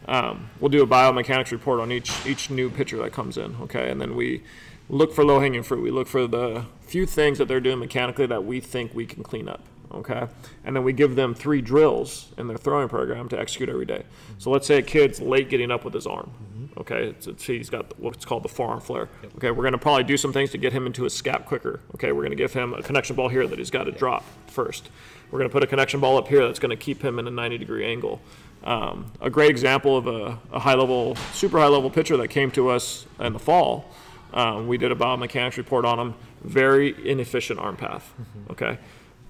um, 0.06 0.48
we'll 0.60 0.70
do 0.70 0.82
a 0.82 0.86
biomechanics 0.86 1.50
report 1.50 1.80
on 1.80 1.90
each 1.90 2.24
each 2.26 2.50
new 2.50 2.70
pitcher 2.70 2.98
that 2.98 3.12
comes 3.12 3.36
in. 3.36 3.56
Okay, 3.62 3.90
and 3.90 4.00
then 4.00 4.14
we 4.14 4.42
look 4.88 5.12
for 5.12 5.24
low 5.24 5.40
hanging 5.40 5.62
fruit. 5.62 5.82
We 5.82 5.90
look 5.90 6.08
for 6.08 6.26
the 6.26 6.66
few 6.82 7.06
things 7.06 7.38
that 7.38 7.48
they're 7.48 7.60
doing 7.60 7.78
mechanically 7.78 8.26
that 8.26 8.44
we 8.44 8.60
think 8.60 8.94
we 8.94 9.06
can 9.06 9.22
clean 9.22 9.48
up. 9.48 9.62
Okay, 9.92 10.26
and 10.64 10.74
then 10.74 10.84
we 10.84 10.92
give 10.92 11.16
them 11.16 11.34
three 11.34 11.60
drills 11.60 12.32
in 12.38 12.46
their 12.46 12.56
throwing 12.56 12.88
program 12.88 13.28
to 13.28 13.38
execute 13.38 13.68
every 13.68 13.84
day. 13.84 14.04
So 14.38 14.50
let's 14.50 14.66
say 14.66 14.78
a 14.78 14.82
kid's 14.82 15.20
late 15.20 15.50
getting 15.50 15.70
up 15.70 15.84
with 15.84 15.92
his 15.92 16.06
arm. 16.06 16.30
Okay, 16.78 17.08
it's, 17.08 17.26
it's, 17.26 17.44
he's 17.44 17.68
got 17.68 17.98
what's 17.98 18.24
called 18.24 18.42
the 18.42 18.48
forearm 18.48 18.80
flare. 18.80 19.08
Okay, 19.36 19.50
we're 19.50 19.62
going 19.62 19.72
to 19.72 19.78
probably 19.78 20.04
do 20.04 20.16
some 20.16 20.32
things 20.32 20.50
to 20.50 20.58
get 20.58 20.72
him 20.72 20.86
into 20.86 21.04
his 21.04 21.12
scap 21.12 21.44
quicker. 21.44 21.80
Okay, 21.94 22.12
we're 22.12 22.22
going 22.22 22.30
to 22.30 22.36
give 22.36 22.54
him 22.54 22.72
a 22.72 22.82
connection 22.82 23.14
ball 23.14 23.28
here 23.28 23.46
that 23.46 23.58
he's 23.58 23.70
got 23.70 23.84
to 23.84 23.92
drop 23.92 24.24
first. 24.46 24.88
We're 25.30 25.38
going 25.38 25.50
to 25.50 25.52
put 25.52 25.62
a 25.62 25.66
connection 25.66 26.00
ball 26.00 26.16
up 26.16 26.28
here 26.28 26.46
that's 26.46 26.58
going 26.58 26.70
to 26.70 26.76
keep 26.76 27.02
him 27.02 27.18
in 27.18 27.26
a 27.26 27.30
90 27.30 27.58
degree 27.58 27.84
angle. 27.84 28.20
Um, 28.64 29.12
a 29.20 29.28
great 29.28 29.50
example 29.50 29.96
of 29.96 30.06
a, 30.06 30.38
a, 30.52 30.58
high 30.60 30.74
level, 30.74 31.16
super 31.32 31.58
high 31.58 31.66
level 31.66 31.90
pitcher 31.90 32.16
that 32.18 32.28
came 32.28 32.50
to 32.52 32.68
us 32.68 33.06
in 33.18 33.32
the 33.32 33.38
fall. 33.38 33.90
Um, 34.32 34.68
we 34.68 34.78
did 34.78 34.92
a 34.92 34.94
biomechanics 34.94 35.56
report 35.56 35.84
on 35.84 35.98
him. 35.98 36.14
Very 36.42 36.94
inefficient 37.08 37.58
arm 37.58 37.76
path. 37.76 38.14
Okay, 38.50 38.78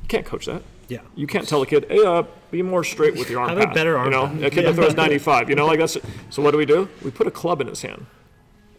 you 0.02 0.08
can't 0.08 0.26
coach 0.26 0.46
that. 0.46 0.62
Yeah. 0.88 0.98
You 1.14 1.26
can't 1.26 1.48
tell 1.48 1.62
a 1.62 1.66
kid, 1.66 1.86
hey, 1.88 2.04
uh, 2.04 2.24
be 2.50 2.60
more 2.60 2.84
straight 2.84 3.14
with 3.16 3.30
your 3.30 3.40
arm 3.40 3.48
Have 3.50 3.58
a 3.58 3.64
path. 3.66 3.74
better 3.74 3.96
arm 3.96 4.06
You 4.06 4.10
know, 4.10 4.26
path. 4.26 4.42
a 4.42 4.50
kid 4.50 4.66
that 4.66 4.74
throws 4.74 4.94
95. 4.96 5.48
You 5.48 5.54
know, 5.54 5.66
like 5.66 5.78
that's. 5.78 5.96
So 6.30 6.42
what 6.42 6.50
do 6.50 6.58
we 6.58 6.66
do? 6.66 6.88
We 7.02 7.10
put 7.10 7.26
a 7.26 7.30
club 7.30 7.60
in 7.60 7.66
his 7.68 7.80
hand, 7.82 8.04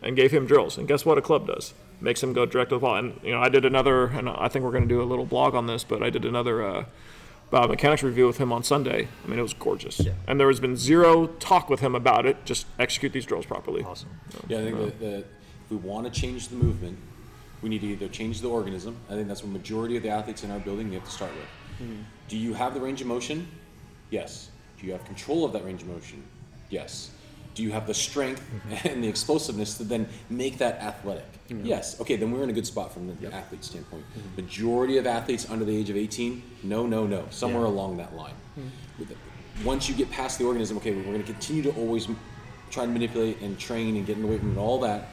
and 0.01 0.15
gave 0.15 0.31
him 0.31 0.45
drills. 0.45 0.77
And 0.77 0.88
guess 0.88 1.05
what? 1.05 1.17
A 1.17 1.21
club 1.21 1.47
does 1.47 1.73
makes 2.01 2.21
him 2.21 2.33
go 2.33 2.45
direct 2.45 2.69
to 2.69 2.75
the 2.75 2.79
ball. 2.79 2.97
And 2.97 3.17
you 3.23 3.31
know, 3.31 3.39
I 3.39 3.47
did 3.49 3.63
another, 3.65 4.07
and 4.07 4.27
I 4.29 4.47
think 4.49 4.65
we're 4.65 4.71
going 4.71 4.83
to 4.83 4.89
do 4.89 5.01
a 5.01 5.05
little 5.05 5.25
blog 5.25 5.55
on 5.55 5.67
this, 5.67 5.83
but 5.83 6.03
I 6.03 6.09
did 6.09 6.25
another. 6.25 6.63
Uh, 6.63 6.86
biomechanics 7.51 8.01
review 8.01 8.25
with 8.25 8.39
him 8.39 8.51
on 8.51 8.63
Sunday. 8.63 9.07
I 9.23 9.27
mean, 9.27 9.38
it 9.38 9.43
was 9.43 9.53
gorgeous. 9.53 9.99
Yeah. 9.99 10.13
And 10.27 10.39
there 10.39 10.47
has 10.47 10.59
been 10.59 10.75
zero 10.75 11.27
talk 11.27 11.69
with 11.69 11.81
him 11.81 11.93
about 11.93 12.25
it. 12.25 12.43
Just 12.45 12.65
execute 12.79 13.13
these 13.13 13.27
drills 13.27 13.45
properly. 13.45 13.83
Awesome. 13.83 14.09
Yeah, 14.47 14.57
I 14.57 14.63
think 14.63 14.77
that, 14.79 14.99
that 15.01 15.17
if 15.19 15.69
we 15.69 15.77
want 15.77 16.12
to 16.12 16.19
change 16.19 16.47
the 16.47 16.55
movement, 16.55 16.97
we 17.63 17.69
need 17.69 17.82
to 17.82 17.88
either 17.88 18.10
change 18.10 18.41
the 18.41 18.49
organism. 18.49 18.95
I 19.10 19.13
think 19.13 19.28
that's 19.28 19.41
what 19.41 19.52
majority 19.52 19.95
of 19.95 20.04
the 20.04 20.10
athletes 20.10 20.43
in 20.43 20.52
our 20.52 20.60
building 20.60 20.89
you 20.89 20.95
have 20.99 21.06
to 21.06 21.12
start 21.12 21.32
with. 21.32 21.88
Hmm. 21.88 22.02
Do 22.28 22.38
you 22.38 22.54
have 22.54 22.73
the 22.73 22.82
range 22.82 23.02
of 23.02 23.08
motion? 23.08 23.47
Yes. 24.12 24.49
Do 24.80 24.86
you 24.86 24.91
have 24.91 25.04
control 25.06 25.45
of 25.45 25.54
that 25.54 25.63
range 25.63 25.82
of 25.82 25.88
motion? 25.88 26.21
Yes. 26.69 27.10
Do 27.56 27.63
you 27.63 27.71
have 27.71 27.88
the 27.88 27.93
strength 27.93 28.43
mm-hmm. 28.43 28.88
and 28.88 29.04
the 29.04 29.08
explosiveness 29.08 29.78
to 29.78 29.86
then 29.86 30.08
make 30.30 30.58
that 30.58 30.82
athletic? 30.82 31.26
Yes. 31.63 32.02
Okay, 32.02 32.15
then 32.15 32.32
we're 32.32 32.43
in 32.43 32.49
a 32.49 32.54
good 32.54 32.65
spot 32.65 32.91
from 32.91 33.15
the 33.15 33.34
athlete 33.34 33.63
standpoint. 33.63 34.04
Mm-hmm. 34.17 34.41
Majority 34.41 34.97
of 34.97 35.08
athletes 35.08 35.49
under 35.49 35.63
the 35.63 35.76
age 35.76 35.89
of 35.89 35.95
18, 35.95 36.41
no, 36.63 36.86
no, 36.86 37.06
no, 37.06 37.28
somewhere 37.30 37.63
Yeah. 37.63 37.69
along 37.69 37.97
that 37.97 38.15
line. 38.15 38.34
Hmm. 38.56 38.67
The- 39.04 39.15
Once 39.63 39.88
you 39.88 39.93
get 39.95 40.10
past 40.10 40.39
the 40.39 40.45
organism, 40.45 40.78
okay, 40.78 40.93
we're 40.93 41.04
going 41.04 41.19
to 41.19 41.32
continue 41.32 41.62
to 41.63 41.71
always 41.76 42.08
try 42.71 42.86
to 42.86 42.91
manipulate 42.91 43.39
and 43.41 43.58
train 43.60 43.95
and 43.95 44.06
get 44.06 44.17
in 44.17 44.23
the 44.23 44.28
weight 44.28 44.41
room 44.41 44.52
and 44.52 44.60
all 44.60 44.80
that. 44.80 45.10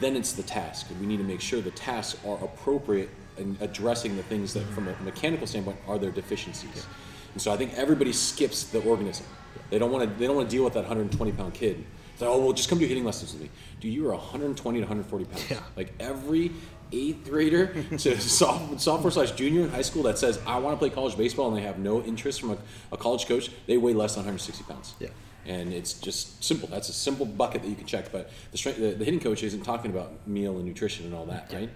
Then 0.00 0.16
it's 0.16 0.32
the 0.32 0.42
task. 0.42 0.90
And 0.90 1.00
we 1.00 1.06
need 1.06 1.18
to 1.18 1.24
make 1.24 1.40
sure 1.40 1.60
the 1.60 1.70
tasks 1.72 2.18
are 2.26 2.42
appropriate 2.42 3.10
in 3.38 3.56
addressing 3.60 4.16
the 4.16 4.22
things 4.22 4.52
that, 4.54 4.64
from 4.66 4.88
a 4.88 4.94
mechanical 5.02 5.46
standpoint, 5.46 5.78
are 5.86 5.98
their 5.98 6.10
deficiencies. 6.10 6.86
And 7.32 7.42
so 7.42 7.52
I 7.52 7.56
think 7.56 7.74
everybody 7.74 8.12
skips 8.12 8.64
the 8.64 8.82
organism. 8.82 9.26
They 9.70 9.78
don't 9.78 9.92
want 9.92 10.08
to. 10.08 10.18
They 10.18 10.26
don't 10.26 10.36
want 10.36 10.50
to 10.50 10.56
deal 10.56 10.64
with 10.64 10.74
that 10.74 10.80
120 10.80 11.32
pound 11.32 11.54
kid. 11.54 11.84
It's 12.12 12.20
like, 12.20 12.30
oh 12.30 12.38
well, 12.38 12.52
just 12.52 12.68
come 12.68 12.78
do 12.78 12.86
hitting 12.86 13.04
lessons 13.04 13.32
with 13.32 13.42
me. 13.42 13.50
Dude, 13.80 13.92
you 13.94 14.06
are 14.08 14.14
120 14.14 14.78
to 14.78 14.82
140 14.82 15.24
pounds. 15.24 15.50
Yeah. 15.50 15.60
Like 15.76 15.92
every 16.00 16.52
eighth 16.92 17.28
grader 17.28 17.82
to 17.98 18.20
sophomore, 18.20 18.78
sophomore 18.78 19.10
slash 19.10 19.32
junior 19.32 19.62
in 19.62 19.70
high 19.70 19.82
school 19.82 20.02
that 20.04 20.18
says 20.18 20.40
I 20.46 20.58
want 20.58 20.74
to 20.74 20.78
play 20.78 20.90
college 20.90 21.16
baseball 21.16 21.48
and 21.48 21.56
they 21.56 21.62
have 21.62 21.78
no 21.78 22.02
interest 22.02 22.40
from 22.40 22.50
a, 22.50 22.58
a 22.92 22.96
college 22.96 23.26
coach, 23.26 23.50
they 23.66 23.76
weigh 23.76 23.94
less 23.94 24.14
than 24.14 24.24
160 24.24 24.64
pounds. 24.64 24.94
Yeah. 24.98 25.08
And 25.46 25.72
it's 25.72 25.94
just 25.94 26.42
simple. 26.44 26.68
That's 26.68 26.88
a 26.88 26.92
simple 26.92 27.26
bucket 27.26 27.62
that 27.62 27.68
you 27.68 27.74
can 27.74 27.86
check. 27.86 28.12
But 28.12 28.30
the, 28.52 28.58
strength, 28.58 28.78
the, 28.78 28.90
the 28.90 29.04
hitting 29.04 29.20
coach 29.20 29.42
isn't 29.42 29.62
talking 29.62 29.90
about 29.90 30.26
meal 30.26 30.56
and 30.56 30.64
nutrition 30.64 31.06
and 31.06 31.14
all 31.14 31.26
that, 31.26 31.52
right? 31.52 31.70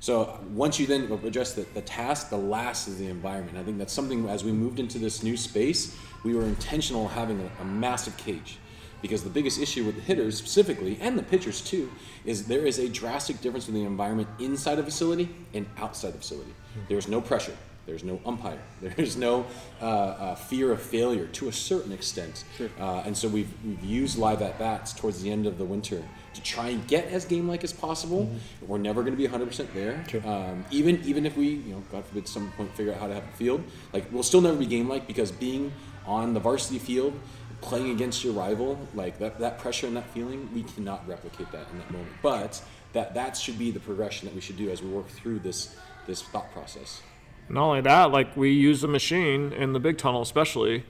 So 0.00 0.40
once 0.52 0.80
you 0.80 0.86
then 0.86 1.12
address 1.24 1.52
the, 1.52 1.62
the 1.74 1.82
task, 1.82 2.28
the 2.28 2.36
last 2.36 2.88
is 2.88 2.98
the 2.98 3.06
environment. 3.06 3.56
I 3.56 3.62
think 3.62 3.78
that's 3.78 3.92
something 3.92 4.28
as 4.28 4.42
we 4.42 4.50
moved 4.50 4.80
into 4.80 4.98
this 4.98 5.22
new 5.22 5.36
space, 5.36 5.96
we 6.24 6.34
were 6.34 6.42
intentional 6.42 7.06
having 7.06 7.40
a, 7.40 7.62
a 7.62 7.64
massive 7.64 8.16
cage. 8.16 8.58
Because 9.00 9.22
the 9.22 9.30
biggest 9.30 9.60
issue 9.60 9.84
with 9.84 9.96
the 9.96 10.00
hitters 10.00 10.38
specifically, 10.38 10.96
and 11.00 11.18
the 11.18 11.22
pitchers 11.22 11.60
too, 11.60 11.90
is 12.24 12.46
there 12.46 12.66
is 12.66 12.78
a 12.78 12.88
drastic 12.88 13.40
difference 13.40 13.68
in 13.68 13.74
the 13.74 13.84
environment 13.84 14.28
inside 14.38 14.78
a 14.78 14.82
facility 14.82 15.28
and 15.54 15.66
outside 15.76 16.14
the 16.14 16.18
facility. 16.18 16.54
Hmm. 16.74 16.80
There's 16.88 17.08
no 17.08 17.20
pressure. 17.20 17.56
There's 17.86 18.04
no 18.04 18.20
umpire. 18.24 18.60
There's 18.80 19.16
no 19.16 19.44
uh, 19.80 19.84
uh, 19.84 20.34
fear 20.34 20.72
of 20.72 20.80
failure 20.80 21.26
to 21.26 21.48
a 21.48 21.52
certain 21.52 21.92
extent. 21.92 22.44
Uh, 22.78 23.02
and 23.04 23.16
so 23.16 23.28
we've, 23.28 23.52
we've 23.64 23.84
used 23.84 24.18
live 24.18 24.40
at 24.42 24.58
bats 24.58 24.92
towards 24.92 25.22
the 25.22 25.30
end 25.30 25.46
of 25.46 25.58
the 25.58 25.64
winter 25.64 26.02
to 26.34 26.42
try 26.42 26.68
and 26.68 26.86
get 26.86 27.06
as 27.08 27.24
game 27.24 27.48
like 27.48 27.64
as 27.64 27.72
possible. 27.72 28.30
We're 28.66 28.78
never 28.78 29.02
going 29.02 29.16
to 29.16 29.16
be 29.16 29.28
100% 29.28 29.72
there. 29.74 30.04
Sure. 30.08 30.26
Um, 30.26 30.64
even 30.70 31.02
even 31.04 31.26
if 31.26 31.36
we, 31.36 31.48
you 31.48 31.74
know, 31.74 31.82
God 31.90 32.04
forbid, 32.06 32.28
some 32.28 32.50
point 32.52 32.74
figure 32.74 32.92
out 32.92 33.00
how 33.00 33.08
to 33.08 33.14
have 33.14 33.24
a 33.24 33.36
field, 33.36 33.62
like 33.92 34.10
we'll 34.12 34.22
still 34.22 34.40
never 34.40 34.56
be 34.56 34.66
game 34.66 34.88
like 34.88 35.06
because 35.06 35.32
being 35.32 35.72
on 36.06 36.34
the 36.34 36.40
varsity 36.40 36.78
field, 36.78 37.18
playing 37.60 37.90
against 37.90 38.24
your 38.24 38.32
rival, 38.32 38.78
like 38.94 39.18
that, 39.18 39.38
that 39.38 39.58
pressure 39.58 39.86
and 39.86 39.96
that 39.96 40.08
feeling, 40.10 40.48
we 40.54 40.62
cannot 40.62 41.06
replicate 41.08 41.50
that 41.52 41.66
in 41.70 41.78
that 41.78 41.90
moment. 41.90 42.12
But 42.22 42.62
that 42.92 43.14
that 43.14 43.36
should 43.36 43.58
be 43.58 43.70
the 43.70 43.80
progression 43.80 44.28
that 44.28 44.34
we 44.34 44.40
should 44.40 44.56
do 44.56 44.70
as 44.70 44.82
we 44.82 44.88
work 44.88 45.08
through 45.08 45.40
this 45.40 45.76
this 46.06 46.22
thought 46.22 46.52
process. 46.52 47.02
Not 47.48 47.64
only 47.64 47.80
that, 47.82 48.10
like 48.10 48.36
we 48.36 48.50
use 48.50 48.80
the 48.80 48.88
machine 48.88 49.52
in 49.52 49.72
the 49.72 49.80
big 49.80 49.98
tunnel, 49.98 50.22
especially 50.22 50.84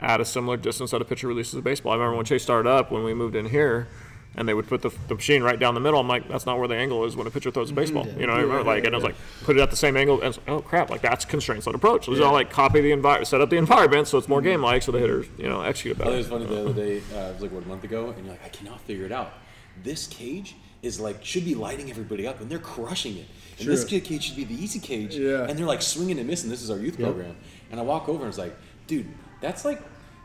at 0.00 0.20
a 0.20 0.24
similar 0.24 0.56
distance 0.56 0.90
that 0.90 1.00
a 1.00 1.04
pitcher 1.04 1.28
releases 1.28 1.54
a 1.54 1.62
baseball. 1.62 1.92
I 1.92 1.96
remember 1.96 2.16
when 2.16 2.26
Chase 2.26 2.42
started 2.42 2.68
up 2.68 2.90
when 2.90 3.04
we 3.04 3.14
moved 3.14 3.34
in 3.34 3.46
here, 3.46 3.88
and 4.36 4.48
they 4.48 4.54
would 4.54 4.66
put 4.66 4.82
the, 4.82 4.90
the 5.08 5.14
machine 5.14 5.42
right 5.42 5.58
down 5.58 5.74
the 5.74 5.80
middle. 5.80 6.00
I'm 6.00 6.08
like, 6.08 6.28
that's 6.28 6.46
not 6.46 6.58
where 6.58 6.66
the 6.66 6.76
angle 6.76 7.04
is 7.04 7.16
when 7.16 7.26
a 7.26 7.30
pitcher 7.30 7.50
throws 7.50 7.70
a 7.70 7.72
mhm. 7.72 7.76
baseball. 7.76 8.06
You 8.06 8.26
know, 8.26 8.32
I 8.32 8.40
remember 8.40 8.64
like, 8.64 8.84
and 8.84 8.94
I 8.94 8.98
was 8.98 9.04
like, 9.04 9.14
put 9.44 9.56
it 9.56 9.60
at 9.60 9.70
the 9.70 9.76
same 9.76 9.96
angle. 9.96 10.16
And 10.16 10.28
it's 10.28 10.38
like, 10.38 10.48
oh 10.48 10.60
crap, 10.60 10.90
like 10.90 11.02
that's 11.02 11.24
constraints 11.24 11.66
led 11.66 11.74
approach. 11.76 12.06
Those 12.06 12.20
are 12.20 12.24
all 12.24 12.32
like 12.32 12.50
copy 12.50 12.80
the 12.80 12.92
environment, 12.92 13.28
set 13.28 13.40
up 13.40 13.50
the 13.50 13.56
environment 13.56 14.08
so 14.08 14.18
it's 14.18 14.28
more 14.28 14.40
mm-hmm. 14.40 14.48
game 14.48 14.62
like, 14.62 14.82
so 14.82 14.92
the 14.92 14.98
hitters, 14.98 15.26
you 15.38 15.48
know, 15.48 15.62
execute 15.62 15.96
I 15.96 15.98
thought 15.98 16.04
better. 16.04 16.14
it 16.14 16.18
was 16.18 16.28
funny 16.28 16.46
the 16.46 16.60
other 16.60 16.70
uh-huh. 16.70 16.72
day. 16.72 17.02
Uh, 17.14 17.30
it 17.30 17.32
was 17.34 17.42
like 17.42 17.52
what 17.52 17.64
a 17.64 17.68
month 17.68 17.84
ago, 17.84 18.10
and 18.10 18.24
you're 18.24 18.34
like, 18.34 18.44
I 18.44 18.48
cannot 18.48 18.80
figure 18.80 19.06
it 19.06 19.12
out. 19.12 19.34
This 19.82 20.06
cage 20.06 20.56
is 20.84 21.00
like 21.00 21.24
should 21.24 21.44
be 21.44 21.54
lighting 21.54 21.90
everybody 21.90 22.26
up, 22.26 22.40
and 22.40 22.50
they're 22.50 22.58
crushing 22.58 23.16
it. 23.16 23.26
And 23.58 23.68
this 23.68 23.84
kid 23.84 24.04
cage 24.04 24.24
should 24.24 24.36
be 24.36 24.44
the 24.44 24.54
easy 24.62 24.78
cage, 24.80 25.14
Yeah. 25.16 25.46
and 25.48 25.58
they're 25.58 25.66
like 25.66 25.82
swinging 25.82 26.18
and 26.18 26.28
missing. 26.28 26.50
This 26.50 26.62
is 26.62 26.70
our 26.70 26.78
youth 26.78 26.98
program, 26.98 27.36
and 27.70 27.80
I 27.80 27.82
walk 27.82 28.08
over 28.08 28.24
and 28.24 28.28
it's 28.28 28.38
like, 28.38 28.54
dude, 28.86 29.06
that's 29.40 29.64
like. 29.64 29.80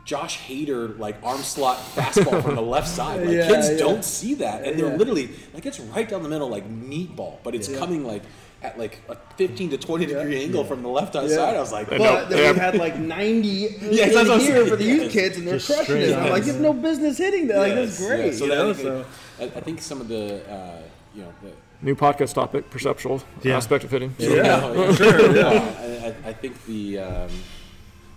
Josh 0.05 0.39
Hader, 0.39 0.97
like 0.97 1.17
arm 1.21 1.41
slot 1.43 1.77
fastball 1.93 2.41
from 2.41 2.55
the 2.55 2.61
left 2.63 2.87
side. 2.87 3.19
Like 3.27 3.35
Yeah, 3.35 3.47
kids 3.47 3.69
yeah. 3.69 3.77
don't 3.77 4.03
see 4.03 4.33
that, 4.35 4.63
and 4.63 4.79
they're 4.79 4.89
Yeah. 4.89 4.95
literally 4.95 5.29
like 5.53 5.67
it's 5.67 5.79
right 5.79 6.09
down 6.09 6.23
the 6.23 6.29
middle, 6.29 6.49
like 6.49 6.67
meatball, 6.67 7.35
but 7.43 7.53
it's 7.53 7.67
coming 7.67 8.03
like 8.03 8.23
at 8.63 8.79
like 8.79 9.01
a 9.07 9.15
15 9.37 9.69
to 9.69 9.77
20 9.77 10.07
degree 10.07 10.41
angle 10.41 10.63
from 10.63 10.81
the 10.81 10.89
left 10.89 11.13
hand 11.13 11.29
Yeah. 11.29 11.35
side. 11.35 11.55
I 11.55 11.59
was 11.59 11.71
like, 11.71 11.89
But 11.89 11.99
no- 11.99 12.25
then 12.25 12.55
we 12.55 12.59
had 12.59 12.75
like 12.75 12.97
90 12.97 13.47
Yeah, 13.91 14.05
in 14.07 14.13
that's 14.27 14.43
here 14.47 14.65
for 14.65 14.77
the 14.77 14.83
Yeah. 14.83 14.93
youth 14.95 15.11
kids, 15.11 15.37
and 15.37 15.45
they're 15.47 15.57
Just 15.59 15.67
crushing 15.67 15.85
straight 15.85 16.09
it. 16.09 16.15
I'm 16.17 16.31
like, 16.31 16.41
up. 16.41 16.47
you 16.47 16.53
have 16.53 16.61
no 16.61 16.73
business 16.73 17.17
hitting 17.19 17.45
that. 17.49 17.59
Like, 17.59 17.75
that's 17.75 17.97
great. 18.03 18.25
yes. 18.27 18.39
So 18.39 18.45
you 18.45 18.49
that- 18.51 18.57
know, 18.57 18.69
I, 18.71 18.73
think, 18.73 18.87
so. 18.87 19.05
I, 19.39 19.43
I 19.45 19.61
think 19.61 19.81
some 19.81 20.01
of 20.01 20.07
the, 20.07 20.49
uh, 20.51 20.81
you 21.15 21.21
know, 21.23 21.33
the, 21.41 21.51
New 21.81 21.95
podcast 21.95 22.33
topic, 22.33 22.69
perceptual 22.69 23.21
Yeah. 23.41 23.55
aspect 23.55 23.85
of 23.85 23.91
hitting. 23.91 24.13
Yeah, 24.17 24.33
yeah, 24.33 24.93
sure. 24.93 25.45
I, 25.45 26.07
I, 26.25 26.29
I 26.29 26.33
think 26.33 26.65
the 26.65 26.99
um, 26.99 27.29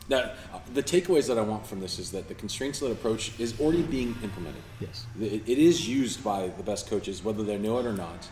that 0.08 0.37
the 0.74 0.82
takeaways 0.82 1.28
that 1.28 1.38
I 1.38 1.42
want 1.42 1.64
from 1.66 1.80
this 1.80 1.98
is 2.00 2.11
that 2.11 2.26
the 2.26 2.35
constraints-led 2.35 2.90
approach 2.90 3.38
is 3.38 3.58
already 3.61 3.82
being 3.82 4.16
implemented. 4.22 4.62
Yes. 4.80 5.06
It, 5.20 5.42
it 5.46 5.58
is 5.58 5.88
used 5.88 6.24
by 6.24 6.48
the 6.48 6.62
best 6.64 6.90
coaches, 6.90 7.22
whether 7.22 7.44
they 7.44 7.56
know 7.56 7.78
it 7.78 7.87
or 7.87 7.92
not. 7.92 8.28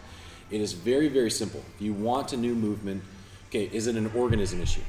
It 0.50 0.60
is 0.60 0.72
very, 0.72 1.08
very 1.08 1.30
simple. 1.30 1.62
If 1.76 1.82
you 1.82 1.92
want 1.92 2.32
a 2.32 2.36
new 2.36 2.56
movement, 2.56 3.02
okay, 3.48 3.70
is 3.72 3.86
it 3.86 3.94
an 3.94 4.10
organism 4.16 4.60
issue? 4.60 4.82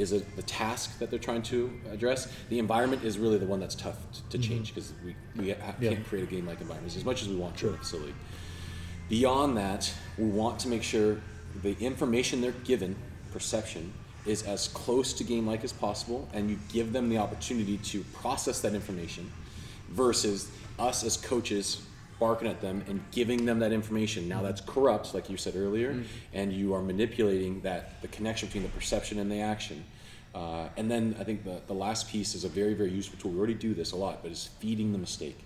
Is 0.00 0.12
a, 0.12 0.20
the 0.36 0.42
task 0.42 0.98
that 0.98 1.10
they're 1.10 1.18
trying 1.18 1.42
to 1.42 1.70
address? 1.90 2.32
The 2.48 2.58
environment 2.58 3.04
is 3.04 3.18
really 3.18 3.38
the 3.38 3.46
one 3.46 3.60
that's 3.60 3.74
tough 3.74 3.98
to, 4.12 4.38
to 4.38 4.38
change 4.38 4.74
because 4.74 4.94
we, 5.04 5.14
we 5.36 5.48
Yeah. 5.48 5.72
can't 5.78 6.06
create 6.06 6.24
a 6.24 6.26
game 6.26 6.46
like 6.46 6.60
environment 6.60 6.96
as 6.96 7.04
much 7.04 7.22
as 7.22 7.28
we 7.28 7.36
want 7.36 7.56
to 7.58 7.68
in 7.68 7.74
a 7.74 7.76
facility. 7.76 8.14
Beyond 9.10 9.56
that, 9.56 9.92
we 10.16 10.24
want 10.24 10.58
to 10.60 10.68
make 10.68 10.82
sure 10.82 11.18
the 11.62 11.76
information 11.80 12.40
they're 12.40 12.52
given, 12.64 12.96
perception, 13.32 13.92
is 14.24 14.42
as 14.44 14.68
close 14.68 15.12
to 15.14 15.24
game 15.24 15.46
like 15.46 15.64
as 15.64 15.72
possible, 15.72 16.28
and 16.32 16.48
you 16.48 16.58
give 16.72 16.92
them 16.92 17.08
the 17.08 17.18
opportunity 17.18 17.76
to 17.78 18.02
process 18.14 18.60
that 18.60 18.74
information 18.74 19.30
versus 19.90 20.50
us 20.78 21.04
as 21.04 21.16
coaches 21.16 21.82
barking 22.20 22.46
at 22.46 22.60
them 22.60 22.84
and 22.86 23.02
giving 23.10 23.46
them 23.46 23.58
that 23.58 23.72
information. 23.72 24.28
Now 24.28 24.36
mm-hmm. 24.36 24.44
that's 24.44 24.60
corrupt, 24.60 25.14
like 25.14 25.30
you 25.30 25.36
said 25.36 25.56
earlier, 25.56 25.94
mm-hmm. 25.94 26.02
and 26.34 26.52
you 26.52 26.74
are 26.74 26.82
manipulating 26.82 27.62
that 27.62 28.00
the 28.02 28.08
connection 28.08 28.48
between 28.48 28.62
the 28.62 28.68
perception 28.68 29.18
and 29.18 29.32
the 29.32 29.40
action. 29.40 29.84
Uh, 30.34 30.68
and 30.76 30.90
then 30.90 31.16
I 31.18 31.24
think 31.24 31.44
the, 31.44 31.60
the 31.66 31.74
last 31.74 32.08
piece 32.08 32.34
is 32.34 32.44
a 32.44 32.48
very, 32.48 32.74
very 32.74 32.90
useful 32.90 33.18
tool. 33.18 33.32
We 33.32 33.38
already 33.38 33.54
do 33.54 33.74
this 33.74 33.92
a 33.92 33.96
lot, 33.96 34.22
but 34.22 34.30
it's 34.30 34.46
feeding 34.46 34.92
the 34.92 34.98
mistake. 34.98 35.38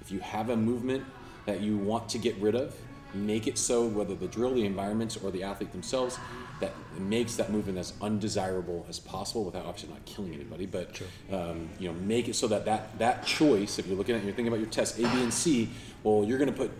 If 0.00 0.10
you 0.10 0.20
have 0.20 0.50
a 0.50 0.56
movement 0.56 1.04
that 1.46 1.60
you 1.60 1.78
want 1.78 2.08
to 2.10 2.18
get 2.18 2.36
rid 2.36 2.54
of, 2.54 2.74
make 3.14 3.46
it 3.46 3.56
so 3.56 3.86
whether 3.86 4.14
the 4.14 4.26
drill, 4.26 4.54
the 4.54 4.66
environments, 4.66 5.16
or 5.16 5.30
the 5.30 5.42
athlete 5.42 5.72
themselves, 5.72 6.18
that 6.60 6.72
makes 6.98 7.36
that 7.36 7.50
movement 7.50 7.78
as 7.78 7.92
undesirable 8.02 8.84
as 8.88 8.98
possible 8.98 9.44
without 9.44 9.64
obviously 9.64 9.90
not 9.90 10.04
killing 10.04 10.34
anybody. 10.34 10.66
But 10.66 11.00
um, 11.32 11.70
you 11.78 11.88
know, 11.88 11.94
make 12.00 12.28
it 12.28 12.34
so 12.34 12.48
that, 12.48 12.64
that 12.64 12.98
that 12.98 13.24
choice, 13.24 13.78
if 13.78 13.86
you're 13.86 13.96
looking 13.96 14.16
at 14.16 14.24
you're 14.24 14.34
thinking 14.34 14.48
about 14.48 14.60
your 14.60 14.68
test 14.68 14.98
A, 14.98 15.02
B, 15.02 15.22
and 15.22 15.32
C, 15.32 15.70
well, 16.02 16.24
you're 16.24 16.38
going 16.38 16.52
to 16.52 16.56
put 16.56 16.70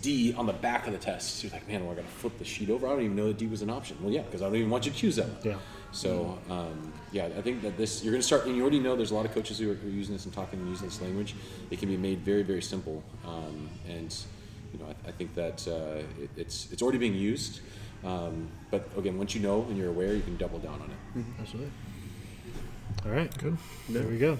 D 0.00 0.34
on 0.34 0.46
the 0.46 0.52
back 0.52 0.86
of 0.86 0.92
the 0.92 0.98
test. 0.98 1.36
So 1.36 1.46
you're 1.46 1.52
like, 1.52 1.68
man, 1.68 1.82
well, 1.82 1.92
I 1.92 1.96
got 1.96 2.02
to 2.02 2.14
flip 2.14 2.38
the 2.38 2.44
sheet 2.44 2.70
over. 2.70 2.86
I 2.86 2.90
don't 2.90 3.02
even 3.02 3.16
know 3.16 3.26
that 3.26 3.38
D 3.38 3.46
was 3.46 3.62
an 3.62 3.70
option. 3.70 3.96
Well, 4.00 4.12
yeah, 4.12 4.22
because 4.22 4.40
I 4.40 4.46
don't 4.46 4.56
even 4.56 4.70
want 4.70 4.86
you 4.86 4.92
to 4.92 4.98
choose 4.98 5.16
that 5.16 5.28
one. 5.28 5.38
Yeah. 5.42 5.58
So 5.94 6.36
um, 6.50 6.92
yeah, 7.12 7.26
I 7.26 7.40
think 7.40 7.62
that 7.62 7.76
this 7.78 8.02
you're 8.02 8.12
going 8.12 8.20
to 8.20 8.26
start, 8.26 8.46
and 8.46 8.56
you 8.56 8.62
already 8.62 8.80
know 8.80 8.96
there's 8.96 9.12
a 9.12 9.14
lot 9.14 9.24
of 9.24 9.32
coaches 9.32 9.58
who 9.58 9.70
are, 9.70 9.74
who 9.74 9.88
are 9.88 9.90
using 9.90 10.14
this 10.14 10.24
and 10.24 10.34
talking 10.34 10.58
and 10.58 10.68
using 10.68 10.88
this 10.88 11.00
language. 11.00 11.34
It 11.70 11.78
can 11.78 11.88
be 11.88 11.96
made 11.96 12.18
very, 12.18 12.42
very 12.42 12.62
simple, 12.62 13.02
um, 13.24 13.70
and 13.88 14.14
you 14.72 14.80
know 14.80 14.86
I, 14.86 15.08
I 15.08 15.12
think 15.12 15.34
that 15.36 15.66
uh, 15.68 16.02
it, 16.20 16.30
it's 16.36 16.70
it's 16.72 16.82
already 16.82 16.98
being 16.98 17.14
used. 17.14 17.60
Um, 18.04 18.48
but 18.70 18.88
again, 18.98 19.16
once 19.16 19.34
you 19.34 19.40
know 19.40 19.62
and 19.62 19.78
you're 19.78 19.88
aware, 19.88 20.14
you 20.14 20.22
can 20.22 20.36
double 20.36 20.58
down 20.58 20.82
on 20.82 20.90
it. 20.90 21.24
Absolutely. 21.40 21.70
All 23.06 23.12
right. 23.12 23.38
Good. 23.38 23.56
There 23.88 24.06
we 24.06 24.18
go. 24.18 24.36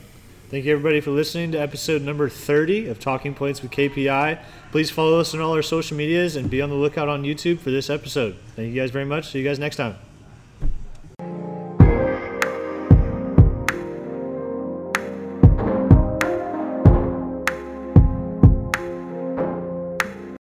Thank 0.50 0.66
you, 0.66 0.72
everybody, 0.72 1.00
for 1.00 1.10
listening 1.10 1.52
to 1.52 1.58
episode 1.58 2.02
number 2.02 2.28
30 2.28 2.88
of 2.88 3.00
Talking 3.00 3.34
Points 3.34 3.62
with 3.62 3.70
KPI. 3.70 4.38
Please 4.70 4.90
follow 4.90 5.18
us 5.18 5.34
on 5.34 5.40
all 5.40 5.54
our 5.54 5.62
social 5.62 5.96
medias 5.96 6.36
and 6.36 6.50
be 6.50 6.60
on 6.60 6.68
the 6.68 6.76
lookout 6.76 7.08
on 7.08 7.22
YouTube 7.22 7.58
for 7.58 7.70
this 7.70 7.88
episode. 7.88 8.36
Thank 8.54 8.72
you 8.72 8.80
guys 8.80 8.90
very 8.90 9.06
much. 9.06 9.30
See 9.30 9.38
you 9.38 9.44
guys 9.44 9.58
next 9.58 9.76
time. 9.76 9.96